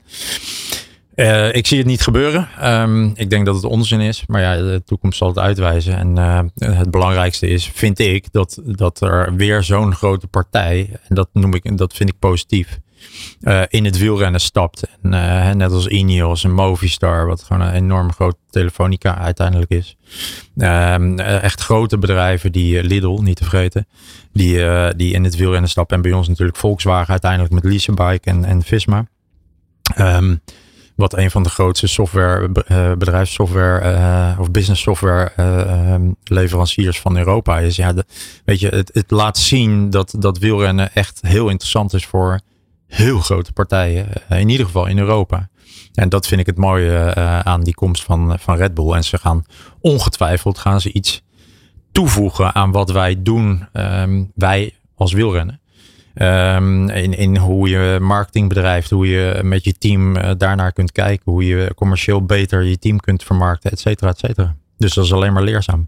Uh, 1.15 1.54
ik 1.54 1.67
zie 1.67 1.78
het 1.78 1.88
niet 1.88 2.02
gebeuren. 2.02 2.47
Um, 2.63 3.12
ik 3.15 3.30
denk 3.30 3.45
dat 3.45 3.56
het 3.56 3.63
onzin 3.63 3.99
is. 3.99 4.23
Maar 4.28 4.41
ja, 4.41 4.56
de 4.56 4.82
toekomst 4.86 5.17
zal 5.17 5.28
het 5.28 5.39
uitwijzen. 5.39 5.97
En 5.97 6.17
uh, 6.17 6.76
het 6.78 6.91
belangrijkste 6.91 7.47
is, 7.47 7.71
vind 7.73 7.99
ik, 7.99 8.32
dat, 8.32 8.62
dat 8.65 9.02
er 9.02 9.36
weer 9.36 9.63
zo'n 9.63 9.95
grote 9.95 10.28
partij, 10.28 10.89
en 11.08 11.15
dat 11.15 11.30
noem 11.34 11.54
ik, 11.54 11.78
dat 11.78 11.93
vind 11.93 12.10
ik 12.10 12.19
positief, 12.19 12.80
uh, 13.41 13.62
in 13.67 13.86
het 13.86 13.97
wielrennen 13.97 14.41
stapt. 14.41 14.84
En, 15.02 15.10
net 15.58 15.71
als 15.71 15.88
Ineos 15.88 16.43
en 16.43 16.54
Movistar, 16.54 17.26
wat 17.28 17.43
gewoon 17.43 17.62
een 17.62 17.73
enorm 17.73 18.12
groot 18.13 18.36
telefonica 18.49 19.17
uiteindelijk 19.17 19.71
is. 19.71 19.97
Ehm, 20.58 21.19
echt 21.19 21.62
grote 21.62 21.97
bedrijven, 21.97 22.52
die 22.52 22.84
Lidl, 22.84 23.19
niet 23.21 23.36
te 23.36 23.43
vergeten, 23.43 23.88
die, 24.32 24.58
die 24.95 25.13
in 25.13 25.23
het 25.23 25.36
wielrennen 25.36 25.69
stappen. 25.69 25.95
En 25.95 26.02
bij 26.02 26.12
ons 26.12 26.28
natuurlijk 26.28 26.58
Volkswagen 26.58 27.12
uiteindelijk 27.12 27.54
met 27.54 27.63
Leasebike 27.63 28.30
en, 28.30 28.45
en 28.45 28.62
Visma. 28.62 29.06
Um, 29.99 30.41
wat 30.95 31.17
een 31.17 31.32
van 31.32 31.43
de 31.43 31.49
grootste 31.49 31.88
software, 31.88 32.65
uh, 32.71 32.91
bedrijfssoftware 32.91 33.91
uh, 33.91 34.39
of 34.39 34.51
business 34.51 34.82
software 34.82 35.32
uh, 35.39 35.95
leveranciers 36.23 36.99
van 36.99 37.17
Europa 37.17 37.60
is. 37.60 37.75
Ja, 37.75 37.93
weet 38.45 38.60
je, 38.60 38.67
het, 38.67 38.89
het, 38.93 39.12
laat 39.12 39.38
zien 39.38 39.89
dat, 39.89 40.15
dat 40.17 40.38
wielrennen 40.38 40.93
echt 40.93 41.19
heel 41.21 41.49
interessant 41.49 41.93
is 41.93 42.06
voor 42.06 42.39
heel 42.88 43.19
grote 43.19 43.53
partijen. 43.53 44.08
in 44.29 44.49
ieder 44.49 44.65
geval 44.65 44.86
in 44.86 44.97
Europa. 44.97 45.49
En 45.93 46.10
dat 46.10 46.27
vind 46.27 46.41
ik 46.41 46.45
het 46.45 46.58
mooie 46.58 47.15
aan 47.43 47.63
die 47.63 47.73
komst 47.73 48.03
van, 48.03 48.39
van 48.39 48.56
Red 48.56 48.73
Bull. 48.73 48.93
En 48.93 49.03
ze 49.03 49.17
gaan 49.17 49.45
ongetwijfeld 49.79 50.58
gaan 50.58 50.82
ze 50.82 50.93
iets 50.93 51.23
toevoegen 51.91 52.56
aan 52.56 52.71
wat 52.71 52.91
wij 52.91 53.21
doen, 53.21 53.67
um, 53.73 54.32
wij 54.36 54.73
als 54.95 55.13
wielrennen. 55.13 55.62
Um, 56.15 56.89
in, 56.89 57.17
in 57.17 57.38
hoe 57.38 57.69
je 57.69 57.97
marketing 58.02 58.49
bedrijft, 58.49 58.89
hoe 58.89 59.08
je 59.08 59.39
met 59.43 59.63
je 59.63 59.73
team 59.73 60.17
uh, 60.17 60.32
daarnaar 60.38 60.71
kunt 60.71 60.91
kijken, 60.91 61.32
hoe 61.32 61.45
je 61.45 61.73
commercieel 61.76 62.26
beter 62.26 62.63
je 62.63 62.80
team 62.80 62.99
kunt 62.99 63.23
vermarkten, 63.23 63.71
et 63.71 63.80
cetera, 63.80 64.10
et 64.10 64.19
cetera. 64.19 64.56
Dus 64.78 64.93
dat 64.93 65.06
is 65.06 65.13
alleen 65.13 65.34
maar 65.34 65.43
leerzaam. 65.43 65.88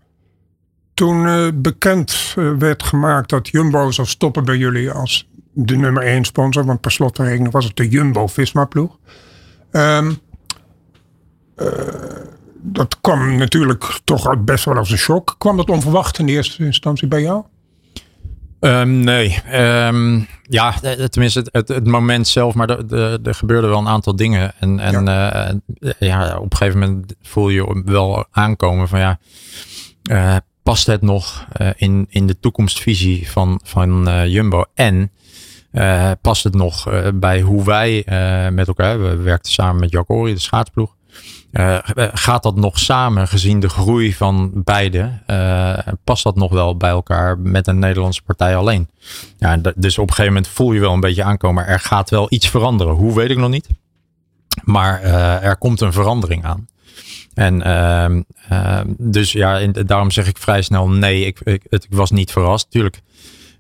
Toen 0.94 1.26
uh, 1.26 1.48
bekend 1.54 2.36
uh, 2.38 2.52
werd 2.58 2.84
gemaakt 2.84 3.30
dat 3.30 3.48
Jumbo 3.48 3.92
zou 3.92 4.08
stoppen 4.08 4.46
bij 4.46 4.58
jullie 4.58 4.92
als 4.92 5.28
de 5.54 5.76
nummer 5.76 6.04
één 6.04 6.26
sponsor, 6.26 6.66
want 6.66 6.82
per 6.82 6.92
slotverrekening 6.92 7.52
was 7.52 7.66
het 7.66 7.76
de 7.76 7.90
Jumbo-Visma 7.90 8.66
ploeg. 8.66 8.98
Um, 9.72 10.18
dat 12.62 12.98
kwam 13.02 13.36
natuurlijk 13.38 14.00
toch 14.04 14.44
best 14.44 14.66
wel 14.66 14.78
als 14.78 14.92
een 14.92 14.98
shock. 14.98 15.36
Kwam 15.38 15.58
dat 15.58 15.70
onverwacht 15.70 16.20
in 16.20 16.28
eerste 16.28 16.66
instantie 16.66 17.08
bij 17.08 17.22
jou? 17.22 17.44
Um, 18.66 19.00
nee, 19.00 19.40
um, 19.54 20.28
ja, 20.42 20.74
tenminste 21.10 21.48
het, 21.52 21.68
het, 21.68 21.88
moment 21.88 22.28
zelf, 22.28 22.54
maar 22.54 22.70
er 22.70 23.36
gebeurden 23.36 23.70
wel 23.70 23.80
een 23.80 23.88
aantal 23.88 24.16
dingen. 24.16 24.54
En, 24.60 24.80
en 24.80 25.06
ja. 25.06 25.52
Uh, 25.80 25.92
ja. 26.00 26.38
op 26.38 26.52
een 26.52 26.58
gegeven 26.58 26.80
moment 26.80 27.16
voel 27.22 27.50
je 27.50 27.82
wel 27.86 28.26
aankomen 28.32 28.88
van 28.88 29.00
ja, 29.00 29.20
uh, 30.12 30.36
past 30.64 30.88
het 30.88 31.02
nog 31.02 31.48
uh, 31.62 31.70
in, 31.76 32.06
in 32.10 32.28
de 32.28 32.40
toekomstvisie 32.40 33.32
van, 33.32 33.60
van 33.64 34.10
Jumbo? 34.30 34.64
En 34.74 35.12
past 36.22 36.44
het 36.44 36.56
nog 36.56 36.90
bij 37.14 37.42
hoe 37.42 37.64
wij 37.64 38.04
met 38.52 38.68
elkaar, 38.68 39.02
we 39.02 39.16
werkten 39.16 39.52
samen 39.52 39.80
met 39.80 39.92
Jacori, 39.92 40.34
de 40.34 40.40
schaatsploeg. 40.40 40.96
Uh, 41.60 41.78
gaat 42.14 42.44
dat 42.44 42.56
nog 42.56 42.80
samen, 42.80 43.28
gezien 43.28 43.60
de 43.60 43.70
groei 43.70 44.14
van 44.14 44.52
beide? 44.54 45.12
Uh, 45.28 45.78
past 46.04 46.24
dat 46.24 46.36
nog 46.36 46.52
wel 46.52 46.78
bij 46.78 46.90
elkaar 46.90 47.40
met 47.40 47.68
een 47.68 47.80
Nederlandse 47.80 48.22
partij 48.22 48.56
alleen? 48.56 48.90
Ja, 49.38 49.58
dus 49.76 49.98
op 49.98 50.08
een 50.08 50.14
gegeven 50.14 50.34
moment 50.34 50.52
voel 50.52 50.74
je 50.74 50.80
wel 50.80 50.94
een 50.94 51.00
beetje 51.00 51.24
aankomen. 51.24 51.66
Er 51.66 51.80
gaat 51.80 52.10
wel 52.10 52.28
iets 52.30 52.50
veranderen. 52.50 52.94
Hoe 52.94 53.16
weet 53.16 53.30
ik 53.30 53.38
nog 53.38 53.50
niet. 53.50 53.68
Maar 54.64 55.02
er 55.42 55.58
komt 55.58 55.82
een 55.82 55.94
verandering 55.94 56.46
aan. 56.46 56.68
En 57.34 57.62
ehm, 57.62 58.22
ehm, 58.50 58.88
dus 58.98 59.32
ja, 59.32 59.68
daarom 59.68 60.12
zeg 60.12 60.28
ik 60.28 60.38
vrij 60.38 60.62
snel 60.62 60.90
nee. 60.90 61.26
Ik, 61.26 61.40
ik, 61.44 61.64
ik 61.70 61.86
was 61.90 62.12
niet 62.12 62.32
verrast. 62.32 62.72
Tuurlijk 62.72 63.02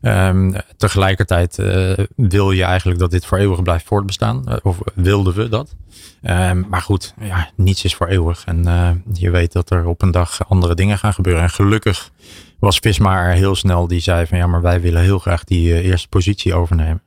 Um, 0.05 0.55
tegelijkertijd 0.77 1.57
uh, 1.57 1.93
wil 2.15 2.51
je 2.51 2.63
eigenlijk 2.63 2.99
dat 2.99 3.11
dit 3.11 3.25
voor 3.25 3.37
eeuwig 3.37 3.61
blijft 3.61 3.85
voortbestaan. 3.85 4.43
Uh, 4.47 4.55
of 4.63 4.77
wilden 4.93 5.33
we 5.33 5.49
dat. 5.49 5.75
Um, 6.23 6.65
maar 6.69 6.81
goed, 6.81 7.13
ja, 7.19 7.49
niets 7.55 7.83
is 7.83 7.95
voor 7.95 8.07
eeuwig. 8.07 8.43
En 8.45 8.67
uh, 8.67 8.89
je 9.13 9.29
weet 9.29 9.51
dat 9.51 9.69
er 9.69 9.85
op 9.85 10.01
een 10.01 10.11
dag 10.11 10.49
andere 10.49 10.75
dingen 10.75 10.97
gaan 10.97 11.13
gebeuren. 11.13 11.43
En 11.43 11.49
gelukkig 11.49 12.11
was 12.59 12.77
Visma 12.77 13.25
er 13.25 13.33
heel 13.33 13.55
snel 13.55 13.87
die 13.87 13.99
zei 13.99 14.25
van 14.25 14.37
ja, 14.37 14.47
maar 14.47 14.61
wij 14.61 14.81
willen 14.81 15.01
heel 15.01 15.19
graag 15.19 15.43
die 15.43 15.81
eerste 15.81 16.07
positie 16.07 16.53
overnemen. 16.53 17.01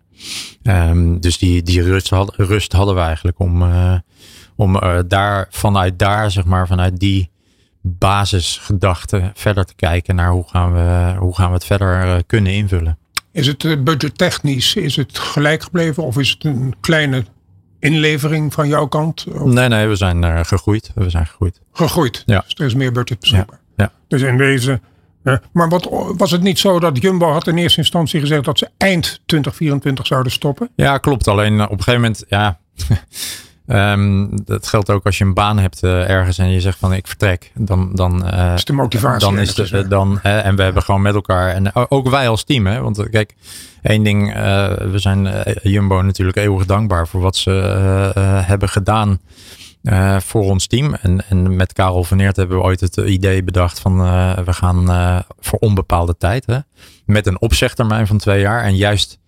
Um, 0.62 1.20
dus 1.20 1.38
die, 1.38 1.62
die 1.62 1.82
rust, 1.82 2.12
rust 2.37 2.72
hadden 2.72 2.94
we 2.94 3.00
eigenlijk 3.00 3.38
om, 3.38 3.64
om 4.56 4.80
daar, 5.08 5.46
vanuit 5.50 5.98
daar, 5.98 6.30
zeg 6.30 6.44
maar, 6.44 6.66
vanuit 6.66 6.98
die 6.98 7.30
basisgedachte 7.98 9.31
verder 9.35 9.64
te 9.64 9.74
kijken 9.74 10.14
naar 10.14 10.31
hoe 10.31 10.44
gaan 10.48 10.72
we, 10.72 11.14
hoe 11.18 11.35
gaan 11.35 11.48
we 11.48 11.55
het 11.55 11.64
verder 11.64 12.03
eh, 12.03 12.16
kunnen 12.27 12.53
invullen. 12.53 12.98
Is 13.33 13.46
het 13.46 13.64
eh, 13.64 13.83
budgettechnisch, 13.83 14.74
is 14.74 14.96
het 14.96 15.18
gelijk 15.18 15.62
gebleven 15.62 16.03
of 16.03 16.18
is 16.18 16.31
het 16.31 16.44
een 16.44 16.74
kleine 16.81 17.24
inlevering 17.79 18.53
van 18.53 18.68
jouw 18.68 18.87
kant? 18.87 19.27
Nee, 19.44 19.68
nee, 19.68 19.87
we 19.87 19.96
zijn 19.96 20.22
uh, 20.22 20.40
gegroeid. 20.42 20.90
We 20.94 21.11
zijn 21.11 21.27
gegroeid. 21.27 21.61
Gegroeid? 21.72 22.22
Ja. 22.27 22.40
Dus 22.44 22.55
er 22.55 22.66
is 22.66 22.74
meer 22.74 22.92
budget 22.92 23.20
beschikbaar. 23.20 23.61
Ja. 23.77 23.85
ja. 23.85 23.92
Dus 24.09 24.22
in 24.22 24.37
deze... 24.37 24.81
maar 25.53 25.68
wat, 25.68 25.88
was 26.16 26.31
het 26.31 26.42
niet 26.42 26.59
zo 26.59 26.81
dat 26.81 27.03
Jumbo 27.03 27.31
had 27.31 27.46
in 27.46 27.57
eerste 27.57 27.79
instantie 27.79 28.20
gezegd 28.20 28.44
dat 28.44 28.59
ze 28.59 28.70
eind 28.77 29.20
2024 29.27 30.07
zouden 30.07 30.33
stoppen? 30.33 30.68
Ja, 30.77 30.98
klopt. 30.98 31.29
Alleen 31.29 31.61
op 31.61 31.70
een 31.70 31.83
gegeven 31.83 32.01
moment, 32.01 32.24
ja... 32.29 32.59
Um, 33.70 34.44
dat 34.44 34.66
geldt 34.66 34.90
ook 34.90 35.04
als 35.04 35.18
je 35.18 35.24
een 35.24 35.35
baan 35.35 35.59
hebt 35.59 35.83
uh, 35.83 36.11
ergens 36.11 36.38
en 36.38 36.50
je 36.50 36.61
zegt 36.61 36.78
van 36.78 36.92
ik 36.92 37.07
vertrek. 37.07 37.52
Dan, 37.54 37.90
dan, 37.94 38.26
uh, 38.26 38.54
is 38.54 38.64
de 38.64 38.72
motivatie. 38.72 39.28
Dan 39.28 39.38
is 39.38 39.54
de, 39.54 39.88
dan, 39.88 40.20
uh, 40.22 40.46
en 40.46 40.57
we 40.57 40.62
hebben 40.62 40.83
gewoon 40.83 41.02
met 41.02 41.14
elkaar. 41.14 41.48
En 41.48 41.74
ook 41.74 42.09
wij 42.09 42.28
als 42.28 42.44
team. 42.44 42.66
Hè, 42.66 42.81
want 42.81 43.09
kijk, 43.11 43.35
één 43.83 44.02
ding. 44.02 44.35
we 44.92 44.92
zijn 44.94 45.28
Jumbo 45.62 46.02
natuurlijk 46.02 46.37
eeuwig 46.37 46.66
dankbaar 46.66 47.09
voor 47.09 47.20
wat 47.20 47.37
ze 47.37 47.50
hebben 48.46 48.68
gedaan. 48.68 49.20
voor 50.18 50.42
ons 50.42 50.66
team. 50.66 50.94
En, 50.94 51.24
en 51.28 51.57
met 51.57 51.72
Karel 51.72 52.04
van 52.04 52.18
Eert 52.18 52.37
hebben 52.37 52.57
we 52.57 52.62
ooit 52.62 52.81
het 52.81 52.96
idee 52.96 53.42
bedacht 53.42 53.81
van 53.81 53.98
we 54.44 54.52
gaan 54.52 54.87
voor 55.40 55.59
onbepaalde 55.59 56.16
tijd. 56.16 56.46
Hè, 56.46 56.59
met 57.04 57.26
een 57.26 57.40
opzegtermijn 57.40 58.07
van 58.07 58.18
twee 58.18 58.40
jaar. 58.40 58.62
En 58.62 58.76
juist 58.76 59.18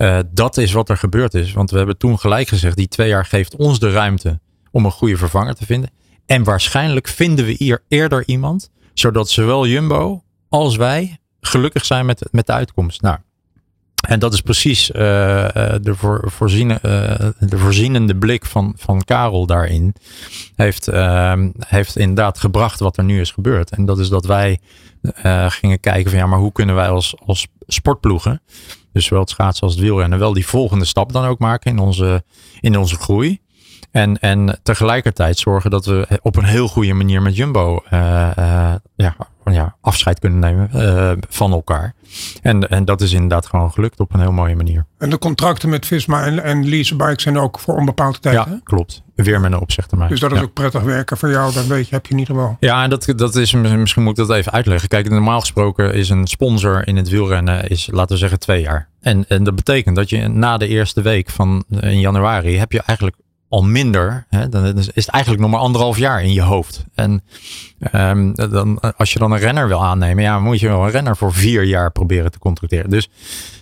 uh, 0.00 0.18
dat 0.30 0.56
is 0.56 0.72
wat 0.72 0.88
er 0.88 0.96
gebeurd 0.96 1.34
is. 1.34 1.52
Want 1.52 1.70
we 1.70 1.76
hebben 1.76 1.96
toen 1.96 2.18
gelijk 2.18 2.48
gezegd, 2.48 2.76
die 2.76 2.88
twee 2.88 3.08
jaar 3.08 3.24
geeft 3.24 3.56
ons 3.56 3.78
de 3.78 3.90
ruimte 3.90 4.40
om 4.70 4.84
een 4.84 4.90
goede 4.90 5.16
vervanger 5.16 5.54
te 5.54 5.66
vinden. 5.66 5.90
En 6.26 6.44
waarschijnlijk 6.44 7.08
vinden 7.08 7.44
we 7.44 7.54
hier 7.58 7.82
eerder 7.88 8.22
iemand, 8.26 8.70
zodat 8.94 9.28
zowel 9.28 9.66
Jumbo 9.66 10.22
als 10.48 10.76
wij 10.76 11.18
gelukkig 11.40 11.84
zijn 11.84 12.06
met, 12.06 12.28
met 12.30 12.46
de 12.46 12.52
uitkomst. 12.52 13.02
Nou, 13.02 13.18
en 14.08 14.18
dat 14.18 14.32
is 14.32 14.40
precies 14.40 14.86
de, 14.86 15.92
voor, 15.96 16.30
voorziene, 16.30 16.74
uh, 16.82 17.48
de 17.48 17.58
voorzienende 17.58 18.16
blik 18.16 18.46
van, 18.46 18.74
van 18.76 19.04
Karel 19.04 19.46
daarin. 19.46 19.94
Heeft, 20.54 20.88
uh, 20.88 21.32
heeft 21.58 21.96
inderdaad 21.96 22.38
gebracht 22.38 22.80
wat 22.80 22.96
er 22.96 23.04
nu 23.04 23.20
is 23.20 23.30
gebeurd. 23.30 23.70
En 23.70 23.84
dat 23.84 23.98
is 23.98 24.08
dat 24.08 24.24
wij 24.24 24.58
gingen 25.48 25.80
kijken 25.80 26.10
van 26.10 26.20
ja, 26.20 26.26
maar 26.26 26.38
hoe 26.38 26.52
kunnen 26.52 26.74
wij 26.74 26.88
als, 26.88 27.14
als 27.24 27.46
sportploegen 27.66 28.40
dus 28.92 29.04
zowel 29.04 29.22
het 29.22 29.30
schaatsen 29.30 29.66
als 29.66 29.74
het 29.74 29.82
wielrennen 29.82 30.18
wel 30.18 30.32
die 30.32 30.46
volgende 30.46 30.84
stap 30.84 31.12
dan 31.12 31.24
ook 31.24 31.38
maken 31.38 31.70
in 31.70 31.78
onze, 31.78 32.24
in 32.60 32.78
onze 32.78 32.96
groei. 32.96 33.40
En, 33.90 34.18
en 34.18 34.58
tegelijkertijd 34.62 35.38
zorgen 35.38 35.70
dat 35.70 35.84
we 35.84 36.20
op 36.22 36.36
een 36.36 36.44
heel 36.44 36.68
goede 36.68 36.92
manier 36.92 37.22
met 37.22 37.36
Jumbo 37.36 37.82
uh, 37.92 38.30
uh, 38.38 38.74
ja, 38.96 39.16
ja, 39.44 39.76
afscheid 39.80 40.18
kunnen 40.18 40.38
nemen 40.38 40.70
uh, 40.74 41.12
van 41.28 41.52
elkaar. 41.52 41.94
En, 42.42 42.68
en 42.68 42.84
dat 42.84 43.00
is 43.00 43.12
inderdaad 43.12 43.46
gewoon 43.46 43.72
gelukt 43.72 44.00
op 44.00 44.14
een 44.14 44.20
heel 44.20 44.32
mooie 44.32 44.56
manier. 44.56 44.86
En 44.98 45.10
de 45.10 45.18
contracten 45.18 45.68
met 45.68 45.86
Visma 45.86 46.24
en, 46.24 46.42
en 46.42 46.68
Leasebike 46.68 47.20
zijn 47.20 47.38
ook 47.38 47.58
voor 47.58 47.76
onbepaalde 47.76 48.18
tijd? 48.18 48.34
Ja, 48.34 48.60
klopt. 48.64 49.02
Weer 49.24 49.40
met 49.40 49.52
een 49.52 49.60
opzegtermijn. 49.60 50.10
Dus 50.10 50.20
dat 50.20 50.32
is 50.32 50.38
ja. 50.38 50.42
ook 50.44 50.52
prettig 50.52 50.82
werken 50.82 51.16
voor 51.16 51.30
jou, 51.30 51.52
dat 51.52 51.66
weet 51.66 51.88
je, 51.88 51.94
heb 51.94 52.06
je 52.06 52.14
niet 52.14 52.26
geval. 52.26 52.56
Ja, 52.60 52.82
en 52.82 52.90
dat, 52.90 53.12
dat 53.16 53.36
is, 53.36 53.52
misschien 53.52 54.02
moet 54.02 54.18
ik 54.18 54.26
dat 54.26 54.36
even 54.36 54.52
uitleggen. 54.52 54.88
Kijk, 54.88 55.10
normaal 55.10 55.40
gesproken 55.40 55.94
is 55.94 56.08
een 56.08 56.26
sponsor 56.26 56.86
in 56.86 56.96
het 56.96 57.08
wielrennen, 57.08 57.68
is, 57.68 57.88
laten 57.92 58.12
we 58.12 58.20
zeggen, 58.20 58.38
twee 58.38 58.62
jaar. 58.62 58.88
En, 59.00 59.24
en 59.28 59.44
dat 59.44 59.56
betekent 59.56 59.96
dat 59.96 60.10
je 60.10 60.28
na 60.28 60.56
de 60.56 60.68
eerste 60.68 61.02
week 61.02 61.30
van 61.30 61.64
in 61.80 62.00
januari 62.00 62.58
heb 62.58 62.72
je 62.72 62.82
eigenlijk 62.86 63.16
al 63.50 63.62
minder. 63.62 64.26
Hè, 64.28 64.48
dan 64.48 64.64
is 64.78 64.86
het 64.86 65.08
eigenlijk 65.08 65.42
nog 65.42 65.50
maar 65.50 65.60
anderhalf 65.60 65.98
jaar 65.98 66.22
in 66.22 66.32
je 66.32 66.42
hoofd. 66.42 66.84
En 66.94 67.22
um, 67.94 68.34
dan, 68.34 68.80
als 68.96 69.12
je 69.12 69.18
dan 69.18 69.32
een 69.32 69.38
renner 69.38 69.68
wil 69.68 69.84
aannemen, 69.84 70.22
ja, 70.22 70.38
moet 70.38 70.60
je 70.60 70.68
wel 70.68 70.84
een 70.84 70.90
renner 70.90 71.16
voor 71.16 71.32
vier 71.32 71.64
jaar 71.64 71.90
proberen 71.90 72.30
te 72.30 72.38
contracteren. 72.38 72.90
Dus 72.90 73.10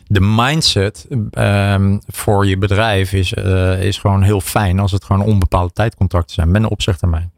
de 0.07 0.21
mindset 0.21 1.07
um, 1.33 2.01
voor 2.07 2.47
je 2.47 2.59
bedrijf 2.59 3.13
is, 3.13 3.33
uh, 3.33 3.83
is 3.83 3.99
gewoon 3.99 4.23
heel 4.23 4.41
fijn 4.41 4.79
als 4.79 4.93
het 4.93 5.05
gewoon 5.05 5.23
onbepaalde 5.23 5.73
tijdcontracten 5.73 6.35
zijn 6.35 6.51
met 6.51 6.63
een 6.63 6.69
opzegtermijn. 6.69 7.31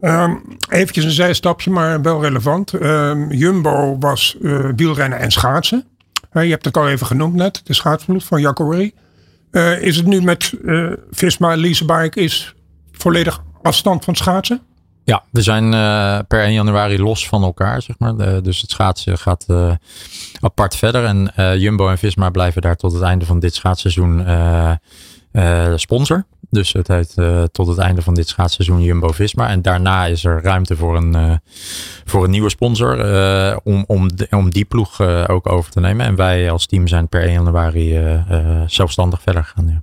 Um, 0.00 0.42
eventjes 0.68 1.04
een 1.04 1.10
zijstapje, 1.10 1.70
maar 1.70 2.02
wel 2.02 2.22
relevant. 2.22 2.72
Um, 2.72 3.32
Jumbo 3.32 3.98
was 3.98 4.36
uh, 4.40 4.68
wielrennen 4.76 5.18
en 5.18 5.30
schaatsen. 5.30 5.84
Uh, 6.32 6.44
je 6.44 6.50
hebt 6.50 6.64
het 6.64 6.76
al 6.76 6.88
even 6.88 7.06
genoemd 7.06 7.34
net, 7.34 7.60
de 7.64 7.74
schaatsploeg 7.74 8.24
van 8.24 8.40
Jacori. 9.52 9.80
is 9.86 9.96
het 9.96 10.06
nu 10.06 10.22
met 10.22 10.52
Visma 11.10 11.56
Leasebike 11.56 12.20
is 12.20 12.54
volledig 12.92 13.42
afstand 13.62 14.04
van 14.04 14.14
schaatsen? 14.14 14.60
Ja, 15.04 15.22
we 15.30 15.42
zijn 15.42 15.70
per 16.26 16.42
1 16.42 16.52
januari 16.52 16.98
los 16.98 17.28
van 17.28 17.42
elkaar, 17.42 17.82
zeg 17.82 17.98
maar. 17.98 18.42
dus 18.42 18.60
het 18.60 18.70
schaatsen 18.70 19.18
gaat 19.18 19.46
apart 20.40 20.76
verder. 20.76 21.04
En 21.04 21.32
Jumbo 21.58 21.88
en 21.88 21.98
Visma 21.98 22.30
blijven 22.30 22.62
daar 22.62 22.76
tot 22.76 22.92
het 22.92 23.02
einde 23.02 23.24
van 23.24 23.38
dit 23.38 23.54
schaatsseizoen 23.54 24.26
sponsor. 25.76 26.26
Dus 26.50 26.72
het 26.72 26.88
heet 26.88 27.12
uh, 27.16 27.42
tot 27.42 27.66
het 27.66 27.78
einde 27.78 28.02
van 28.02 28.14
dit 28.14 28.28
schaatsseizoen 28.28 28.82
Jumbo-Visma. 28.82 29.48
En 29.48 29.62
daarna 29.62 30.06
is 30.06 30.24
er 30.24 30.42
ruimte 30.42 30.76
voor 30.76 30.96
een, 30.96 31.16
uh, 31.16 31.32
voor 32.04 32.24
een 32.24 32.30
nieuwe 32.30 32.48
sponsor 32.48 33.12
uh, 33.12 33.56
om, 33.62 33.84
om, 33.86 34.08
om 34.30 34.50
die 34.50 34.64
ploeg 34.64 35.00
ook 35.28 35.48
over 35.48 35.70
te 35.70 35.80
nemen. 35.80 36.06
En 36.06 36.16
wij 36.16 36.50
als 36.50 36.66
team 36.66 36.88
zijn 36.88 37.08
per 37.08 37.22
1 37.22 37.32
januari 37.32 38.00
zelfstandig 38.66 39.22
verder 39.22 39.44
gegaan. 39.44 39.68
Ja. 39.68 39.82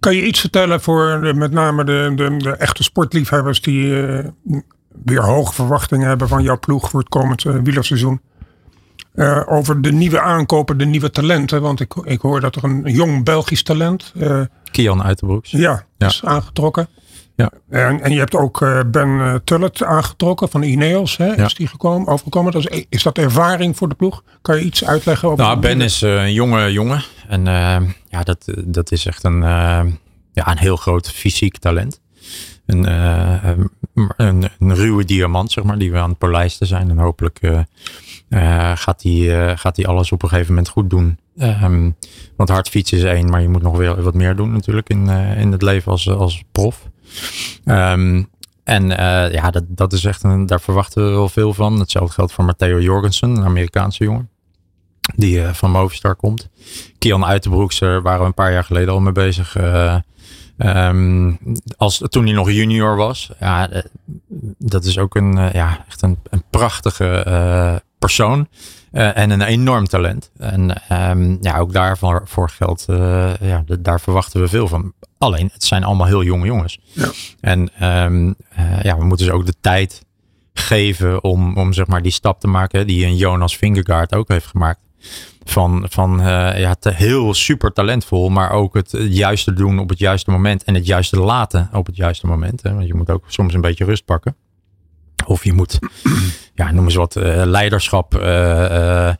Kan 0.00 0.16
je 0.16 0.26
iets 0.26 0.40
vertellen 0.40 0.80
voor 0.80 1.34
met 1.36 1.52
name 1.52 1.84
de, 1.84 2.12
de, 2.16 2.36
de, 2.36 2.50
echte 2.50 2.82
sportliefhebbers 2.82 3.60
die 3.60 3.92
weer 5.04 5.22
hoge 5.22 5.54
verwachtingen 5.54 6.08
hebben 6.08 6.28
van 6.28 6.42
jouw 6.42 6.58
ploeg 6.58 6.90
voor 6.90 7.00
het 7.00 7.08
komend 7.08 7.42
wielerseizoen? 7.42 8.20
Over 9.46 9.82
de 9.82 9.92
nieuwe 9.92 10.20
aankopen, 10.20 10.78
de 10.78 10.86
nieuwe 10.86 11.10
talenten. 11.10 11.62
Want 11.62 11.80
ik, 11.80 11.94
ik 11.94 12.20
hoor 12.20 12.40
dat 12.40 12.56
er 12.56 12.64
een 12.64 12.82
jong 12.84 13.24
Belgisch 13.24 13.62
talent. 13.62 14.12
Kian 14.74 15.02
Uiterbroeks. 15.02 15.50
Ja, 15.50 15.86
ja, 15.98 16.06
is 16.06 16.24
aangetrokken. 16.24 16.88
Ja. 17.36 17.50
En, 17.70 18.00
en 18.00 18.12
je 18.12 18.18
hebt 18.18 18.34
ook 18.34 18.60
uh, 18.60 18.80
Ben 18.86 19.40
Tullet 19.44 19.82
aangetrokken 19.82 20.48
van 20.48 20.62
Ineos. 20.62 21.16
Hè, 21.16 21.26
ja. 21.26 21.44
Is 21.44 21.54
die 21.54 21.66
gekomen, 21.66 22.08
overgekomen. 22.08 22.52
Dat 22.52 22.70
is, 22.70 22.84
is 22.88 23.02
dat 23.02 23.18
ervaring 23.18 23.76
voor 23.76 23.88
de 23.88 23.94
ploeg? 23.94 24.22
Kan 24.42 24.56
je 24.56 24.64
iets 24.64 24.84
uitleggen 24.84 25.28
over 25.28 25.44
Nou, 25.44 25.60
Ben 25.60 25.80
is 25.80 26.00
een 26.00 26.32
jonge 26.32 26.72
jongen. 26.72 27.04
En 27.28 27.44
ja, 28.08 28.22
dat, 28.22 28.44
dat 28.64 28.92
is 28.92 29.06
echt 29.06 29.24
een, 29.24 29.40
ja, 30.32 30.50
een 30.50 30.58
heel 30.58 30.76
groot 30.76 31.10
fysiek 31.10 31.58
talent. 31.58 32.00
Een, 32.66 32.84
een, 34.16 34.50
een, 34.58 34.74
ruwe 34.74 35.04
diamant, 35.04 35.52
zeg 35.52 35.64
maar, 35.64 35.78
die 35.78 35.92
we 35.92 35.98
aan 35.98 36.08
het 36.08 36.18
polijsten 36.18 36.66
zijn. 36.66 36.90
En 36.90 36.98
hopelijk 36.98 37.40
gaat 38.74 39.02
hij 39.02 39.12
uh, 39.12 39.52
gaat 39.58 39.76
hij 39.76 39.86
alles 39.86 40.12
op 40.12 40.22
een 40.22 40.28
gegeven 40.28 40.54
moment 40.54 40.68
goed 40.68 40.90
doen. 40.90 41.18
Um, 41.38 41.96
want 42.36 42.48
hardfietsen 42.48 42.98
is 42.98 43.04
één, 43.04 43.30
maar 43.30 43.40
je 43.40 43.48
moet 43.48 43.62
nog 43.62 43.76
weer 43.76 44.02
wat 44.02 44.14
meer 44.14 44.36
doen 44.36 44.52
natuurlijk 44.52 44.88
in, 44.88 45.06
uh, 45.06 45.40
in 45.40 45.52
het 45.52 45.62
leven 45.62 45.92
als, 45.92 46.10
als 46.10 46.42
prof. 46.52 46.88
Um, 47.64 48.28
en 48.64 48.86
ja, 49.32 49.50
dat, 49.50 49.64
dat 49.68 49.92
is 49.92 50.04
echt 50.04 50.22
een, 50.22 50.46
daar 50.46 50.60
verwachten 50.60 51.04
we 51.04 51.10
wel 51.10 51.28
veel 51.28 51.54
van. 51.54 51.78
Hetzelfde 51.78 52.14
geldt 52.14 52.32
voor 52.32 52.44
Matteo 52.44 52.80
Jorgensen, 52.80 53.36
een 53.36 53.44
Amerikaanse 53.44 54.04
jongen. 54.04 54.28
Die 55.16 55.42
van 55.42 55.70
Movistar 55.70 56.14
komt. 56.16 56.48
Kian 56.98 57.24
Uiterbroeks, 57.24 57.78
daar 57.78 58.02
waren 58.02 58.20
we 58.20 58.26
een 58.26 58.34
paar 58.34 58.52
jaar 58.52 58.64
geleden 58.64 58.94
al 58.94 59.00
mee 59.00 59.12
bezig. 59.12 59.56
Um, 60.58 61.38
als, 61.76 62.02
toen 62.08 62.24
hij 62.24 62.32
nog 62.32 62.50
junior 62.50 62.96
was. 62.96 63.30
Ja, 63.40 63.82
dat 64.58 64.84
is 64.84 64.98
ook 64.98 65.14
een, 65.14 65.34
ja, 65.52 65.84
echt 65.88 66.02
een, 66.02 66.18
een 66.30 66.42
prachtige 66.50 67.82
persoon. 68.04 68.48
Uh, 68.92 69.16
en 69.16 69.30
een 69.30 69.42
enorm 69.42 69.86
talent. 69.86 70.30
En 70.38 70.82
um, 71.10 71.38
ja, 71.40 71.58
ook 71.58 71.72
daarvoor 71.72 72.22
voor 72.24 72.48
geldt, 72.50 72.86
uh, 72.90 73.36
ja, 73.40 73.64
daar 73.80 74.00
verwachten 74.00 74.40
we 74.40 74.48
veel 74.48 74.68
van. 74.68 74.92
Alleen, 75.18 75.50
het 75.52 75.64
zijn 75.64 75.84
allemaal 75.84 76.06
heel 76.06 76.22
jonge 76.22 76.46
jongens. 76.46 76.78
Ja. 76.92 77.10
En 77.40 77.88
um, 78.04 78.34
uh, 78.58 78.82
ja, 78.82 78.98
we 78.98 79.04
moeten 79.04 79.26
ze 79.26 79.32
ook 79.32 79.46
de 79.46 79.54
tijd 79.60 80.04
geven 80.52 81.24
om, 81.24 81.56
om 81.56 81.72
zeg 81.72 81.86
maar 81.86 82.02
die 82.02 82.12
stap 82.12 82.40
te 82.40 82.46
maken. 82.46 82.86
Die 82.86 83.06
een 83.06 83.16
Jonas 83.16 83.56
Fingergaard 83.56 84.14
ook 84.14 84.28
heeft 84.28 84.46
gemaakt. 84.46 84.80
Van, 85.44 85.86
van 85.88 86.18
ja, 86.56 86.74
te 86.74 86.90
heel 86.90 87.34
super 87.34 87.72
talentvol, 87.72 88.28
maar 88.28 88.50
ook 88.50 88.74
het 88.74 88.96
juiste 89.08 89.52
doen 89.52 89.78
op 89.78 89.88
het 89.88 89.98
juiste 89.98 90.30
moment. 90.30 90.64
En 90.64 90.74
het 90.74 90.86
juiste 90.86 91.20
laten 91.20 91.68
op 91.72 91.86
het 91.86 91.96
juiste 91.96 92.26
moment. 92.26 92.62
Hè? 92.62 92.74
Want 92.74 92.86
je 92.86 92.94
moet 92.94 93.10
ook 93.10 93.24
soms 93.26 93.54
een 93.54 93.60
beetje 93.60 93.84
rust 93.84 94.04
pakken. 94.04 94.36
Of 95.26 95.44
je 95.44 95.52
moet, 95.52 95.78
ja, 96.54 96.72
noem 96.72 96.84
eens 96.84 96.94
wat, 96.94 97.16
uh, 97.16 97.42
leiderschap, 97.44 98.14
uh, 98.14 99.12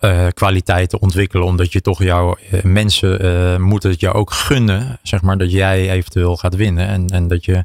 uh, 0.00 0.26
kwaliteiten 0.34 1.00
ontwikkelen. 1.00 1.46
Omdat 1.46 1.72
je 1.72 1.80
toch 1.80 2.02
jouw 2.02 2.36
mensen 2.62 3.62
moeten 3.62 3.90
het 3.90 4.00
je 4.00 4.12
ook 4.12 4.32
gunnen, 4.32 4.98
zeg 5.02 5.22
maar, 5.22 5.38
dat 5.38 5.52
jij 5.52 5.90
eventueel 5.90 6.36
gaat 6.36 6.54
winnen. 6.54 6.86
En, 6.86 7.08
en 7.08 7.28
dat, 7.28 7.44
je, 7.44 7.64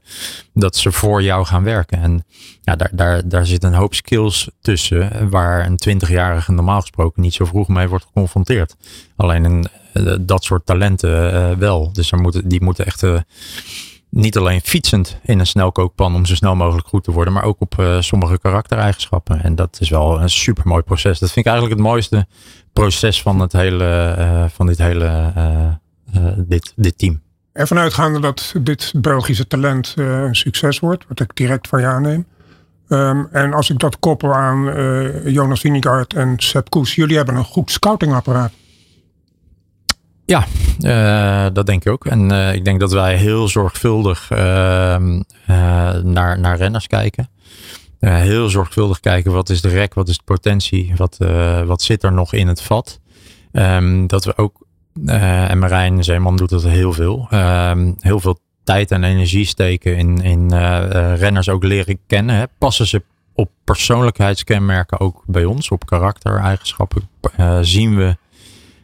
dat 0.54 0.76
ze 0.76 0.92
voor 0.92 1.24
jou 1.24 1.46
gaan 1.46 1.64
werken. 1.64 2.02
En 2.02 2.26
ja, 2.62 2.76
daar, 2.76 2.90
daar, 2.92 3.28
daar 3.28 3.46
zit 3.46 3.64
een 3.64 3.74
hoop 3.74 3.94
skills 3.94 4.50
tussen, 4.62 5.30
waar 5.30 5.66
een 5.66 6.02
20-jarige 6.02 6.52
normaal 6.52 6.82
gesproken 6.82 7.22
niet 7.22 7.34
zo 7.34 7.46
vroeg 7.46 7.68
mee 7.68 7.88
wordt 7.88 8.06
geconfronteerd. 8.06 8.76
Alleen 9.16 9.44
een, 9.44 9.68
dat 10.26 10.44
soort 10.44 10.66
talenten 10.66 11.60
wel. 11.60 11.94
Dus 11.94 12.12
er 12.12 12.20
moeten, 12.20 12.48
die 12.48 12.64
moeten 12.64 12.86
echt 12.86 13.04
niet 14.12 14.38
alleen 14.38 14.62
fietsend 14.62 15.20
in 15.24 15.40
een 15.40 15.48
snelkookpan 15.48 16.16
om 16.16 16.26
zo 16.26 16.36
snel 16.36 16.56
mogelijk 16.56 16.88
goed 16.88 17.04
te 17.04 17.12
worden, 17.12 17.34
maar 17.34 17.44
ook 17.44 17.62
op 17.62 17.76
uh, 17.80 18.02
sommige 18.02 18.40
karaktereigenschappen. 18.40 19.44
En 19.44 19.56
dat 19.56 19.78
is 19.80 19.90
wel 19.90 20.22
een 20.22 20.30
super 20.30 20.68
mooi 20.68 20.82
proces. 20.82 21.20
Dat 21.20 21.32
vind 21.32 21.46
ik 21.46 21.52
eigenlijk 21.52 21.80
het 21.80 21.88
mooiste 21.88 22.28
proces 22.74 23.22
van, 23.22 23.40
het 23.40 23.52
hele, 23.52 24.16
uh, 24.18 24.44
van 24.50 24.68
dit 24.68 24.78
hele 24.78 25.34
uh, 25.38 26.28
dit, 26.38 26.74
dit 26.76 26.98
team. 26.98 27.22
Ervan 27.54 27.78
uitgaande 27.78 28.20
dat 28.20 28.54
dit 28.62 28.94
Belgische 28.96 29.48
talent 29.48 29.94
een 29.96 30.36
succes 30.36 30.80
wordt, 30.80 31.06
wat 31.08 31.20
ik 31.20 31.36
direct 31.36 31.68
van 31.68 31.80
je 31.80 31.86
aanneem. 31.86 32.26
Um, 32.88 33.28
en 33.32 33.54
als 33.54 33.70
ik 33.70 33.80
dat 33.80 34.00
koppel 34.00 34.34
aan 34.34 34.64
Jonas 35.32 35.62
Winegaard 35.62 36.14
en 36.14 36.34
Sepp 36.38 36.70
Koes, 36.70 36.96
jullie 36.96 37.18
hebben 37.18 37.36
een 37.36 37.44
goed 37.44 37.72
scoutingapparaat. 37.72 38.52
Ja, 40.32 40.46
uh, 40.80 41.54
dat 41.54 41.66
denk 41.66 41.86
ik 41.86 41.92
ook. 41.92 42.06
En 42.06 42.32
uh, 42.32 42.54
ik 42.54 42.66
denk 42.66 42.80
dat 42.80 42.92
wij 42.92 43.16
heel 43.16 43.48
zorgvuldig 43.48 44.32
uh, 44.32 44.38
naar, 46.04 46.40
naar 46.40 46.58
renners 46.58 46.88
kijken. 46.88 47.30
heel 48.00 48.50
zorgvuldig 48.50 49.00
kijken 49.00 49.32
wat 49.32 49.50
is 49.50 49.62
de 49.62 49.70
rek, 49.70 49.94
wat 49.94 50.08
is 50.08 50.18
de 50.18 50.24
potentie, 50.24 50.94
wat, 50.96 51.18
wat 51.66 51.82
zit 51.82 52.04
er 52.04 52.14
nog 52.14 52.34
in 52.34 52.48
het 52.48 52.62
vat. 52.62 53.00
Um, 53.52 54.08
dat 54.08 54.26
we 54.26 54.38
ook, 54.38 54.66
en 55.06 55.60
Marijn 55.60 56.04
Zeeman 56.04 56.36
doet 56.36 56.50
dat 56.50 56.64
heel 56.64 56.94
veel, 56.94 57.28
um, 57.34 57.96
heel 58.00 58.20
veel 58.20 58.40
tijd 58.64 58.92
en 58.92 59.04
energie 59.04 59.46
steken 59.46 59.98
in, 59.98 60.22
in 60.22 60.54
renners 61.16 61.50
ook 61.50 61.64
leren 61.64 62.00
kennen. 62.08 62.50
Passen 62.58 62.88
ze 62.88 63.04
op 63.34 63.50
persoonlijkheidskenmerken 63.64 65.00
ook 65.00 65.24
bij 65.26 65.46
ons, 65.46 65.70
op 65.70 65.86
karaktereigenschappen, 65.86 67.10
zien 67.62 67.96
we 67.96 68.18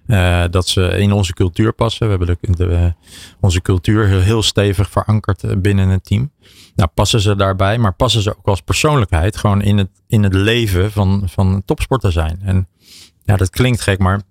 uh, 0.07 0.43
dat 0.49 0.67
ze 0.67 0.81
in 0.81 1.11
onze 1.11 1.33
cultuur 1.33 1.73
passen. 1.73 2.09
We 2.09 2.15
hebben 2.17 2.37
de, 2.57 2.93
onze 3.39 3.61
cultuur 3.61 4.07
heel, 4.07 4.19
heel, 4.19 4.43
stevig 4.43 4.89
verankerd 4.89 5.43
eh, 5.43 5.55
binnen 5.57 5.89
het 5.89 6.05
team. 6.05 6.31
Nou, 6.75 6.89
passen 6.93 7.21
ze 7.21 7.35
daarbij, 7.35 7.77
maar 7.77 7.93
passen 7.93 8.21
ze 8.21 8.37
ook 8.37 8.45
als 8.45 8.61
persoonlijkheid 8.61 9.37
gewoon 9.37 9.61
in 9.61 9.77
het, 9.77 9.89
in 10.07 10.23
het 10.23 10.33
leven 10.33 10.91
van, 10.91 11.23
van 11.25 11.61
topsporter 11.65 12.11
zijn. 12.11 12.39
En 12.43 12.67
ja, 13.23 13.35
dat 13.35 13.49
klinkt 13.49 13.81
gek, 13.81 13.99
maar 13.99 14.21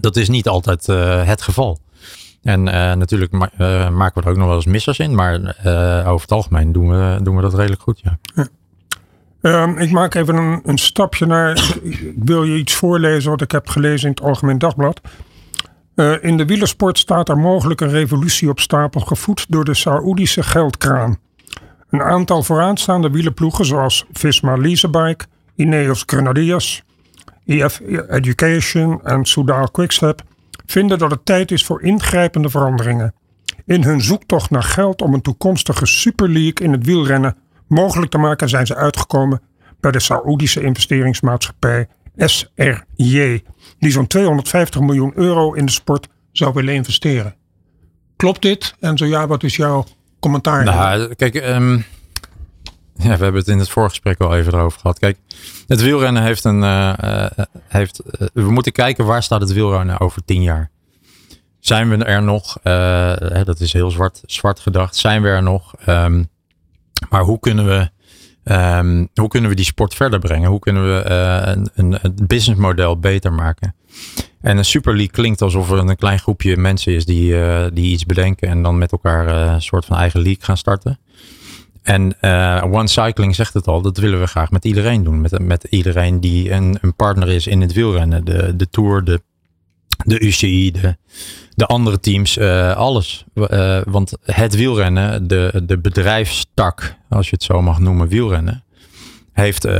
dat 0.00 0.16
is 0.16 0.28
niet 0.28 0.48
altijd 0.48 0.88
uh, 0.88 1.24
het 1.24 1.42
geval. 1.42 1.78
En 2.42 2.62
natuurlijk 2.98 3.32
ma 3.32 3.50
maken 3.90 4.20
we 4.20 4.26
er 4.26 4.30
ook 4.30 4.36
nog 4.36 4.46
wel 4.46 4.56
eens 4.56 4.66
missers 4.66 4.98
in, 4.98 5.14
maar 5.14 5.56
over 6.06 6.20
het 6.20 6.32
algemeen 6.32 6.72
doen 6.72 6.88
we, 6.88 7.18
doen 7.22 7.36
we 7.36 7.42
dat 7.42 7.54
redelijk 7.54 7.82
goed. 7.82 8.00
Ja. 8.02 8.48
Um, 9.42 9.78
ik 9.78 9.90
maak 9.90 10.14
even 10.14 10.60
een, 10.64 10.78
stapje 10.78 11.26
naar. 11.26 11.78
Ik 11.82 12.14
wil 12.24 12.44
je 12.44 12.56
iets 12.56 12.74
voorlezen 12.74 13.30
wat 13.30 13.40
ik 13.40 13.50
heb 13.50 13.68
gelezen 13.68 14.08
in 14.08 14.14
het 14.14 14.24
Algemeen 14.24 14.58
Dagblad. 14.58 15.00
Uh, 15.94 16.24
in 16.24 16.36
de 16.36 16.46
wielersport 16.46 16.98
staat 16.98 17.28
er 17.28 17.38
mogelijk 17.38 17.80
een 17.80 17.90
revolutie 17.90 18.48
op 18.48 18.60
stapel, 18.60 19.00
gevoed 19.00 19.46
door 19.48 19.64
de 19.64 19.74
Saoedische 19.74 20.42
geldkraan. 20.42 21.18
Een 21.90 22.02
aantal 22.02 22.42
vooraanstaande 22.42 23.10
wielerploegen, 23.10 23.64
zoals 23.64 24.06
Visma 24.12 24.56
Leasebike, 24.56 25.24
Ineos 25.54 26.02
Grenadiers, 26.06 26.82
EF 27.46 27.80
Education 28.08 29.00
en 29.04 29.24
Soudal 29.24 29.70
Quickstep, 29.70 30.22
vinden 30.66 30.98
dat 30.98 31.10
het 31.10 31.24
tijd 31.24 31.50
is 31.50 31.64
voor 31.64 31.82
ingrijpende 31.82 32.48
veranderingen. 32.50 33.14
In 33.64 33.82
hun 33.82 34.00
zoektocht 34.00 34.50
naar 34.50 34.62
geld 34.62 35.02
om 35.02 35.14
een 35.14 35.22
toekomstige 35.22 35.86
Super 35.86 36.28
League 36.28 36.66
in 36.66 36.72
het 36.72 36.86
wielrennen 36.86 37.36
mogelijk 37.68 38.10
te 38.10 38.18
maken 38.18 38.48
zijn 38.48 38.66
ze 38.66 38.74
uitgekomen 38.74 39.40
bij 39.80 39.90
de 39.90 40.00
Saoedische 40.00 40.62
investeringsmaatschappij 40.62 41.88
SRJ, 42.16 43.42
die 43.78 43.90
zo'n 43.90 44.06
250 44.06 44.80
miljoen 44.80 45.12
euro 45.14 45.52
in 45.52 45.66
de 45.66 45.72
sport 45.72 46.08
zou 46.32 46.52
willen 46.54 46.74
investeren. 46.74 47.34
Klopt 48.16 48.42
dit? 48.42 48.74
En 48.80 48.98
zo 48.98 49.06
ja, 49.06 49.26
wat 49.26 49.42
is 49.42 49.56
jouw 49.56 49.84
commentaar? 50.20 50.64
Nou, 50.64 51.14
kijk, 51.14 51.34
um, 51.34 51.84
ja, 52.94 53.16
we 53.16 53.22
hebben 53.22 53.34
het 53.34 53.48
in 53.48 53.58
het 53.58 53.68
voorgesprek 53.68 54.20
al 54.20 54.36
even 54.36 54.54
erover 54.54 54.80
gehad. 54.80 54.98
Kijk, 54.98 55.18
het 55.66 55.82
wielrennen 55.82 56.22
heeft 56.22 56.44
een. 56.44 56.62
Uh, 56.62 57.26
heeft, 57.68 58.00
uh, 58.20 58.28
we 58.32 58.50
moeten 58.50 58.72
kijken 58.72 59.04
waar 59.04 59.22
staat 59.22 59.40
het 59.40 59.52
wielrennen 59.52 60.00
over 60.00 60.24
tien 60.24 60.42
jaar. 60.42 60.70
Zijn 61.60 61.88
we 61.88 62.04
er 62.04 62.22
nog? 62.22 62.58
dat 63.44 63.60
is 63.60 63.72
heel 63.72 63.90
zwart, 63.90 64.22
zwart 64.26 64.60
gedacht. 64.60 64.96
Zijn 64.96 65.22
we 65.22 65.28
er 65.28 65.42
nog? 65.42 65.74
Um, 65.88 66.28
maar 67.10 67.22
hoe 67.22 67.40
kunnen 67.40 67.66
we, 67.66 67.90
um, 68.54 69.08
hoe 69.14 69.28
kunnen 69.28 69.50
we 69.50 69.56
die 69.56 69.64
sport 69.64 69.94
verder 69.94 70.18
brengen? 70.18 70.50
Hoe 70.50 70.58
kunnen 70.58 70.82
we 70.84 71.10
uh, 71.10 71.62
een, 71.74 71.98
een, 72.02 72.26
businessmodel 72.26 72.98
beter 72.98 73.32
maken? 73.32 73.74
En 74.40 74.58
een 74.58 74.64
Super 74.64 74.92
League 74.92 75.12
klinkt 75.12 75.42
alsof 75.42 75.70
er 75.70 75.78
een 75.78 75.96
klein 75.96 76.18
groepje 76.18 76.56
mensen 76.56 76.92
is 76.92 77.04
die, 77.04 77.34
die 77.72 77.92
iets 77.92 78.06
bedenken 78.06 78.48
en 78.48 78.62
dan 78.62 78.78
met 78.78 78.92
elkaar 78.92 79.28
een 79.28 79.62
soort 79.62 79.84
van 79.84 79.96
eigen 79.96 80.20
league 80.20 80.44
gaan 80.44 80.56
starten. 80.56 80.98
En 81.82 82.22
One 82.72 82.88
Cycling 82.88 83.34
zegt 83.34 83.54
het 83.54 83.66
al, 83.66 83.82
dat 83.82 83.98
willen 83.98 84.20
we 84.20 84.26
graag 84.26 84.50
met 84.50 84.64
iedereen 84.64 85.04
doen. 85.04 85.20
Met, 85.20 85.38
met 85.38 85.66
iedereen 85.70 86.20
die 86.20 86.50
een, 86.50 86.78
een 86.80 86.94
partner 86.94 87.28
is 87.28 87.46
in 87.46 87.60
het 87.60 87.72
wielrennen. 87.72 88.24
De, 88.24 88.56
de 88.56 88.68
Tour, 88.68 89.04
de, 89.04 89.22
de 90.04 90.20
UCI, 90.20 90.70
de, 90.70 90.96
de 91.58 91.66
andere 91.66 92.00
teams, 92.00 92.38
alles. 92.74 93.24
want 93.84 94.12
het 94.22 94.54
wielrennen, 94.54 95.26
de, 95.26 95.62
de 95.66 95.78
bedrijfstak, 95.78 96.94
als 97.08 97.28
je 97.28 97.34
het 97.34 97.42
zo 97.42 97.62
mag 97.62 97.78
noemen, 97.78 98.08
wielrennen 98.08 98.64
heeft, 99.32 99.66
uh, 99.66 99.72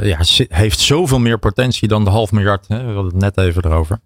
ja, 0.00 0.18
heeft 0.48 0.78
zoveel 0.78 1.18
meer 1.18 1.38
potentie 1.38 1.88
dan 1.88 2.04
de 2.04 2.10
half 2.10 2.32
miljard. 2.32 2.68
Hè, 2.68 2.78
we 2.78 2.92
hadden 2.92 3.04
het 3.04 3.36
net 3.36 3.38
even 3.38 3.64
erover. 3.64 4.00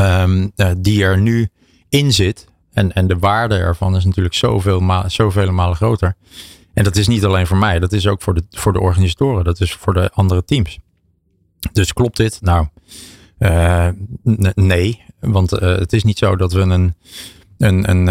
Um, 0.00 0.52
die 0.78 1.04
er 1.04 1.18
nu 1.18 1.48
in 1.88 2.12
zit. 2.12 2.46
En, 2.72 2.92
en 2.92 3.06
de 3.06 3.18
waarde 3.18 3.54
ervan 3.54 3.96
is 3.96 4.04
natuurlijk 4.04 4.34
zoveel, 4.34 4.80
ma 4.80 5.08
zoveel 5.08 5.52
malen 5.52 5.76
groter. 5.76 6.16
En 6.74 6.84
dat 6.84 6.96
is 6.96 7.08
niet 7.08 7.24
alleen 7.24 7.46
voor 7.46 7.56
mij, 7.56 7.78
dat 7.78 7.92
is 7.92 8.06
ook 8.06 8.22
voor 8.22 8.34
de, 8.34 8.42
voor 8.50 8.72
de 8.72 8.80
organisatoren. 8.80 9.44
Dat 9.44 9.60
is 9.60 9.72
voor 9.72 9.94
de 9.94 10.10
andere 10.12 10.44
teams. 10.44 10.78
Dus 11.72 11.92
klopt 11.92 12.16
dit? 12.16 12.38
Nou, 12.40 12.66
nee. 14.54 15.04
Want 15.32 15.50
het 15.50 15.92
is 15.92 16.04
niet 16.04 16.18
zo 16.18 16.36
dat 16.36 16.52
we 16.52 16.60
een, 16.60 16.94
een, 17.58 17.90
een, 17.90 18.06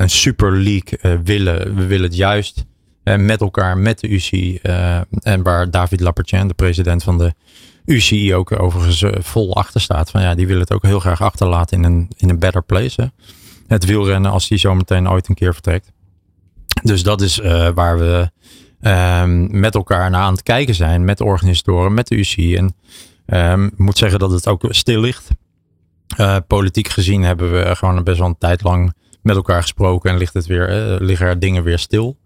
een 0.00 0.10
super 0.10 0.52
league 0.52 1.20
willen. 1.22 1.74
We 1.74 1.86
willen 1.86 2.04
het 2.04 2.16
juist 2.16 2.66
met 3.16 3.40
elkaar, 3.40 3.78
met 3.78 4.00
de 4.00 4.08
UCI. 4.08 4.58
Eh, 4.62 5.00
en 5.22 5.42
waar 5.42 5.70
David 5.70 6.00
Lappertien, 6.00 6.48
de 6.48 6.54
president 6.54 7.02
van 7.02 7.18
de 7.18 7.34
UCI, 7.84 8.34
ook 8.34 8.60
overigens 8.60 9.02
eh, 9.02 9.12
vol 9.18 9.54
achter 9.54 9.80
staat. 9.80 10.10
Van 10.10 10.22
ja, 10.22 10.34
die 10.34 10.46
wil 10.46 10.60
het 10.60 10.72
ook 10.72 10.82
heel 10.82 11.00
graag 11.00 11.22
achterlaten 11.22 11.76
in 11.76 11.84
een, 11.84 12.08
in 12.16 12.28
een 12.28 12.38
better 12.38 12.62
place. 12.62 13.12
Het 13.66 13.84
wielrennen 13.84 14.30
als 14.30 14.48
die 14.48 14.58
zometeen 14.58 15.10
ooit 15.10 15.28
een 15.28 15.34
keer 15.34 15.52
vertrekt. 15.52 15.92
Dus 16.82 17.02
dat 17.02 17.20
is 17.20 17.36
waar 17.74 17.98
we 17.98 18.30
um, 19.22 19.60
met 19.60 19.74
elkaar 19.74 20.10
naar 20.10 20.22
aan 20.22 20.32
het 20.32 20.42
kijken 20.42 20.74
zijn. 20.74 21.04
Met 21.04 21.18
de 21.18 21.24
organisatoren, 21.24 21.94
met 21.94 22.08
de 22.08 22.16
UCI. 22.16 22.56
En 22.56 22.74
um, 23.26 23.66
ik 23.66 23.78
moet 23.78 23.98
zeggen 23.98 24.18
dat 24.18 24.30
het 24.30 24.48
ook 24.48 24.64
stil 24.68 25.00
ligt. 25.00 25.30
Uh, 26.16 26.36
politiek 26.46 26.88
gezien 26.88 27.22
hebben 27.22 27.52
we 27.52 27.76
gewoon 27.76 28.04
best 28.04 28.18
wel 28.18 28.26
een 28.26 28.38
tijd 28.38 28.62
lang 28.62 28.94
met 29.22 29.36
elkaar 29.36 29.60
gesproken. 29.60 30.10
En 30.10 30.16
ligt 30.16 30.34
het 30.34 30.46
weer, 30.46 30.92
uh, 30.92 31.00
liggen 31.00 31.26
er 31.26 31.38
dingen 31.38 31.62
weer 31.62 31.78
stil. 31.78 32.16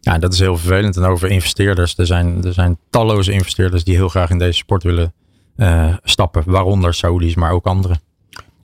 Ja, 0.00 0.18
dat 0.18 0.32
is 0.32 0.38
heel 0.38 0.56
vervelend. 0.56 0.96
En 0.96 1.04
over 1.04 1.30
investeerders. 1.30 1.98
Er 1.98 2.06
zijn, 2.06 2.44
er 2.44 2.52
zijn 2.52 2.78
talloze 2.90 3.32
investeerders 3.32 3.84
die 3.84 3.94
heel 3.94 4.08
graag 4.08 4.30
in 4.30 4.38
deze 4.38 4.58
sport 4.58 4.82
willen 4.82 5.12
uh, 5.56 5.96
stappen. 6.02 6.42
Waaronder 6.46 6.94
Saudis, 6.94 7.34
maar 7.34 7.52
ook 7.52 7.66
anderen. 7.66 8.00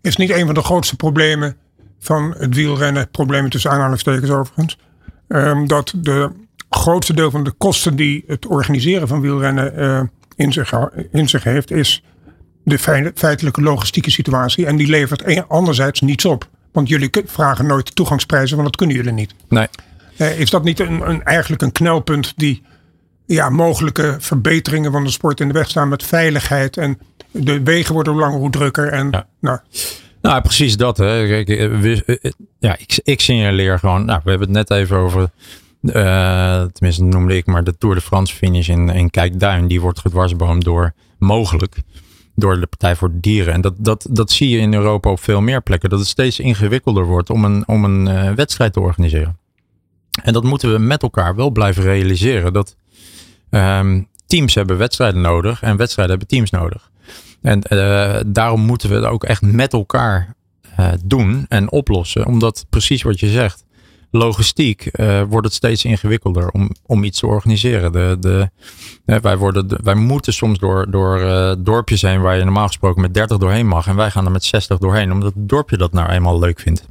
Is 0.00 0.16
niet 0.16 0.30
een 0.30 0.46
van 0.46 0.54
de 0.54 0.62
grootste 0.62 0.96
problemen 0.96 1.56
van 1.98 2.34
het 2.38 2.54
wielrennen, 2.54 3.10
problemen 3.10 3.50
tussen 3.50 3.70
aanhalingstekens 3.70 4.30
overigens, 4.30 4.78
um, 5.28 5.66
dat 5.66 5.94
de 5.96 6.30
grootste 6.70 7.14
deel 7.14 7.30
van 7.30 7.44
de 7.44 7.50
kosten 7.50 7.96
die 7.96 8.24
het 8.26 8.46
organiseren 8.46 9.08
van 9.08 9.20
wielrennen 9.20 10.10
in, 10.36 10.52
zich, 10.52 10.72
in 11.10 11.28
zich 11.28 11.44
heeft, 11.44 11.70
is 11.70 12.02
de 12.64 12.78
feitelijke 13.14 13.62
logistieke 13.62 14.10
situatie. 14.10 14.66
En 14.66 14.76
die 14.76 14.86
levert 14.86 15.48
anderzijds 15.48 16.00
niets 16.00 16.24
op. 16.24 16.48
Want 16.72 16.88
jullie 16.88 17.10
vragen 17.26 17.66
nooit 17.66 17.94
toegangsprijzen, 17.94 18.56
want 18.56 18.68
dat 18.68 18.76
kunnen 18.76 18.96
jullie 18.96 19.12
niet. 19.12 19.34
Nee. 19.48 19.66
Uh, 20.18 20.40
is 20.40 20.50
dat 20.50 20.64
niet 20.64 20.80
een, 20.80 21.08
een, 21.08 21.22
eigenlijk 21.22 21.62
een 21.62 21.72
knelpunt 21.72 22.32
die 22.36 22.62
ja, 23.26 23.50
mogelijke 23.50 24.16
verbeteringen 24.18 24.92
van 24.92 25.04
de 25.04 25.10
sport 25.10 25.40
in 25.40 25.48
de 25.48 25.54
weg 25.54 25.68
staan 25.68 25.88
met 25.88 26.02
veiligheid 26.02 26.76
en 26.76 26.98
de 27.30 27.62
wegen 27.62 27.94
worden 27.94 28.12
hoe 28.12 28.22
langer 28.22 28.38
hoe 28.38 28.50
drukker 28.50 28.92
en 28.92 29.08
ja. 29.10 29.26
nou. 29.40 29.58
Nou, 30.22 30.40
precies 30.40 30.76
dat. 30.76 30.96
Hè. 30.96 31.26
Kijk, 31.26 31.48
we, 31.80 32.34
ja, 32.58 32.76
ik, 32.78 33.00
ik 33.02 33.20
signaleer 33.20 33.78
gewoon. 33.78 34.04
Nou, 34.04 34.20
we 34.24 34.30
hebben 34.30 34.48
het 34.48 34.68
net 34.68 34.78
even 34.78 34.96
over. 34.96 35.30
Uh, 35.82 36.64
tenminste, 36.72 37.04
noemde 37.04 37.36
ik 37.36 37.46
maar 37.46 37.64
de 37.64 37.78
Tour 37.78 37.94
de 37.94 38.00
France 38.00 38.34
finish 38.34 38.68
in, 38.68 38.88
in 38.88 39.10
Kijkduin. 39.10 39.66
Die 39.66 39.80
wordt 39.80 39.98
gedwarsboomd 39.98 40.64
door 40.64 40.92
mogelijk 41.18 41.76
door 42.34 42.60
de 42.60 42.66
Partij 42.66 42.96
voor 42.96 43.10
Dieren. 43.12 43.52
En 43.52 43.60
dat, 43.60 43.74
dat, 43.78 44.06
dat 44.10 44.30
zie 44.30 44.48
je 44.48 44.58
in 44.58 44.74
Europa 44.74 45.10
op 45.10 45.20
veel 45.20 45.40
meer 45.40 45.62
plekken. 45.62 45.90
Dat 45.90 45.98
het 45.98 46.08
steeds 46.08 46.40
ingewikkelder 46.40 47.04
wordt 47.04 47.30
om 47.30 47.44
een, 47.44 47.68
om 47.68 47.84
een 47.84 48.06
uh, 48.08 48.32
wedstrijd 48.32 48.72
te 48.72 48.80
organiseren. 48.80 49.38
En 50.22 50.32
dat 50.32 50.44
moeten 50.44 50.72
we 50.72 50.78
met 50.78 51.02
elkaar 51.02 51.34
wel 51.34 51.50
blijven 51.50 51.82
realiseren. 51.82 52.52
Dat 52.52 52.76
um, 53.50 54.08
teams 54.26 54.54
hebben 54.54 54.78
wedstrijden 54.78 55.20
nodig 55.20 55.62
en 55.62 55.76
wedstrijden 55.76 56.18
hebben 56.18 56.36
teams 56.36 56.50
nodig. 56.50 56.90
En 57.42 57.62
uh, 57.68 58.20
daarom 58.26 58.60
moeten 58.60 58.88
we 58.88 58.94
het 58.94 59.04
ook 59.04 59.24
echt 59.24 59.42
met 59.42 59.72
elkaar 59.72 60.34
uh, 60.80 60.92
doen 61.04 61.46
en 61.48 61.70
oplossen. 61.70 62.26
Omdat 62.26 62.66
precies 62.70 63.02
wat 63.02 63.20
je 63.20 63.28
zegt, 63.28 63.63
logistiek 64.16 64.88
uh, 64.92 65.22
wordt 65.28 65.46
het 65.46 65.56
steeds 65.56 65.84
ingewikkelder 65.84 66.50
om, 66.50 66.70
om 66.86 67.04
iets 67.04 67.18
te 67.18 67.26
organiseren. 67.26 67.92
De, 67.92 68.16
de, 68.20 68.50
wij, 69.04 69.36
worden, 69.36 69.84
wij 69.84 69.94
moeten 69.94 70.32
soms 70.32 70.58
door, 70.58 70.90
door 70.90 71.18
dorpjes 71.58 72.02
heen 72.02 72.20
waar 72.20 72.36
je 72.36 72.44
normaal 72.44 72.66
gesproken 72.66 73.02
met 73.02 73.14
30 73.14 73.38
doorheen 73.38 73.66
mag. 73.66 73.86
En 73.86 73.96
wij 73.96 74.10
gaan 74.10 74.24
er 74.24 74.30
met 74.30 74.44
60 74.44 74.78
doorheen, 74.78 75.12
omdat 75.12 75.34
het 75.34 75.48
dorpje 75.48 75.76
dat 75.76 75.92
nou 75.92 76.10
eenmaal 76.10 76.38
leuk 76.38 76.60
vindt. 76.60 76.86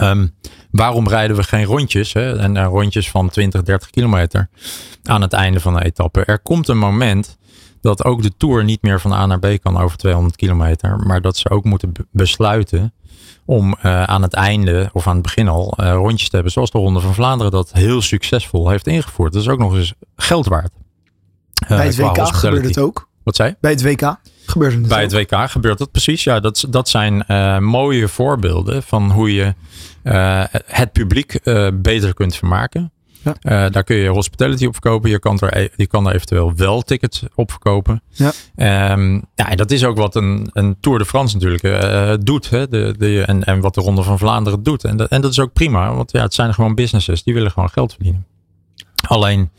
Um, 0.00 0.34
waarom 0.70 1.08
rijden 1.08 1.36
we 1.36 1.42
geen 1.42 1.64
rondjes? 1.64 2.12
Hè? 2.12 2.38
En 2.38 2.64
rondjes 2.64 3.10
van 3.10 3.28
20, 3.28 3.62
30 3.62 3.90
kilometer 3.90 4.48
aan 5.02 5.22
het 5.22 5.32
einde 5.32 5.60
van 5.60 5.74
de 5.74 5.84
etappe. 5.84 6.24
Er 6.24 6.38
komt 6.38 6.68
een 6.68 6.78
moment 6.78 7.38
dat 7.80 8.04
ook 8.04 8.22
de 8.22 8.36
Tour 8.36 8.64
niet 8.64 8.82
meer 8.82 9.00
van 9.00 9.12
A 9.12 9.26
naar 9.26 9.38
B 9.38 9.46
kan 9.62 9.78
over 9.78 9.96
200 9.96 10.36
kilometer. 10.36 10.98
Maar 10.98 11.20
dat 11.20 11.36
ze 11.36 11.50
ook 11.50 11.64
moeten 11.64 11.92
besluiten 12.10 12.92
om 13.44 13.76
uh, 13.82 14.02
aan 14.02 14.22
het 14.22 14.34
einde 14.34 14.90
of 14.92 15.06
aan 15.06 15.14
het 15.14 15.22
begin 15.22 15.48
al 15.48 15.74
uh, 15.80 15.92
rondjes 15.92 16.28
te 16.28 16.34
hebben. 16.34 16.52
Zoals 16.52 16.70
de 16.70 16.78
Ronde 16.78 17.00
van 17.00 17.14
Vlaanderen 17.14 17.52
dat 17.52 17.72
heel 17.72 18.02
succesvol 18.02 18.68
heeft 18.68 18.86
ingevoerd. 18.86 19.32
Dat 19.32 19.42
is 19.42 19.48
ook 19.48 19.58
nog 19.58 19.74
eens 19.74 19.94
geld 20.16 20.46
waard. 20.46 20.70
Uh, 21.62 21.76
Bij 21.76 21.86
het 21.86 21.96
WK 21.96 22.26
gebeurt 22.34 22.64
het 22.64 22.78
ook. 22.78 23.08
Wat 23.22 23.36
zei 23.36 23.54
Bij 23.60 23.70
het 23.70 23.82
WK 23.82 24.16
gebeurt 24.46 24.72
het 24.72 24.88
Bij 24.88 25.02
het 25.02 25.12
WK 25.12 25.50
gebeurt 25.50 25.78
dat 25.78 25.90
precies. 25.90 26.24
Ja, 26.24 26.40
dat, 26.40 26.66
dat 26.68 26.88
zijn 26.88 27.24
uh, 27.28 27.58
mooie 27.58 28.08
voorbeelden 28.08 28.82
van 28.82 29.10
hoe 29.10 29.34
je 29.34 29.54
uh, 30.04 30.44
het 30.66 30.92
publiek 30.92 31.38
uh, 31.44 31.68
beter 31.74 32.14
kunt 32.14 32.36
vermaken. 32.36 32.92
Ja. 33.40 33.68
daar 33.68 33.84
kun 33.84 33.96
je 33.96 34.08
hospitality 34.08 34.66
op 34.66 34.72
verkopen. 34.72 35.10
Je 35.10 35.18
kan, 35.18 35.38
er, 35.38 35.56
e-, 35.56 35.68
je 35.76 35.86
kan 35.86 36.06
er 36.06 36.14
eventueel 36.14 36.52
wel 36.56 36.82
tickets 36.82 37.24
op 37.34 37.50
verkopen. 37.50 38.02
Ja. 38.08 38.92
Um, 38.92 39.24
ja, 39.34 39.50
en 39.50 39.56
dat 39.56 39.70
is 39.70 39.84
ook 39.84 39.96
wat 39.96 40.14
een, 40.14 40.50
een 40.52 40.76
Tour 40.80 40.98
de 40.98 41.04
France 41.04 41.36
natuurlijk 41.36 42.24
doet. 42.24 42.50
Hè? 42.50 42.68
De, 42.68 42.94
de, 42.98 43.22
en, 43.22 43.44
en 43.44 43.60
wat 43.60 43.74
de 43.74 43.80
Ronde 43.80 44.02
van 44.02 44.18
Vlaanderen 44.18 44.62
doet. 44.62 44.84
En 44.84 44.96
dat, 44.96 45.08
en 45.08 45.20
dat 45.20 45.30
is 45.30 45.40
ook 45.40 45.52
prima. 45.52 45.94
Want 45.94 46.12
ja, 46.12 46.22
het 46.22 46.34
zijn 46.34 46.54
gewoon 46.54 46.74
businesses. 46.74 47.22
Die 47.22 47.34
willen 47.34 47.50
gewoon 47.50 47.70
geld 47.70 47.92
verdienen. 47.92 48.26
Alleen 49.08 49.50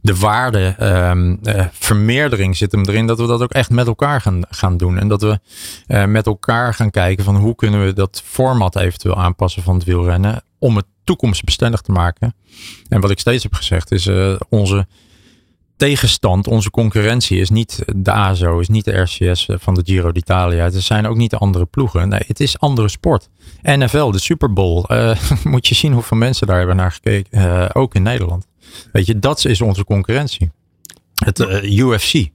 de 0.00 0.16
waarde 0.16 0.76
um, 0.80 1.38
uh, 1.42 1.64
vermeerdering 1.72 2.56
zit 2.56 2.72
hem 2.72 2.84
erin 2.84 3.06
dat 3.06 3.18
we 3.18 3.26
dat 3.26 3.42
ook 3.42 3.52
echt 3.52 3.70
met 3.70 3.86
elkaar 3.86 4.20
gaan, 4.20 4.42
gaan 4.50 4.76
doen. 4.76 4.98
En 4.98 5.08
dat 5.08 5.22
we 5.22 5.40
uh, 5.88 6.04
met 6.04 6.26
elkaar 6.26 6.74
gaan 6.74 6.90
kijken 6.90 7.24
van 7.24 7.36
hoe 7.36 7.54
kunnen 7.54 7.84
we 7.84 7.92
dat 7.92 8.22
format 8.24 8.76
eventueel 8.76 9.16
aanpassen 9.16 9.62
van 9.62 9.74
het 9.74 9.84
wielrennen 9.84 10.42
om 10.58 10.76
het 10.76 10.86
toekomstbestendig 11.04 11.80
te 11.80 11.92
maken. 11.92 12.34
En 12.88 13.00
wat 13.00 13.10
ik 13.10 13.18
steeds 13.18 13.42
heb 13.42 13.54
gezegd 13.54 13.92
is 13.92 14.06
uh, 14.06 14.36
onze 14.48 14.86
tegenstand, 15.76 16.46
onze 16.46 16.70
concurrentie 16.70 17.40
is 17.40 17.50
niet 17.50 17.82
de 17.96 18.12
ASO, 18.12 18.58
is 18.58 18.68
niet 18.68 18.84
de 18.84 19.00
RCS 19.00 19.48
van 19.50 19.74
de 19.74 19.82
Giro 19.84 20.12
d'Italia. 20.12 20.64
Het 20.64 20.82
zijn 20.82 21.06
ook 21.06 21.16
niet 21.16 21.30
de 21.30 21.38
andere 21.38 21.66
ploegen. 21.66 22.08
Nee, 22.08 22.22
het 22.26 22.40
is 22.40 22.58
andere 22.58 22.88
sport. 22.88 23.28
NFL, 23.62 24.10
de 24.10 24.18
Super 24.18 24.52
Bowl. 24.52 24.84
moet 25.44 25.68
je 25.68 25.74
zien 25.74 25.92
hoeveel 25.92 26.16
mensen 26.16 26.46
daar 26.46 26.58
hebben 26.58 26.76
naar 26.76 26.92
gekeken. 26.92 27.74
ook 27.74 27.94
in 27.94 28.02
Nederland. 28.02 28.46
Weet 28.92 29.06
je, 29.06 29.18
dat 29.18 29.44
is 29.44 29.60
onze 29.60 29.84
concurrentie. 29.84 30.50
Het 31.24 31.40
eh, 31.40 31.78
UFC. 31.78 32.28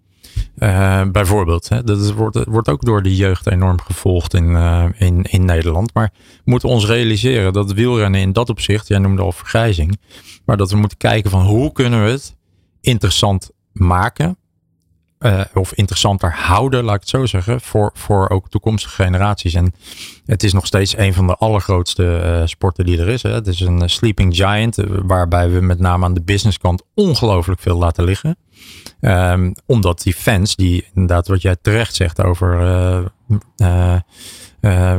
Eh, 0.58 1.02
bijvoorbeeld. 1.12 1.70
Hè. 1.70 1.84
Dat 1.84 2.12
wordt, 2.12 2.44
wordt 2.46 2.70
ook 2.70 2.86
door 2.86 3.04
de 3.04 3.16
jeugd 3.16 3.48
enorm 3.48 3.82
gevolgd 3.82 4.34
in, 4.34 4.50
uh, 4.50 4.86
in, 4.98 5.24
in 5.24 5.46
Nederland. 5.46 5.94
Maar 5.94 6.12
we 6.14 6.42
moeten 6.44 6.70
ons 6.70 6.86
realiseren 6.86 7.54
dat 7.54 7.74
wielrennen 7.74 8.22
in 8.22 8.34
dat 8.34 8.50
opzicht, 8.50 8.88
jij 8.88 8.98
noemde 8.98 9.22
al 9.22 9.32
vergrijzing, 9.32 10.00
maar 10.46 10.58
dat 10.58 10.72
we 10.72 10.78
moeten 10.78 10.98
kijken 10.98 11.32
van 11.32 11.46
hoe 11.46 11.72
kunnen 11.72 12.04
we 12.04 12.10
het 12.10 12.36
interessant 12.82 13.52
maken 13.72 14.38
uh, 15.20 15.42
of 15.54 15.74
interessanter 15.74 16.34
houden, 16.34 16.84
laat 16.84 16.96
ik 16.96 17.00
het 17.00 17.10
zo 17.10 17.26
zeggen, 17.26 17.62
voor, 17.62 17.92
voor 17.94 18.30
ook 18.30 18.50
toekomstige 18.50 19.04
generaties. 19.04 19.54
En 19.54 19.74
het 20.26 20.44
is 20.44 20.54
nog 20.54 20.66
steeds 20.66 20.98
een 20.98 21.14
van 21.14 21.28
de 21.28 21.36
allergrootste 21.36 22.44
sporten 22.46 22.86
die 22.86 23.00
er 23.00 23.08
is. 23.08 23.24
Hè. 23.24 23.34
Het 23.34 23.48
is 23.48 23.60
een 23.60 23.90
sleeping 23.90 24.36
giant, 24.36 24.78
waarbij 24.88 25.50
we 25.50 25.62
met 25.62 25.80
name 25.80 26.06
aan 26.06 26.14
de 26.14 26.22
businesskant 26.22 26.84
ongelooflijk 26.94 27.62
veel 27.62 27.78
laten 27.78 28.04
liggen. 28.04 28.38
Um, 29.02 29.54
omdat 29.66 30.02
die 30.02 30.14
fans, 30.14 30.56
die 30.56 30.86
inderdaad 30.94 31.28
wat 31.28 31.42
jij 31.42 31.56
terecht 31.62 31.96
zegt 31.96 32.24
over 32.24 32.60
uh, 32.60 33.96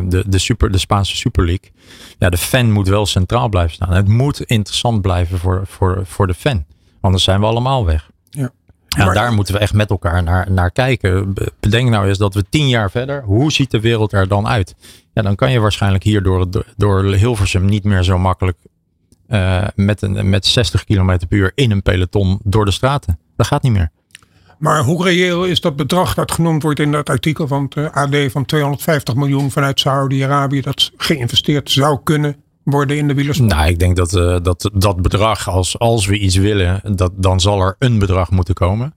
de, 0.09 0.25
de, 0.27 0.39
super, 0.39 0.73
de 0.73 0.79
Spaanse 0.79 1.17
Super 1.17 1.45
League. 1.45 1.71
Ja, 2.19 2.31
de 2.31 2.39
fan 2.39 2.71
moet 2.71 2.89
wel 2.89 3.07
centraal 3.07 3.49
blijven 3.49 3.75
staan. 3.75 3.93
Het 3.93 4.09
moet 4.09 4.41
interessant 4.41 5.03
blijven 5.03 5.39
voor, 5.39 5.63
voor, 5.67 6.03
voor 6.07 6.27
de 6.27 6.35
fan. 6.35 6.65
Anders 7.01 7.25
zijn 7.25 7.41
we 7.41 7.47
allemaal 7.47 7.87
weg. 7.87 8.11
Ja. 8.31 8.51
Ja, 8.89 9.13
daar 9.13 9.33
moeten 9.33 9.55
we 9.55 9.61
echt 9.61 9.73
met 9.73 9.91
elkaar 9.91 10.23
naar, 10.23 10.51
naar 10.51 10.71
kijken. 10.71 11.35
Bedenk 11.61 11.89
nou 11.89 12.09
eens 12.09 12.19
dat 12.19 12.35
we 12.35 12.45
tien 12.49 12.69
jaar 12.69 12.91
verder, 12.91 13.23
hoe 13.23 13.53
ziet 13.53 13.71
de 13.71 13.81
wereld 13.81 14.13
er 14.13 14.29
dan 14.29 14.47
uit? 14.47 14.75
Ja, 15.13 15.23
dan 15.23 15.35
kan 15.35 15.53
je 15.53 15.61
waarschijnlijk 15.61 16.05
hier 16.05 16.23
door, 16.23 16.49
door 16.77 17.05
Hilversum 17.05 17.65
niet 17.65 17.85
meer 17.85 18.03
zo 18.03 18.19
makkelijk 18.19 18.59
uh, 19.29 19.67
met, 19.75 20.03
een, 20.03 20.31
met 20.31 20.47
60 20.47 20.85
km 20.85 21.19
per 21.29 21.39
uur 21.39 21.53
in 21.55 21.71
een 21.71 21.83
peloton 21.83 22.41
door 22.45 22.65
de 22.65 22.71
straten. 22.71 23.19
Dat 23.43 23.51
gaat 23.51 23.63
niet 23.63 23.73
meer. 23.73 23.91
Maar 24.59 24.83
hoe 24.83 25.05
reëel 25.05 25.45
is 25.45 25.61
dat 25.61 25.77
bedrag 25.77 26.15
dat 26.15 26.33
genoemd 26.33 26.63
wordt 26.63 26.81
in 26.81 26.93
dat 26.93 27.09
artikel 27.09 27.47
van 27.47 27.63
het 27.63 27.77
eh, 27.77 28.03
AD 28.03 28.33
van 28.33 28.45
250 28.45 29.15
miljoen 29.15 29.51
vanuit 29.51 29.81
Saudi-Arabië 29.81 30.61
dat 30.61 30.91
geïnvesteerd 30.97 31.71
zou 31.71 31.99
kunnen 32.03 32.37
worden 32.63 32.97
in 32.97 33.09
de 33.09 33.15
wielersport? 33.15 33.51
Nou, 33.51 33.69
ik 33.69 33.79
denk 33.79 33.97
dat, 33.97 34.13
uh, 34.13 34.37
dat 34.43 34.71
dat 34.75 35.03
bedrag, 35.03 35.49
als, 35.49 35.79
als 35.79 36.07
we 36.07 36.19
iets 36.19 36.37
willen, 36.37 36.81
dat, 36.97 37.13
dan 37.17 37.41
zal 37.41 37.61
er 37.61 37.77
een 37.79 37.99
bedrag 37.99 38.31
moeten 38.31 38.55
komen. 38.55 38.95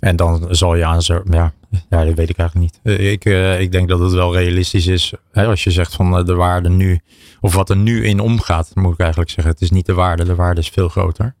En 0.00 0.16
dan 0.16 0.46
zal 0.50 0.74
je 0.74 0.84
aan 0.84 1.02
zo, 1.02 1.22
ja, 1.30 1.52
ja, 1.88 2.04
dat 2.04 2.14
weet 2.14 2.28
ik 2.28 2.38
eigenlijk 2.38 2.54
niet. 2.54 2.80
Eh, 2.82 3.12
ik, 3.12 3.24
uh, 3.24 3.60
ik 3.60 3.72
denk 3.72 3.88
dat 3.88 4.00
het 4.00 4.12
wel 4.12 4.36
realistisch 4.36 4.86
is. 4.86 5.12
Hè, 5.32 5.46
als 5.46 5.64
je 5.64 5.70
zegt 5.70 5.94
van 5.94 6.24
de 6.24 6.34
waarde 6.34 6.68
nu, 6.68 7.00
of 7.40 7.54
wat 7.54 7.70
er 7.70 7.76
nu 7.76 8.04
in 8.04 8.20
omgaat, 8.20 8.70
moet 8.74 8.92
ik 8.92 9.00
eigenlijk 9.00 9.30
zeggen. 9.30 9.52
Het 9.52 9.62
is 9.62 9.70
niet 9.70 9.86
de 9.86 9.94
waarde, 9.94 10.24
de 10.24 10.34
waarde 10.34 10.60
is 10.60 10.68
veel 10.68 10.88
groter. 10.88 11.34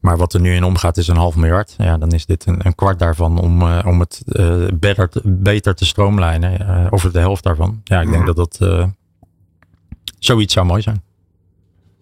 Maar 0.00 0.16
wat 0.16 0.34
er 0.34 0.40
nu 0.40 0.54
in 0.54 0.64
omgaat 0.64 0.96
is 0.96 1.08
een 1.08 1.16
half 1.16 1.36
miljard. 1.36 1.74
Ja, 1.78 1.98
dan 1.98 2.10
is 2.10 2.26
dit 2.26 2.46
een, 2.46 2.66
een 2.66 2.74
kwart 2.74 2.98
daarvan 2.98 3.38
om, 3.38 3.62
uh, 3.62 3.78
om 3.84 4.00
het 4.00 4.22
beter, 4.74 5.08
te, 5.08 5.20
beter 5.24 5.74
te 5.74 5.86
stroomlijnen. 5.86 6.90
over 6.90 7.12
de 7.12 7.18
helft 7.18 7.42
daarvan. 7.42 7.80
Ja, 7.84 8.00
ik 8.00 8.10
denk 8.10 8.26
dat 8.26 8.36
dat 8.36 8.58
Zoiets 10.18 10.54
zou 10.54 10.66
mooi 10.66 10.82
zijn. 10.82 11.02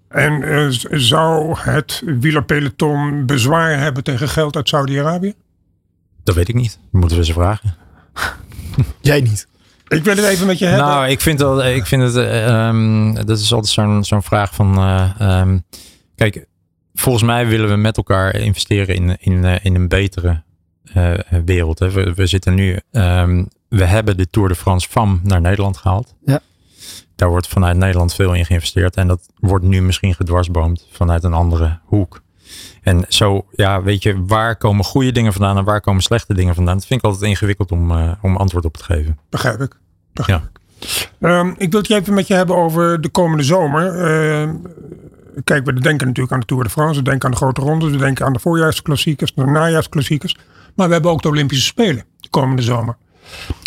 En 0.08 0.42
uh, 0.42 0.66
zou 0.90 1.56
het 1.58 2.02
wielerpeloton 2.04 3.26
bezwaar 3.26 3.78
hebben 3.78 4.04
tegen 4.04 4.28
geld 4.28 4.56
uit 4.56 4.68
Saudi-Arabië? 4.68 5.34
Dat 6.24 6.34
weet 6.34 6.48
ik 6.48 6.54
niet. 6.54 6.78
moeten 6.90 7.18
we 7.18 7.24
ze 7.24 7.32
vragen. 7.32 7.76
Jij 9.00 9.20
niet. 9.20 9.46
Ik 9.88 10.04
wil 10.04 10.16
het 10.16 10.24
even 10.24 10.46
met 10.46 10.58
je 10.58 10.64
hebben. 10.64 10.86
Nou, 10.86 11.08
ik 11.08 11.20
vind, 11.20 11.38
dat, 11.38 11.64
ik 11.64 11.86
vind 11.86 12.02
het. 12.02 12.16
Um, 12.50 13.14
dat 13.14 13.38
is 13.38 13.52
altijd 13.52 13.72
zo'n 13.72 14.04
zo'n 14.04 14.22
vraag 14.22 14.54
van. 14.54 14.78
Uh, 14.78 15.40
um, 15.40 15.64
kijk, 16.14 16.46
volgens 17.00 17.24
mij 17.24 17.46
willen 17.46 17.68
we 17.68 17.76
met 17.76 17.96
elkaar 17.96 18.34
investeren 18.34 18.94
in, 18.94 19.16
in, 19.20 19.44
uh, 19.44 19.54
in 19.62 19.74
een 19.74 19.88
betere 19.88 20.44
wereld. 21.44 21.78
Hè. 21.78 21.90
We, 21.90 22.14
we, 22.14 22.26
zitten 22.26 22.54
nu. 22.54 22.80
Um, 22.92 23.48
we 23.68 23.84
hebben 23.84 24.16
de 24.16 24.30
Tour 24.30 24.48
de 24.48 24.54
France 24.54 24.88
van 24.90 25.20
naar 25.22 25.40
Nederland 25.40 25.76
gehaald. 25.76 26.14
Ja 26.24 26.40
daar 27.16 27.28
wordt 27.28 27.48
vanuit 27.48 27.76
Nederland 27.76 28.14
veel 28.14 28.34
in 28.34 28.46
geïnvesteerd. 28.46 28.96
En 28.96 29.08
dat 29.08 29.28
wordt 29.38 29.64
nu 29.64 29.82
misschien 29.82 30.14
gedwarsboomd 30.14 30.86
vanuit 30.90 31.24
een 31.24 31.32
andere 31.32 31.78
hoek. 31.84 32.20
En 32.82 33.04
zo, 33.08 33.46
ja, 33.50 33.82
weet 33.82 34.02
je, 34.02 34.24
waar 34.26 34.56
komen 34.56 34.84
goede 34.84 35.12
dingen 35.12 35.32
vandaan 35.32 35.56
en 35.56 35.64
waar 35.64 35.80
komen 35.80 36.02
slechte 36.02 36.34
dingen 36.34 36.54
vandaan? 36.54 36.76
Dat 36.76 36.86
vind 36.86 37.00
ik 37.00 37.06
altijd 37.06 37.30
ingewikkeld 37.30 37.72
om, 37.72 37.90
uh, 37.90 38.12
om 38.22 38.36
antwoord 38.36 38.64
op 38.64 38.76
te 38.76 38.84
geven. 38.84 39.18
Begrijp 39.30 39.60
ik. 39.60 39.78
Begrijp 40.12 40.50
ja. 41.20 41.38
Um, 41.40 41.54
ik 41.58 41.70
wil 41.70 41.80
het 41.80 41.90
even 41.90 42.14
met 42.14 42.26
je 42.26 42.34
hebben 42.34 42.56
over 42.56 43.00
de 43.00 43.08
komende 43.08 43.42
zomer. 43.42 43.94
Uh, 43.94 44.50
kijk, 45.44 45.64
we 45.64 45.72
denken 45.72 46.06
natuurlijk 46.06 46.34
aan 46.34 46.40
de 46.40 46.46
Tour 46.46 46.62
de 46.62 46.70
France, 46.70 46.98
we 46.98 47.04
denken 47.04 47.24
aan 47.24 47.30
de 47.30 47.36
grote 47.36 47.60
rondes, 47.60 47.90
we 47.90 47.96
denken 47.96 48.26
aan 48.26 48.32
de 48.32 48.38
voorjaarsklassiekers, 48.38 49.34
de 49.34 49.44
najaarsklassiekers. 49.44 50.36
Maar 50.74 50.86
we 50.86 50.92
hebben 50.92 51.10
ook 51.10 51.22
de 51.22 51.28
Olympische 51.28 51.64
Spelen 51.64 52.04
de 52.20 52.28
komende 52.28 52.62
zomer. 52.62 52.96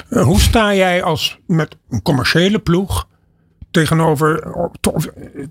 Uh, 0.10 0.24
hoe 0.24 0.40
sta 0.40 0.74
jij 0.74 1.04
als 1.04 1.40
met 1.48 1.78
een 1.90 2.02
commerciële 2.02 2.60
ploeg 2.60 3.08
tegenover, 3.72 4.54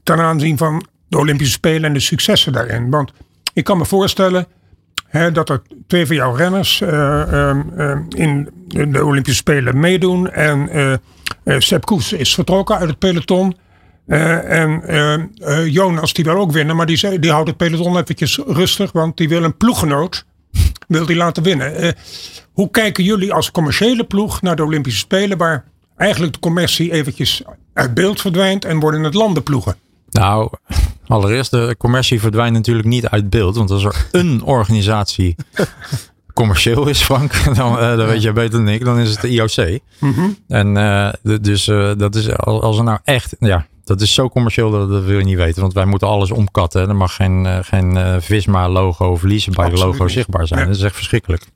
ten 0.02 0.18
aanzien 0.18 0.56
van 0.58 0.86
de 1.08 1.18
Olympische 1.18 1.52
Spelen 1.52 1.84
en 1.84 1.92
de 1.92 2.00
successen 2.00 2.52
daarin. 2.52 2.90
Want 2.90 3.12
ik 3.52 3.64
kan 3.64 3.78
me 3.78 3.84
voorstellen 3.84 4.46
hè, 5.06 5.32
dat 5.32 5.48
er 5.48 5.62
twee 5.86 6.06
van 6.06 6.16
jouw 6.16 6.34
renners 6.34 6.80
uh, 6.80 6.88
uh, 7.32 7.96
in 8.08 8.50
de 8.68 9.04
Olympische 9.04 9.38
Spelen 9.38 9.80
meedoen. 9.80 10.30
En 10.30 10.76
uh, 11.44 11.58
Sepp 11.58 11.84
Koes 11.84 12.12
is 12.12 12.34
vertrokken 12.34 12.76
uit 12.78 12.88
het 12.88 12.98
peloton. 12.98 13.56
En 14.08 15.32
Jonas 15.70 16.12
die 16.12 16.24
wil 16.24 16.36
ook 16.36 16.52
winnen, 16.52 16.76
maar 16.76 16.86
die, 16.86 17.18
die 17.18 17.30
houdt 17.30 17.48
het 17.48 17.56
peloton 17.56 17.98
eventjes 17.98 18.38
rustig, 18.46 18.92
want 18.92 19.16
die 19.16 19.28
wil 19.28 19.44
een 19.44 19.56
ploeggenoot 19.56 20.24
wil 20.88 21.06
die 21.06 21.16
laten 21.16 21.42
winnen. 21.42 21.94
hoe 22.52 22.70
kijken 22.70 23.04
jullie 23.04 23.32
als 23.32 23.50
commerciële 23.50 24.04
ploeg 24.04 24.42
naar 24.42 24.56
de 24.56 24.64
Olympische 24.64 24.98
Spelen, 24.98 25.38
waar 25.38 25.64
eigenlijk 25.96 26.32
de 26.32 26.38
commercie 26.38 26.92
eventjes 26.92 27.42
uit 27.72 27.94
beeld 27.94 28.20
verdwijnt 28.20 28.64
en 28.64 28.80
worden 28.80 29.02
het 29.02 29.14
landenploegen? 29.14 29.76
Nou, 30.10 30.50
allereerst, 31.06 31.50
de 31.50 31.74
commercie 31.78 32.20
verdwijnt 32.20 32.54
natuurlijk 32.54 32.88
niet 32.88 33.08
uit 33.08 33.30
beeld. 33.30 33.56
Want 33.56 33.70
als 33.70 33.84
er 33.84 34.06
een 34.12 34.42
organisatie 34.42 35.36
commercieel 36.38 36.88
is, 36.88 37.02
Frank, 37.02 37.44
dan, 37.56 37.78
uh, 37.78 38.06
weet 38.06 38.22
je 38.22 38.32
beter 38.32 38.58
dan 38.58 38.68
ik, 38.68 38.84
dan 38.84 38.98
is 38.98 39.10
het 39.10 39.20
de 39.20 39.28
IOC. 39.28 39.80
Mhm. 39.98 40.28
En 40.48 40.76
uh, 40.76 41.12
dus 41.40 41.68
uh, 41.68 41.92
dat 41.96 42.14
is, 42.14 42.36
als 42.36 42.78
er 42.78 42.84
nou 42.84 42.98
echt, 43.04 43.36
ja, 43.38 43.66
dat 43.84 44.00
is 44.00 44.14
zo 44.14 44.28
commercieel 44.28 44.70
dat, 44.70 44.90
dat 44.90 45.04
wil 45.04 45.18
je 45.18 45.24
niet 45.24 45.36
weten. 45.36 45.60
Want 45.60 45.72
wij 45.72 45.84
moeten 45.84 46.08
alles 46.08 46.30
omkatten. 46.30 46.88
Er 46.88 46.96
mag 46.96 47.14
geen, 47.14 47.64
geen 47.64 48.22
Visma-logo 48.22 49.10
of 49.10 49.22
Leasebike-logo 49.22 50.08
zichtbaar 50.08 50.46
zijn. 50.46 50.66
Dat 50.66 50.76
is 50.76 50.82
echt 50.82 50.94
verschrikkelijk. 50.94 51.46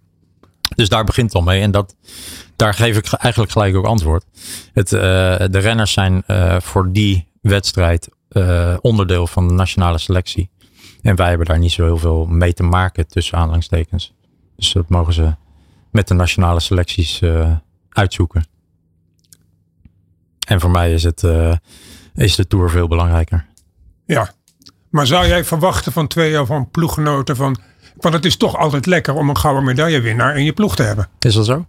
Dus 0.75 0.89
daar 0.89 1.05
begint 1.05 1.27
het 1.27 1.37
al 1.37 1.43
mee. 1.43 1.61
En 1.61 1.71
dat, 1.71 1.95
daar 2.57 2.75
geef 2.75 2.97
ik 2.97 3.13
eigenlijk 3.13 3.53
gelijk 3.53 3.77
ook 3.77 3.87
antwoord. 3.87 4.25
Het, 4.73 4.89
de 4.89 5.59
renners 5.59 5.93
zijn 5.93 6.25
voor 6.63 6.93
die 6.93 7.29
wedstrijd 7.41 8.09
onderdeel 8.81 9.27
van 9.27 9.49
de 9.49 9.55
nationale 9.55 9.99
selectie. 9.99 10.51
En 11.03 11.17
wij 11.17 11.29
hebben 11.29 11.47
daar 11.47 11.59
niet 11.59 11.73
zo 11.73 11.85
heel 11.85 11.99
veel 11.99 12.27
mee 12.27 12.53
te 12.53 12.63
maken 12.63 13.07
tussen 13.07 13.39
aanhalingstekens. 13.39 14.13
Dus 14.63 14.73
dat 14.73 14.89
mogen 14.89 15.13
ze 15.13 15.35
met 15.91 16.09
de 16.09 16.15
nationale 16.15 16.61
selecties 16.61 17.23
uitzoeken. 17.89 18.47
En 20.47 20.61
voor 20.61 20.71
mij 20.71 20.93
is, 20.93 21.03
het, 21.03 21.23
is 22.15 22.37
de 22.37 22.47
Tour 22.47 22.71
veel 22.71 22.89
belangrijker. 22.89 23.47
Ja, 24.07 24.31
maar 24.91 25.07
zou 25.07 25.27
jij 25.27 25.45
verwachten 25.45 25.93
van 25.93 26.07
twee 26.07 26.31
jaar 26.31 26.47
van 26.47 26.71
ploeggenoten 26.71 27.37
van... 27.37 27.57
Want 27.97 28.15
het 28.15 28.25
is 28.25 28.37
toch 28.37 28.57
altijd 28.57 28.87
lekker 28.87 29.15
om 29.15 29.29
een 29.29 29.39
gouden 29.39 29.65
medaillewinnaar 29.65 30.37
in 30.37 30.45
je 30.45 30.53
ploeg 30.53 30.77
te 30.77 30.83
hebben. 30.83 31.09
Is 31.19 31.35
dat 31.35 31.47
zo? 31.47 31.67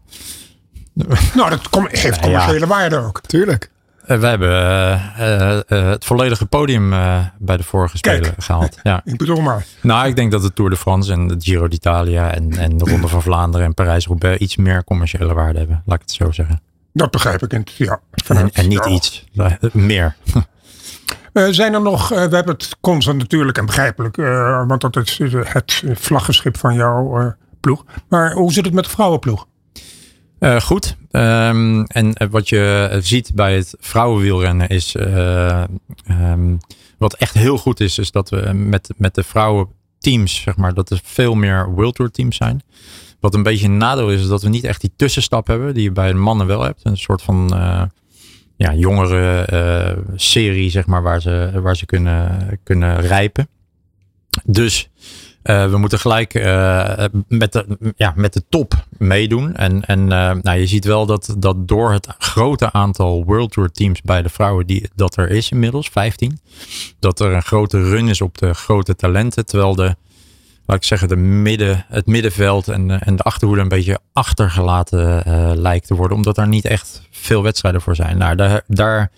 nou, 0.94 1.50
dat 1.50 1.50
heeft 1.50 1.70
commerciële 1.70 2.68
waarde 2.68 2.98
ook. 2.98 3.22
Tuurlijk. 3.22 3.72
Uh, 4.08 4.20
we 4.20 4.28
hebben 4.28 4.50
uh, 4.50 5.60
uh, 5.70 5.90
het 5.90 6.06
volledige 6.06 6.46
podium 6.46 6.90
bij 7.38 7.58
de 7.58 7.64
vorige 7.64 7.98
Spelen 7.98 8.34
gehaald. 8.38 8.80
Ja. 8.84 9.02
Ik 9.06 9.18
bedoel 9.18 9.42
maar. 9.42 9.66
Nou, 9.82 10.08
ik 10.08 10.16
denk 10.16 10.32
dat 10.32 10.42
de 10.42 10.54
Tour 10.54 10.70
de 10.70 10.78
France 10.78 11.12
en 11.12 11.28
de 11.28 11.36
Giro 11.40 11.68
d'Italia 11.68 12.34
en, 12.34 12.52
en 12.58 12.78
de 12.78 12.86
Ronde 12.86 13.08
van 13.08 13.22
Vlaanderen 13.22 13.66
en 13.66 13.74
Parijs-Roubaix 13.74 14.40
iets 14.40 14.56
meer 14.56 14.84
commerciële 14.84 15.34
waarde 15.34 15.60
hebben. 15.60 15.84
Laat 15.86 15.96
ik 15.96 16.02
het 16.02 16.12
zo 16.12 16.32
zeggen. 16.32 16.62
Dat 16.94 17.12
begrijp 17.12 17.42
ik. 17.42 17.70
Ja, 17.70 18.00
en, 18.28 18.52
en 18.52 18.68
niet 18.68 18.86
iets, 18.86 19.26
meer. 19.72 20.16
zijn 21.52 21.74
er 21.74 21.82
nog, 21.82 22.10
we 22.10 22.16
hebben 22.16 22.48
het 22.48 22.78
constant 22.82 23.18
natuurlijk 23.18 23.58
en 23.58 23.66
begrijpelijk, 23.66 24.16
want 24.68 24.82
dat 24.82 24.98
is 24.98 25.20
het 25.34 25.84
vlaggenschip 25.94 26.58
van 26.58 26.74
jouw 26.74 27.34
ploeg. 27.60 27.86
Maar 28.10 28.32
hoe 28.32 28.54
zit 28.54 28.66
het 28.66 28.74
met 28.74 28.84
de 28.84 28.90
vrouwenploeg? 28.90 29.46
Uh, 30.44 30.62
goed. 30.62 30.96
Um, 31.12 31.86
en 31.86 32.14
eh, 32.14 32.28
wat 32.28 32.50
je 32.50 32.90
ziet 33.02 33.32
bij 33.36 33.56
het 33.56 33.76
vrouwenwielrennen 33.80 34.70
is. 34.70 34.96
Uh, 34.96 35.64
um, 36.10 36.58
wat 36.98 37.14
echt 37.14 37.34
heel 37.34 37.58
goed 37.58 37.80
is, 37.80 37.98
is 37.98 38.12
dat 38.12 38.30
we 38.30 38.54
met, 38.54 38.94
met 38.98 39.16
de 39.16 39.24
vrouwenteams, 39.24 40.42
zeg 40.42 40.56
maar, 40.56 40.74
dat 40.74 40.90
er 40.90 41.00
veel 41.04 41.36
meer 41.36 41.70
World 41.70 41.96
Tour 41.96 42.12
teams 42.12 42.36
zijn. 42.36 42.62
Wat 43.20 43.34
een 43.34 43.44
beetje 43.44 43.66
een 43.66 43.78
nadeel 43.78 44.12
is, 44.12 44.22
is 44.22 44.28
dat 44.28 44.42
we 44.42 44.50
niet 44.50 44.64
echt 44.64 44.82
die 44.82 44.94
tussenstap 44.96 45.48
hebben, 45.48 45.74
die 45.74 45.84
je 45.84 45.92
bij 45.92 46.08
de 46.08 46.18
mannen 46.18 46.48
wel 46.48 46.62
hebt. 46.62 46.80
Een 46.84 46.98
soort 46.98 47.22
van 47.22 47.48
ja, 48.56 48.74
jongere 48.74 49.48
serie, 50.16 50.70
zeg 50.70 50.86
maar, 50.86 51.02
waar 51.02 51.22
ze, 51.22 51.52
waar 51.62 51.76
ze 51.76 51.86
kunnen, 51.86 52.60
kunnen 52.64 53.02
rijpen. 53.02 53.48
Dus 54.44 54.90
uh, 55.44 55.70
we 55.70 55.78
moeten 55.78 56.00
gelijk 56.00 56.34
uh, 56.34 57.04
met, 57.28 57.52
de, 57.52 57.94
ja, 57.96 58.14
met 58.16 58.34
de 58.34 58.44
top 58.50 58.86
meedoen. 58.98 59.56
En, 59.56 59.86
en 59.86 60.00
uh, 60.00 60.32
nou, 60.42 60.58
je 60.58 60.68
ziet 60.68 60.86
wel 60.86 61.06
dat, 61.06 61.36
dat 61.38 61.68
door 61.68 61.92
het 61.92 62.08
grote 62.18 62.72
aantal 62.72 63.24
World 63.26 63.52
Tour 63.52 63.72
teams 63.72 64.02
bij 64.02 64.22
de 64.22 64.30
vrouwen 64.30 64.68
die, 64.68 64.90
dat 64.96 65.18
er 65.18 65.30
is 65.30 65.52
inmiddels, 65.52 65.90
15, 65.90 66.40
dat 67.00 67.20
er 67.20 67.34
een 67.34 67.44
grote 67.44 67.90
run 67.90 68.08
is 68.08 68.22
op 68.22 68.38
de 68.38 68.54
grote 68.54 68.96
talenten. 68.96 69.46
Terwijl 69.46 69.76
de, 69.76 69.96
laat 70.66 70.78
ik 70.78 70.84
zeggen, 70.84 71.08
de 71.08 71.16
midden, 71.16 71.86
het 71.88 72.06
middenveld 72.06 72.68
en, 72.68 73.02
en 73.02 73.16
de 73.16 73.24
achterhoede 73.24 73.62
een 73.62 73.68
beetje 73.68 74.00
achtergelaten 74.14 75.24
lijkt 75.62 75.88
te 75.88 75.96
worden. 75.96 76.18
Omdat 76.18 76.36
daar 76.36 76.48
niet 76.48 76.66
echt 76.66 77.02
veel 77.12 77.44
wedstrijden 77.44 77.82
voor 77.82 77.96
zijn. 77.96 78.18
Nou, 78.18 78.36
daar, 78.36 78.62
daar 78.68 79.12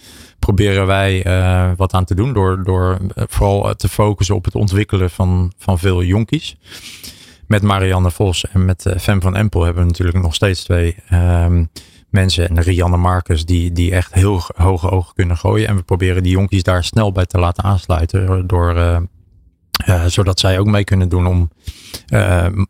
proberen 0.46 0.88
wij 0.88 1.26
uh, 1.28 1.72
wat 1.78 1.94
aan 1.94 2.06
te 2.06 2.16
doen 2.16 2.34
door, 2.34 2.64
door 2.64 2.98
eh, 3.16 3.24
vooral 3.28 3.76
te 3.76 3.90
focussen 3.90 4.36
op 4.36 4.46
het 4.46 4.56
ontwikkelen 4.56 5.10
van, 5.10 5.54
van 5.58 5.80
veel 5.80 6.04
jonkies. 6.04 6.58
Met 7.48 7.62
Marianne 7.62 8.12
Vos 8.12 8.46
en 8.52 8.66
met 8.66 8.96
Fem 9.00 9.22
van 9.22 9.36
Empel 9.36 9.64
hebben 9.64 9.82
we 9.84 9.90
natuurlijk 9.90 10.22
nog 10.22 10.36
steeds 10.36 10.64
twee 10.64 10.96
um, 11.14 11.70
mensen. 12.10 12.50
En 12.50 12.62
Rianne 12.62 12.98
Marcus 12.98 13.46
die, 13.46 13.72
die 13.72 13.92
echt 13.92 14.14
heel 14.14 14.42
hoge 14.56 14.90
ogen 14.90 15.14
kunnen 15.14 15.38
gooien. 15.38 15.68
En 15.68 15.76
we 15.76 15.84
proberen 15.84 16.24
die 16.24 16.32
jonkies 16.32 16.64
daar 16.64 16.84
snel 16.84 17.12
bij 17.12 17.26
te 17.26 17.40
laten 17.40 17.64
aansluiten 17.64 18.48
door, 18.48 19.08
zodat 20.08 20.40
zij 20.40 20.60
ook 20.60 20.66
mee 20.66 20.84
kunnen 20.84 21.10
doen 21.10 21.28
om 21.28 21.52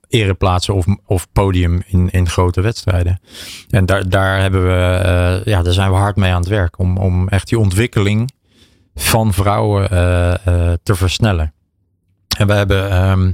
ereplaatsen 0.08 0.74
of, 0.74 0.86
of 1.06 1.28
podium 1.32 1.82
in, 1.86 2.10
in 2.10 2.30
grote 2.30 2.62
wedstrijden. 2.62 3.20
En 3.70 3.86
daar, 3.86 4.10
daar, 4.10 4.42
hebben 4.42 4.66
we, 4.66 5.42
ja, 5.46 5.62
daar 5.62 5.74
zijn 5.74 5.90
we 5.90 5.96
hard 5.96 6.16
mee 6.16 6.32
aan 6.32 6.40
het 6.40 6.50
werk. 6.50 6.80
Om, 6.80 6.98
om 6.98 7.28
echt 7.28 7.48
die 7.48 7.60
ontwikkeling 7.60 8.32
van 8.96 9.34
vrouwen 9.34 9.90
te 10.84 10.96
versnellen. 10.96 11.54
En 12.38 12.48
we 12.48 12.54
hebben 12.54 12.90
ehm, 12.92 13.32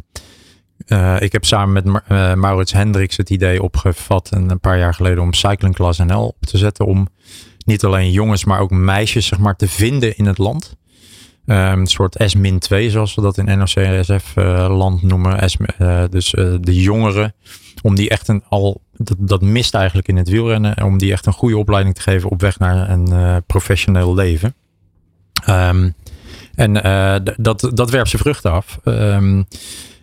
uh, 0.87 1.15
ik 1.19 1.31
heb 1.31 1.45
samen 1.45 1.73
met 1.73 2.03
uh, 2.11 2.33
Maurits 2.33 2.71
Hendricks 2.71 3.17
het 3.17 3.29
idee 3.29 3.63
opgevat 3.63 4.31
een, 4.31 4.49
een 4.49 4.59
paar 4.59 4.77
jaar 4.77 4.93
geleden 4.93 5.23
om 5.23 5.33
Cycling 5.33 5.75
Class 5.75 5.99
NL 5.99 6.25
op 6.27 6.35
te 6.39 6.57
zetten. 6.57 6.85
Om 6.85 7.07
niet 7.65 7.83
alleen 7.83 8.11
jongens, 8.11 8.45
maar 8.45 8.59
ook 8.59 8.71
meisjes 8.71 9.25
zeg 9.25 9.39
maar, 9.39 9.55
te 9.55 9.67
vinden 9.67 10.17
in 10.17 10.25
het 10.25 10.37
land. 10.37 10.75
Um, 11.45 11.57
een 11.57 11.87
soort 11.87 12.15
S-2, 12.25 12.85
zoals 12.87 13.15
we 13.15 13.21
dat 13.21 13.37
in 13.37 13.57
NOC-NSF-land 13.57 15.03
uh, 15.03 15.09
noemen. 15.09 15.49
S, 15.49 15.57
dus 16.09 16.29
de 16.61 16.81
jongeren. 16.81 17.33
Om 17.81 17.95
die 17.95 18.09
echt 18.09 18.27
een, 18.27 18.43
al, 18.49 18.81
dat, 18.97 19.17
dat 19.19 19.41
mist 19.41 19.73
eigenlijk 19.73 20.07
in 20.07 20.17
het 20.17 20.29
wielrennen. 20.29 20.83
Om 20.83 20.97
die 20.97 21.11
echt 21.11 21.25
een 21.25 21.33
goede 21.33 21.57
opleiding 21.57 21.95
te 21.95 22.01
geven 22.01 22.29
op 22.29 22.41
weg 22.41 22.59
naar 22.59 22.89
een 22.89 23.43
professioneel 23.45 24.15
leven. 24.15 24.55
Um, 25.49 25.93
en 26.55 26.73
dat, 27.37 27.69
dat 27.73 27.89
werpt 27.89 28.09
zijn 28.09 28.21
vruchten 28.21 28.51
af. 28.51 28.79
Um, 28.83 29.45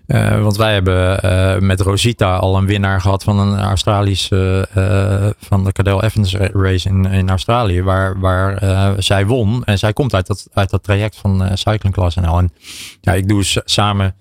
uh, 0.09 0.43
want 0.43 0.57
wij 0.57 0.73
hebben 0.73 1.25
uh, 1.25 1.59
met 1.59 1.81
Rosita 1.81 2.37
al 2.37 2.57
een 2.57 2.67
winnaar 2.67 3.01
gehad 3.01 3.25
van 3.25 3.39
een 3.39 3.59
Australische, 3.59 4.69
uh, 4.77 5.27
van 5.39 5.65
de 5.65 5.73
Cadel 5.73 6.03
Evans 6.03 6.35
race 6.35 6.89
in, 6.89 7.29
Australië, 7.29 7.83
waar, 7.83 8.21
waar 8.21 8.63
zij 9.03 9.27
won. 9.27 9.65
En 9.65 9.79
zij 9.79 9.93
komt 9.93 10.15
uit 10.15 10.27
dat, 10.27 10.49
uit 10.53 10.71
dat 10.71 10.83
traject 10.83 11.17
van 11.17 11.51
Cycling 11.55 11.95
Class 11.95 12.17
NL. 12.17 12.39
En 12.39 12.53
ja, 13.01 13.13
ik 13.13 13.29
doe 13.29 13.43
samen 13.65 14.15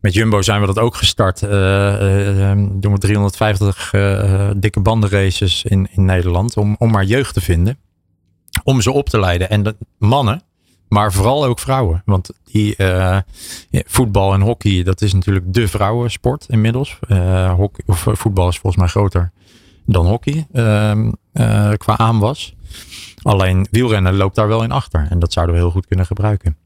met 0.00 0.14
Jumbo 0.14 0.42
zijn 0.42 0.60
we 0.60 0.66
dat 0.66 0.78
ook 0.78 0.94
gestart. 0.94 1.40
doen 1.40 2.92
we 2.92 2.98
350 2.98 3.92
dikke 4.56 4.80
bandenraces 4.80 5.64
in, 5.64 5.88
in 5.90 6.04
Nederland 6.04 6.56
om, 6.56 6.76
om 6.78 6.90
maar 6.90 7.04
jeugd 7.04 7.34
te 7.34 7.40
vinden. 7.40 7.78
Om 8.64 8.80
ze 8.80 8.90
op 8.90 9.08
te 9.08 9.20
leiden. 9.20 9.50
En 9.50 9.62
de 9.62 9.76
mannen, 9.98 10.42
maar 10.88 11.12
vooral 11.12 11.44
ook 11.44 11.58
vrouwen. 11.58 12.02
Want 12.04 12.30
die 12.44 12.74
uh, 12.78 13.18
voetbal 13.70 14.34
en 14.34 14.40
hockey, 14.40 14.82
dat 14.82 15.00
is 15.02 15.12
natuurlijk 15.12 15.54
de 15.54 15.68
vrouwensport 15.68 16.46
inmiddels. 16.48 16.98
Uh, 17.08 17.52
hockey, 17.54 17.84
of 17.86 18.06
voetbal 18.12 18.48
is 18.48 18.58
volgens 18.58 18.82
mij 18.82 18.90
groter 18.90 19.32
dan 19.86 20.06
hockey 20.06 20.46
uh, 20.52 21.72
qua 21.76 21.96
aanwas. 21.96 22.54
Alleen 23.22 23.66
wielrennen 23.70 24.16
loopt 24.16 24.34
daar 24.34 24.48
wel 24.48 24.62
in 24.62 24.72
achter. 24.72 25.06
En 25.10 25.18
dat 25.18 25.32
zouden 25.32 25.54
we 25.54 25.60
heel 25.60 25.70
goed 25.70 25.86
kunnen 25.86 26.06
gebruiken. 26.06 26.56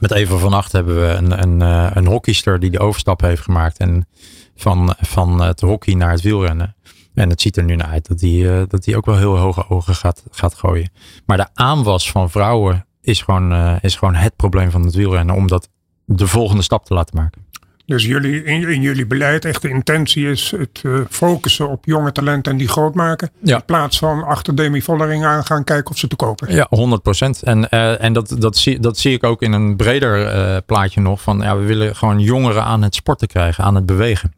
Met 0.00 0.10
Eva 0.12 0.36
van 0.36 0.52
Acht 0.52 0.72
hebben 0.72 1.00
we 1.00 1.06
een, 1.06 1.42
een, 1.42 1.60
een 1.96 2.06
hockeyster 2.06 2.60
die 2.60 2.70
de 2.70 2.78
overstap 2.78 3.20
heeft 3.20 3.42
gemaakt. 3.42 3.78
En 3.78 4.08
van, 4.56 4.94
van 5.00 5.40
het 5.40 5.60
hockey 5.60 5.94
naar 5.94 6.10
het 6.10 6.20
wielrennen. 6.20 6.74
En 7.14 7.30
het 7.30 7.40
ziet 7.40 7.56
er 7.56 7.64
nu 7.64 7.76
naar 7.76 7.88
uit 7.88 8.08
dat 8.08 8.20
hij 8.20 8.66
dat 8.68 8.84
die 8.84 8.96
ook 8.96 9.06
wel 9.06 9.16
heel 9.16 9.38
hoge 9.38 9.68
ogen 9.68 9.94
gaat, 9.94 10.24
gaat 10.30 10.54
gooien. 10.54 10.90
Maar 11.26 11.36
de 11.36 11.48
aanwas 11.54 12.10
van 12.10 12.30
vrouwen 12.30 12.85
is 13.06 13.22
gewoon, 13.22 13.52
uh, 13.52 13.76
is 13.80 13.96
gewoon 13.96 14.14
het 14.14 14.36
probleem 14.36 14.70
van 14.70 14.82
het 14.82 14.94
wielrennen. 14.94 15.34
Om 15.34 15.46
dat 15.46 15.68
de 16.04 16.26
volgende 16.26 16.62
stap 16.62 16.84
te 16.84 16.94
laten 16.94 17.16
maken. 17.16 17.44
Dus 17.86 18.04
jullie, 18.04 18.44
in, 18.44 18.68
in 18.68 18.80
jullie 18.80 19.06
beleid, 19.06 19.44
echt 19.44 19.62
de 19.62 19.68
intentie 19.68 20.30
is 20.30 20.50
het 20.50 20.82
uh, 20.82 21.00
focussen 21.10 21.68
op 21.68 21.84
jonge 21.84 22.12
talenten 22.12 22.52
en 22.52 22.58
die 22.58 22.68
groot 22.68 22.94
maken. 22.94 23.30
Ja. 23.42 23.56
In 23.56 23.64
plaats 23.64 23.98
van 23.98 24.24
achter 24.24 24.56
Demi 24.56 24.82
Vollering 24.82 25.24
aan 25.24 25.44
gaan 25.44 25.64
kijken 25.64 25.90
of 25.90 25.98
ze 25.98 26.08
te 26.08 26.16
kopen 26.16 26.54
Ja, 26.54 26.66
100 26.70 27.02
procent. 27.02 27.42
En, 27.42 27.68
uh, 27.70 28.02
en 28.02 28.12
dat, 28.12 28.36
dat, 28.38 28.56
zie, 28.56 28.80
dat 28.80 28.98
zie 28.98 29.12
ik 29.12 29.24
ook 29.24 29.42
in 29.42 29.52
een 29.52 29.76
breder 29.76 30.62
plaatje 30.62 31.00
nog. 31.00 31.22
Van 31.22 31.38
ja, 31.38 31.56
we 31.56 31.64
willen 31.64 31.96
gewoon 31.96 32.20
jongeren 32.20 32.64
aan 32.64 32.82
het 32.82 32.94
sporten 32.94 33.28
krijgen, 33.28 33.64
aan 33.64 33.74
het 33.74 33.86
bewegen. 33.86 34.32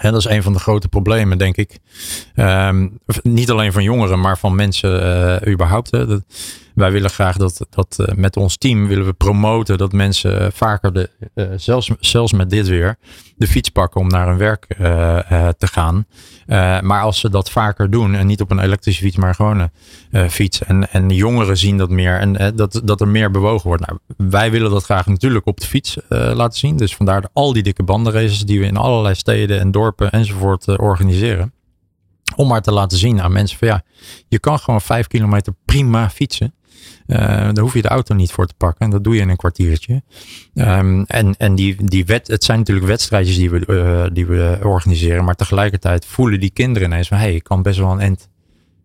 En 0.00 0.12
dat 0.12 0.20
is 0.20 0.30
een 0.30 0.42
van 0.42 0.52
de 0.52 0.58
grote 0.58 0.88
problemen, 0.88 1.38
denk 1.38 1.56
ik. 1.56 1.78
Um, 2.36 2.98
niet 3.22 3.50
alleen 3.50 3.72
van 3.72 3.82
jongeren, 3.82 4.20
maar 4.20 4.38
van 4.38 4.54
mensen 4.54 5.02
uh, 5.44 5.52
überhaupt. 5.52 5.90
Hè. 5.90 6.06
Dat, 6.06 6.22
wij 6.80 6.92
willen 6.92 7.10
graag 7.10 7.36
dat, 7.36 7.66
dat 7.70 7.96
uh, 8.00 8.06
met 8.16 8.36
ons 8.36 8.56
team 8.56 8.86
willen 8.86 9.06
we 9.06 9.12
promoten 9.12 9.78
dat 9.78 9.92
mensen 9.92 10.52
vaker, 10.52 10.92
de, 10.92 11.10
uh, 11.34 11.46
zelfs, 11.56 11.90
zelfs 12.00 12.32
met 12.32 12.50
dit 12.50 12.68
weer, 12.68 12.96
de 13.36 13.46
fiets 13.46 13.68
pakken 13.68 14.00
om 14.00 14.08
naar 14.08 14.26
hun 14.26 14.36
werk 14.36 14.66
te 15.58 15.66
gaan. 15.66 16.06
maar 16.82 17.02
als 17.02 17.20
ze 17.20 17.30
dat 17.30 17.50
vaker 17.50 17.90
doen 17.90 18.14
en 18.14 18.26
niet 18.26 18.40
op 18.40 18.50
een 18.50 18.58
elektrische 18.58 19.02
fiets, 19.02 19.16
maar 19.16 19.34
gewoon 19.34 19.70
een 20.10 20.30
fiets. 20.30 20.64
En, 20.64 20.92
en 20.92 21.08
jongeren 21.08 21.56
zien 21.56 21.78
dat 21.78 21.90
meer 21.90 22.18
en 22.18 22.56
dat, 22.56 22.80
dat 22.84 23.00
er 23.00 23.08
meer 23.08 23.30
bewogen 23.30 23.68
wordt. 23.68 23.86
Nou, 23.86 23.98
wij 24.30 24.50
willen 24.50 24.70
dat 24.70 24.84
graag 24.84 25.06
natuurlijk 25.06 25.46
op 25.46 25.60
de 25.60 25.66
fiets 25.66 25.96
laten 26.08 26.58
zien. 26.58 26.76
Dus 26.76 26.96
vandaar 26.96 27.24
al 27.32 27.52
die 27.52 27.62
dikke 27.62 27.82
bandenraces 27.82 28.44
die 28.44 28.60
we 28.60 28.66
in 28.66 28.76
allerlei 28.76 29.14
steden 29.14 29.60
en 29.60 29.70
dorpen 29.70 30.10
enzovoort 30.10 30.78
organiseren. 30.78 31.52
Om 32.36 32.48
maar 32.48 32.62
te 32.62 32.72
laten 32.72 32.98
zien 32.98 33.20
aan 33.20 33.32
mensen 33.32 33.58
van 33.58 33.68
ja, 33.68 33.82
je 34.28 34.38
kan 34.38 34.58
gewoon 34.58 34.80
vijf 34.80 35.06
kilometer 35.06 35.54
prima 35.64 36.10
fietsen. 36.10 36.54
Uh, 37.06 37.16
daar 37.18 37.58
hoef 37.58 37.74
je 37.74 37.82
de 37.82 37.88
auto 37.88 38.14
niet 38.14 38.32
voor 38.32 38.46
te 38.46 38.54
pakken. 38.56 38.84
En 38.84 38.90
dat 38.90 39.04
doe 39.04 39.14
je 39.14 39.20
in 39.20 39.28
een 39.28 39.36
kwartiertje. 39.36 40.02
Um, 40.54 41.04
en 41.04 41.34
en 41.38 41.54
die, 41.54 41.84
die 41.84 42.04
wet, 42.04 42.26
het 42.28 42.44
zijn 42.44 42.58
natuurlijk 42.58 42.86
wedstrijdjes 42.86 43.36
die 43.36 43.50
we, 43.50 43.62
uh, 43.66 44.14
die 44.14 44.26
we 44.26 44.58
organiseren. 44.62 45.24
Maar 45.24 45.34
tegelijkertijd 45.34 46.06
voelen 46.06 46.40
die 46.40 46.50
kinderen 46.50 46.88
ineens 46.88 47.08
van... 47.08 47.16
hé, 47.16 47.24
hey, 47.24 47.34
ik 47.34 47.44
kan 47.44 47.62
best 47.62 47.78
wel 47.78 47.90
een 47.90 48.00
end, 48.00 48.28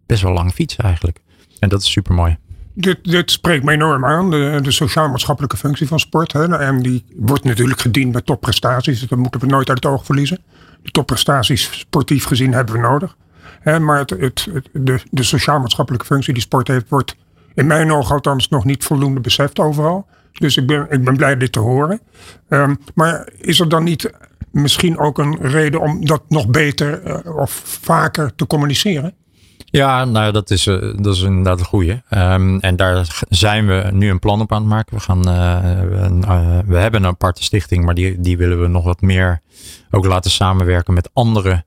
best 0.05 0.21
wel 0.21 0.33
lang 0.33 0.51
fietsen 0.51 0.83
eigenlijk. 0.83 1.19
En 1.59 1.69
dat 1.69 1.81
is 1.81 1.91
super 1.91 2.13
mooi. 2.13 2.37
Dit, 2.73 3.03
dit 3.03 3.31
spreekt 3.31 3.63
me 3.63 3.71
enorm 3.71 4.05
aan, 4.05 4.29
de, 4.29 4.59
de 4.61 4.71
sociaal-maatschappelijke 4.71 5.57
functie 5.57 5.87
van 5.87 5.99
sport. 5.99 6.31
Hè. 6.31 6.57
En 6.57 6.81
die 6.81 7.05
wordt 7.15 7.43
natuurlijk 7.43 7.81
gediend 7.81 8.13
met 8.13 8.25
topprestaties. 8.25 9.07
Dat 9.07 9.19
moeten 9.19 9.39
we 9.39 9.47
nooit 9.47 9.69
uit 9.69 9.83
het 9.83 9.93
oog 9.93 10.05
verliezen. 10.05 10.39
De 10.81 10.91
topprestaties 10.91 11.79
sportief 11.79 12.25
gezien 12.25 12.53
hebben 12.53 12.75
we 12.75 12.81
nodig. 12.81 13.17
Hè, 13.59 13.79
maar 13.79 13.99
het, 13.99 14.09
het, 14.09 14.49
de, 14.71 14.99
de 15.11 15.23
sociaal-maatschappelijke 15.23 16.05
functie 16.05 16.33
die 16.33 16.41
sport 16.41 16.67
heeft, 16.67 16.89
wordt 16.89 17.15
in 17.55 17.67
mijn 17.67 17.91
ogen 17.91 18.15
althans 18.15 18.49
nog 18.49 18.65
niet 18.65 18.83
voldoende 18.83 19.19
beseft 19.19 19.59
overal. 19.59 20.07
Dus 20.31 20.57
ik 20.57 20.67
ben, 20.67 20.87
ik 20.89 21.03
ben 21.03 21.17
blij 21.17 21.37
dit 21.37 21.51
te 21.51 21.59
horen. 21.59 21.99
Um, 22.49 22.77
maar 22.93 23.29
is 23.37 23.59
er 23.59 23.69
dan 23.69 23.83
niet 23.83 24.11
misschien 24.51 24.97
ook 24.97 25.17
een 25.17 25.37
reden 25.41 25.81
om 25.81 26.05
dat 26.05 26.21
nog 26.29 26.47
beter 26.47 27.07
uh, 27.25 27.37
of 27.37 27.51
vaker 27.81 28.35
te 28.35 28.47
communiceren? 28.47 29.13
Ja, 29.57 30.05
nou 30.05 30.31
dat 30.31 30.49
is, 30.49 30.67
uh, 30.67 30.97
dat 30.97 31.15
is 31.15 31.21
inderdaad 31.21 31.59
een 31.59 31.65
goede. 31.65 32.01
Um, 32.09 32.59
en 32.59 32.75
daar 32.75 33.23
zijn 33.29 33.67
we 33.67 33.89
nu 33.91 34.09
een 34.09 34.19
plan 34.19 34.41
op 34.41 34.51
aan 34.51 34.61
het 34.61 34.69
maken. 34.69 34.95
We, 34.95 35.01
gaan, 35.01 35.29
uh, 35.29 36.59
we 36.65 36.77
hebben 36.77 37.03
een 37.03 37.09
aparte 37.09 37.43
stichting, 37.43 37.85
maar 37.85 37.95
die, 37.95 38.19
die 38.19 38.37
willen 38.37 38.61
we 38.61 38.67
nog 38.67 38.83
wat 38.83 39.01
meer 39.01 39.41
ook 39.91 40.05
laten 40.05 40.31
samenwerken 40.31 40.93
met 40.93 41.09
andere 41.13 41.63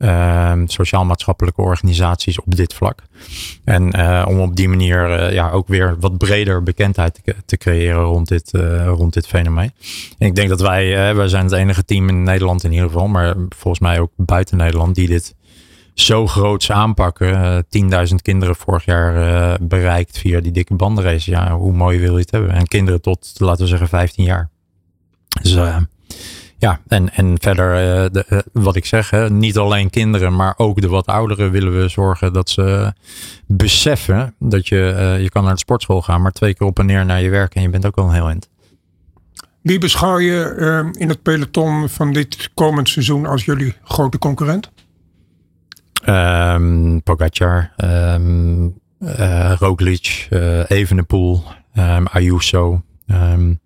uh, 0.00 0.52
sociaal-maatschappelijke 0.66 1.62
organisaties 1.62 2.40
op 2.40 2.56
dit 2.56 2.74
vlak. 2.74 3.02
En 3.64 3.98
uh, 3.98 4.24
om 4.28 4.40
op 4.40 4.56
die 4.56 4.68
manier 4.68 5.20
uh, 5.20 5.32
ja, 5.32 5.50
ook 5.50 5.68
weer 5.68 5.96
wat 5.98 6.18
breder 6.18 6.62
bekendheid 6.62 7.20
te, 7.24 7.34
te 7.46 7.56
creëren 7.56 8.02
rond 8.02 8.28
dit, 8.28 8.54
uh, 8.54 8.86
rond 8.86 9.12
dit 9.12 9.26
fenomeen. 9.26 9.72
En 10.18 10.26
ik 10.26 10.34
denk 10.34 10.48
dat 10.48 10.60
wij, 10.60 11.14
wij 11.14 11.28
zijn 11.28 11.44
het 11.44 11.52
enige 11.52 11.84
team 11.84 12.08
in 12.08 12.22
Nederland 12.22 12.64
in 12.64 12.72
ieder 12.72 12.86
geval, 12.86 13.08
maar 13.08 13.34
volgens 13.48 13.78
mij 13.82 14.00
ook 14.00 14.12
buiten 14.16 14.56
Nederland, 14.56 14.94
die 14.94 15.08
dit 15.08 15.34
zo 15.94 16.26
groots 16.26 16.72
aanpakken. 16.72 17.64
10.000 18.08 18.14
kinderen 18.22 18.56
vorig 18.56 18.84
jaar 18.84 19.58
bereikt 19.62 20.18
via 20.18 20.40
die 20.40 20.52
dikke 20.52 20.74
bandenrace. 20.74 21.30
Ja, 21.30 21.56
hoe 21.56 21.72
mooi 21.72 21.98
wil 21.98 22.14
je 22.14 22.20
het 22.20 22.30
hebben? 22.30 22.50
En 22.50 22.66
kinderen 22.66 23.00
tot, 23.00 23.32
laten 23.36 23.62
we 23.62 23.68
zeggen, 23.68 23.88
15 23.88 24.24
jaar. 24.24 24.50
Dus 25.42 25.56
ja, 26.60 26.80
en, 26.88 27.12
en 27.12 27.36
verder, 27.40 27.70
uh, 27.70 28.10
de, 28.12 28.24
uh, 28.28 28.38
wat 28.52 28.76
ik 28.76 28.84
zeg, 28.84 29.10
hè, 29.10 29.30
niet 29.30 29.56
alleen 29.56 29.90
kinderen, 29.90 30.36
maar 30.36 30.54
ook 30.56 30.80
de 30.80 30.88
wat 30.88 31.06
ouderen 31.06 31.50
willen 31.50 31.80
we 31.80 31.88
zorgen 31.88 32.32
dat 32.32 32.50
ze 32.50 32.92
beseffen 33.46 34.34
dat 34.38 34.68
je, 34.68 34.94
uh, 34.96 35.22
je 35.22 35.30
kan 35.30 35.44
naar 35.44 35.52
de 35.52 35.58
sportschool 35.58 36.02
gaan, 36.02 36.22
maar 36.22 36.32
twee 36.32 36.54
keer 36.54 36.66
op 36.66 36.78
en 36.78 36.86
neer 36.86 37.04
naar 37.04 37.22
je 37.22 37.30
werk 37.30 37.54
en 37.54 37.62
je 37.62 37.68
bent 37.68 37.86
ook 37.86 37.96
al 37.96 38.04
een 38.04 38.14
heel 38.14 38.28
eind. 38.28 38.48
Wie 39.60 39.78
beschouw 39.78 40.18
je 40.18 40.90
in 40.98 41.08
het 41.08 41.22
peloton 41.22 41.88
van 41.88 42.12
dit 42.12 42.50
komend 42.54 42.88
seizoen 42.88 43.26
als 43.26 43.44
jullie 43.44 43.74
grote 43.84 44.18
concurrent? 44.18 44.70
Um, 46.08 47.02
Pogacar, 47.02 47.72
um, 47.76 48.80
Roglic, 49.58 50.28
Evenepoel, 50.66 51.42
um, 51.74 52.06
Ayuso. 52.06 52.82
Um, 53.06 53.60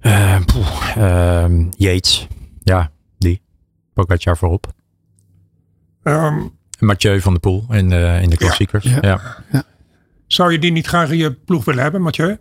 uh, 0.00 0.36
poeh, 0.44 0.96
uh, 0.96 1.66
Yates. 1.76 2.26
Ja, 2.62 2.90
die. 3.18 3.42
Pogacar 3.94 4.36
voorop. 4.36 4.66
Um, 6.02 6.56
Mathieu 6.78 7.20
van 7.20 7.32
der 7.32 7.40
Poel 7.40 7.66
in 7.70 7.88
de, 7.88 8.18
in 8.22 8.30
de 8.30 8.36
klassiekers. 8.36 8.84
Ja, 8.84 8.98
ja. 9.00 9.20
ja, 9.52 9.62
Zou 10.26 10.52
je 10.52 10.58
die 10.58 10.72
niet 10.72 10.86
graag 10.86 11.10
in 11.10 11.16
je 11.16 11.32
ploeg 11.32 11.64
willen 11.64 11.82
hebben, 11.82 12.02
Mathieu? 12.02 12.38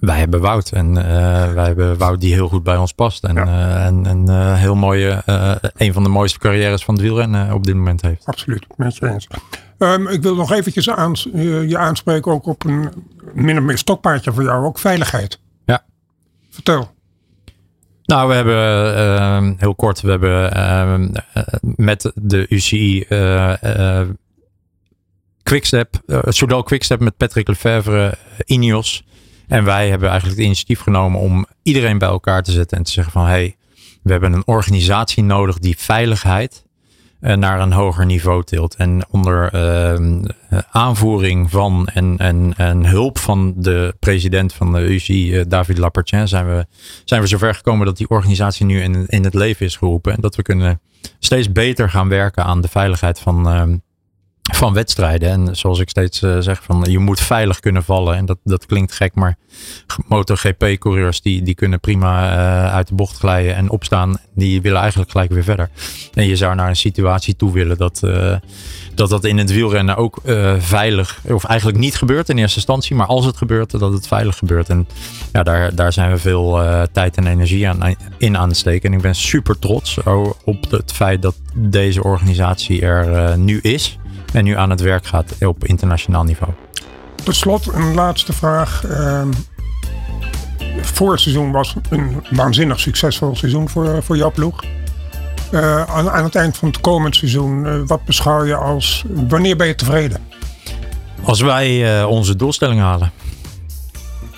Wij 0.00 0.18
hebben 0.18 0.40
Wout. 0.40 0.72
En 0.72 0.88
uh, 0.88 1.52
wij 1.52 1.66
hebben 1.66 1.98
Wout 1.98 2.20
die 2.20 2.32
heel 2.32 2.48
goed 2.48 2.62
bij 2.62 2.76
ons 2.76 2.92
past. 2.92 3.24
En, 3.24 3.34
ja. 3.34 3.84
en, 3.86 4.06
en 4.06 4.54
heel 4.56 4.74
mooie, 4.74 5.22
een 5.76 5.92
van 5.92 6.02
de 6.02 6.08
mooiste 6.08 6.38
carrières 6.38 6.84
van 6.84 6.94
het 6.94 7.02
wielrennen 7.02 7.54
op 7.54 7.64
dit 7.64 7.74
moment 7.74 8.02
heeft. 8.02 8.24
Absoluut, 8.24 8.66
met 8.76 8.96
je 8.96 9.08
eens. 9.08 9.26
Um, 9.78 10.08
ik 10.08 10.22
wil 10.22 10.34
nog 10.34 10.52
eventjes 10.52 10.90
aan, 10.90 11.12
je 11.68 11.78
aanspreken 11.78 12.32
ook 12.32 12.46
op 12.46 12.64
een 12.64 12.90
min 13.34 13.58
of 13.58 13.64
meer 13.64 13.78
stokpaardje 13.78 14.32
voor 14.32 14.42
jou, 14.42 14.64
ook 14.64 14.78
veiligheid. 14.78 15.40
Vertel. 16.58 16.94
Nou, 18.04 18.28
we 18.28 18.34
hebben 18.34 18.96
ehm, 18.96 19.54
heel 19.56 19.74
kort, 19.74 20.00
we 20.00 20.10
hebben 20.10 20.52
ehm, 20.52 21.08
met 21.62 22.12
de 22.14 22.46
UCI 22.48 23.04
uh, 23.08 24.02
Quickstep, 25.42 26.00
zowel 26.28 26.62
Quickstep 26.62 27.00
met 27.00 27.16
Patrick 27.16 27.48
Lefevre, 27.48 28.18
Ineos. 28.44 29.04
En 29.48 29.64
wij 29.64 29.88
hebben 29.88 30.08
eigenlijk 30.08 30.38
het 30.38 30.46
initiatief 30.46 30.80
genomen 30.80 31.20
om 31.20 31.46
iedereen 31.62 31.98
bij 31.98 32.08
elkaar 32.08 32.42
te 32.42 32.52
zetten 32.52 32.78
en 32.78 32.84
te 32.84 32.90
zeggen 32.90 33.12
van 33.12 33.22
hé, 33.22 33.28
hey, 33.28 33.56
we 34.02 34.10
hebben 34.10 34.32
een 34.32 34.46
organisatie 34.46 35.22
nodig 35.22 35.58
die 35.58 35.78
veiligheid 35.78 36.64
uh, 36.64 36.67
naar 37.20 37.60
een 37.60 37.72
hoger 37.72 38.06
niveau 38.06 38.44
tilt. 38.44 38.74
En 38.74 39.06
onder 39.10 39.54
uh, 39.54 40.58
aanvoering 40.70 41.50
van 41.50 41.88
en, 41.92 42.14
en, 42.18 42.54
en 42.56 42.86
hulp 42.86 43.18
van 43.18 43.54
de 43.56 43.94
president 43.98 44.54
van 44.54 44.72
de 44.72 44.80
UCI, 44.80 45.34
uh, 45.34 45.44
David 45.48 45.78
Lapertin, 45.78 46.28
zijn 46.28 46.46
we, 46.46 46.66
zijn 47.04 47.20
we 47.20 47.26
zover 47.26 47.54
gekomen 47.54 47.86
dat 47.86 47.96
die 47.96 48.08
organisatie 48.08 48.66
nu 48.66 48.82
in, 48.82 49.06
in 49.06 49.24
het 49.24 49.34
leven 49.34 49.66
is 49.66 49.76
geroepen. 49.76 50.14
En 50.14 50.20
dat 50.20 50.36
we 50.36 50.42
kunnen 50.42 50.80
steeds 51.18 51.52
beter 51.52 51.90
gaan 51.90 52.08
werken 52.08 52.44
aan 52.44 52.60
de 52.60 52.68
veiligheid 52.68 53.20
van, 53.20 53.48
ehm, 53.48 53.76
van 54.54 54.72
wedstrijden. 54.72 55.30
En 55.30 55.56
zoals 55.56 55.78
ik 55.78 55.88
steeds 55.88 56.22
uh, 56.22 56.38
zeg, 56.38 56.62
van 56.62 56.84
je 56.88 56.98
moet 56.98 57.20
veilig 57.20 57.60
kunnen 57.60 57.84
vallen. 57.84 58.16
En 58.16 58.26
dat, 58.26 58.38
dat 58.44 58.66
klinkt 58.66 58.92
gek, 58.92 59.14
maar 59.14 59.36
MotoGP-coureurs 60.08 61.20
die, 61.20 61.42
die 61.42 61.54
kunnen 61.54 61.80
prima 61.80 62.32
uh, 62.32 62.74
uit 62.74 62.88
de 62.88 62.94
bocht 62.94 63.16
glijden 63.16 63.54
en 63.54 63.70
opstaan. 63.70 64.18
Die 64.34 64.62
willen 64.62 64.80
eigenlijk 64.80 65.10
gelijk 65.10 65.30
weer 65.30 65.44
verder. 65.44 65.70
En 66.14 66.26
je 66.26 66.36
zou 66.36 66.54
naar 66.54 66.68
een 66.68 66.76
situatie 66.76 67.36
toe 67.36 67.52
willen 67.52 67.76
dat 67.76 68.00
uh, 68.04 68.36
dat, 68.94 69.10
dat 69.10 69.24
in 69.24 69.38
het 69.38 69.52
wielrennen 69.52 69.96
ook 69.96 70.20
veilig, 70.58 71.20
of 71.24 71.44
eigenlijk 71.44 71.78
niet 71.78 71.96
gebeurt 71.96 72.28
in 72.28 72.38
eerste 72.38 72.56
instantie. 72.56 72.96
Maar 72.96 73.06
als 73.06 73.24
het 73.24 73.36
gebeurt, 73.36 73.70
dat 73.70 73.92
het 73.92 74.06
veilig 74.06 74.36
gebeurt. 74.36 74.68
En 74.68 74.88
ja, 75.32 75.42
daar, 75.42 75.74
daar 75.74 75.92
zijn 75.92 76.10
we 76.10 76.18
veel 76.18 76.60
tijd 76.92 77.16
en 77.16 77.26
energie 77.26 77.68
aan, 77.68 77.94
in 78.18 78.36
aan 78.36 78.48
het 78.48 78.56
steken. 78.56 78.90
En 78.90 78.96
ik 78.96 79.02
ben 79.02 79.14
super 79.14 79.58
trots 79.58 79.98
op 80.44 80.70
het 80.70 80.92
feit 80.92 81.22
dat 81.22 81.34
deze 81.54 82.02
organisatie 82.02 82.80
er 82.80 83.38
nu 83.38 83.60
is 83.60 83.97
en 84.32 84.44
nu 84.44 84.56
aan 84.56 84.70
het 84.70 84.80
werk 84.80 85.06
gaat 85.06 85.34
op 85.40 85.64
internationaal 85.64 86.24
niveau. 86.24 86.52
Tot 87.24 87.34
slot 87.34 87.72
een 87.72 87.94
laatste 87.94 88.32
vraag. 88.32 88.84
Uh, 88.86 89.22
het 90.76 91.20
seizoen 91.20 91.52
was 91.52 91.74
een 91.90 92.22
waanzinnig 92.30 92.80
succesvol 92.80 93.36
seizoen 93.36 93.68
voor, 93.68 94.02
voor 94.02 94.16
jouw 94.16 94.30
ploeg. 94.30 94.64
Uh, 95.52 95.82
aan, 95.82 96.10
aan, 96.10 96.24
het 96.24 96.34
eind 96.34 96.56
van 96.56 96.68
het 96.68 96.80
komend 96.80 97.16
seizoen, 97.16 97.64
uh, 97.64 97.80
wat 97.86 98.04
beschouw 98.04 98.44
je 98.44 98.56
als. 98.56 99.04
Wanneer 99.28 99.56
ben 99.56 99.66
je 99.66 99.74
tevreden? 99.74 100.20
Als 101.22 101.40
wij 101.40 102.04
onze 102.04 102.36
doelstelling 102.36 102.80
halen. 102.80 103.12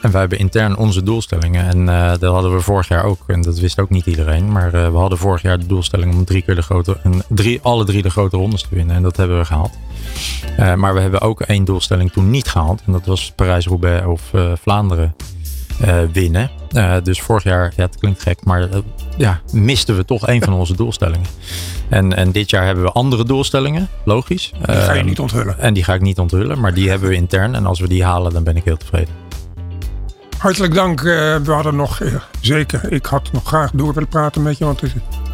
En 0.01 0.11
wij 0.11 0.21
hebben 0.21 0.39
intern 0.39 0.77
onze 0.77 1.03
doelstellingen. 1.03 1.67
En 1.67 1.81
uh, 1.81 2.11
dat 2.19 2.33
hadden 2.33 2.55
we 2.55 2.61
vorig 2.61 2.89
jaar 2.89 3.05
ook. 3.05 3.19
En 3.27 3.43
dat 3.43 3.59
wist 3.59 3.81
ook 3.81 3.91
niet 3.91 4.07
iedereen. 4.07 4.53
Maar 4.53 4.75
uh, 4.75 4.91
we 4.91 4.97
hadden 4.97 5.19
vorig 5.19 5.43
jaar 5.43 5.59
de 5.59 5.67
doelstelling 5.67 6.15
om 6.15 6.25
drie 6.25 6.43
keer 6.43 6.55
de 6.55 6.63
grote, 6.63 6.97
en 7.03 7.23
drie, 7.29 7.61
alle 7.63 7.85
drie 7.85 8.03
de 8.03 8.11
grote 8.11 8.37
rondes 8.37 8.63
te 8.63 8.69
winnen. 8.71 8.97
En 8.97 9.03
dat 9.03 9.17
hebben 9.17 9.39
we 9.39 9.45
gehaald. 9.45 9.79
Uh, 10.59 10.75
maar 10.75 10.95
we 10.95 11.01
hebben 11.01 11.21
ook 11.21 11.41
één 11.41 11.65
doelstelling 11.65 12.13
toen 12.13 12.31
niet 12.31 12.49
gehaald. 12.49 12.83
En 12.87 12.93
dat 12.93 13.07
was 13.07 13.33
Parijs-Roubaix 13.37 14.07
of 14.07 14.23
Vlaanderen 14.63 15.15
winnen. 16.13 16.51
dus 17.03 17.21
vorig 17.21 17.43
jaar, 17.43 17.73
ja, 17.77 17.83
het 17.83 17.99
klinkt 17.99 18.23
gek, 18.23 18.45
maar 18.45 18.69
ja, 19.17 19.41
misten 19.53 19.97
we 19.97 20.05
toch 20.05 20.27
één 20.27 20.43
van 20.43 20.53
onze 20.53 20.77
doelstellingen. 20.77 21.27
En, 21.89 22.17
en 22.17 22.33
dit 22.33 22.51
jaar 22.51 22.65
hebben 22.65 22.85
we 22.85 22.93
andere 22.93 23.25
doelstellingen, 23.25 23.89
logisch. 24.05 24.53
Die 24.65 24.75
ga 24.75 24.93
je 24.93 25.03
niet 25.03 25.19
onthullen. 25.19 25.59
En 25.59 25.75
die 25.75 25.85
ga 25.85 25.95
ik 25.95 26.01
niet 26.01 26.19
onthullen, 26.19 26.61
maar 26.61 26.75
die 26.75 26.89
hebben 26.89 27.09
we 27.09 27.15
intern. 27.15 27.55
En 27.55 27.67
als 27.67 27.81
we 27.81 27.89
die 27.89 28.05
halen, 28.05 28.33
dan 28.33 28.43
ben 28.43 28.57
ik 28.57 28.65
heel 28.65 28.77
tevreden. 28.77 29.15
Hartelijk 30.41 30.75
dank. 30.75 31.01
we 31.01 31.43
hadden 31.45 31.77
nog, 31.77 32.01
zeker, 32.41 32.93
ik 32.93 33.07
had 33.07 33.33
nog 33.33 33.47
graag 33.47 33.71
door 33.75 33.95
willen 33.95 34.09
praten 34.09 34.43
met 34.43 34.59
je. 34.59 34.65
Want 34.65 34.83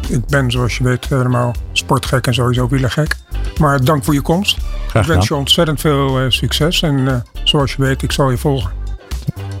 ik 0.09 0.25
ben, 0.27 0.51
zoals 0.51 0.77
je 0.77 0.83
weet, 0.83 1.05
helemaal 1.09 1.55
sportgek 1.71 2.27
en 2.27 2.33
sowieso 2.33 2.67
wielergek. 2.67 3.15
Maar 3.59 3.83
dank 3.83 4.03
voor 4.03 4.13
je 4.13 4.21
komst. 4.21 4.57
Graag 4.87 5.03
ik 5.03 5.09
wens 5.09 5.27
je 5.27 5.35
ontzettend 5.35 5.79
veel 5.79 6.21
uh, 6.21 6.29
succes. 6.29 6.81
En 6.81 7.23
zoals 7.43 7.71
je 7.71 7.81
weet, 7.81 8.01
ik 8.01 8.11
zal 8.11 8.29
je 8.29 8.37
volgen. 8.37 8.71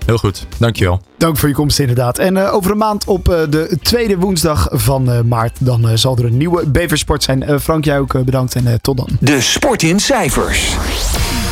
Heel 0.05 0.17
goed, 0.17 0.47
dankjewel. 0.57 1.01
Dank 1.17 1.37
voor 1.37 1.49
je 1.49 1.55
komst 1.55 1.79
inderdaad. 1.79 2.17
En 2.17 2.35
uh, 2.35 2.53
over 2.53 2.71
een 2.71 2.77
maand 2.77 3.05
op 3.05 3.25
de 3.25 3.77
tweede 3.81 4.17
woensdag 4.17 4.67
van 4.71 5.27
maart... 5.27 5.57
dan 5.59 5.97
zal 5.97 6.17
er 6.17 6.25
een 6.25 6.37
nieuwe 6.37 6.67
Beversport 6.69 7.23
zijn. 7.23 7.59
Frank, 7.59 7.85
jij 7.85 7.99
ook 7.99 8.25
bedankt 8.25 8.55
en 8.55 8.81
tot 8.81 8.97
dan. 8.97 9.09
De 9.19 9.41
Sport 9.41 9.83
in 9.83 9.99
Cijfers. 9.99 10.75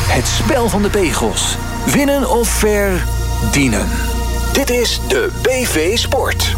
Het 0.08 0.26
spel 0.26 0.68
van 0.68 0.82
de 0.82 0.90
pegels. 0.90 1.56
Winnen 1.92 2.30
of 2.30 2.48
verdienen. 3.40 3.88
Dit 4.52 4.70
is 4.70 5.00
de 5.08 5.30
BV 5.42 5.98
Sport. 5.98 6.54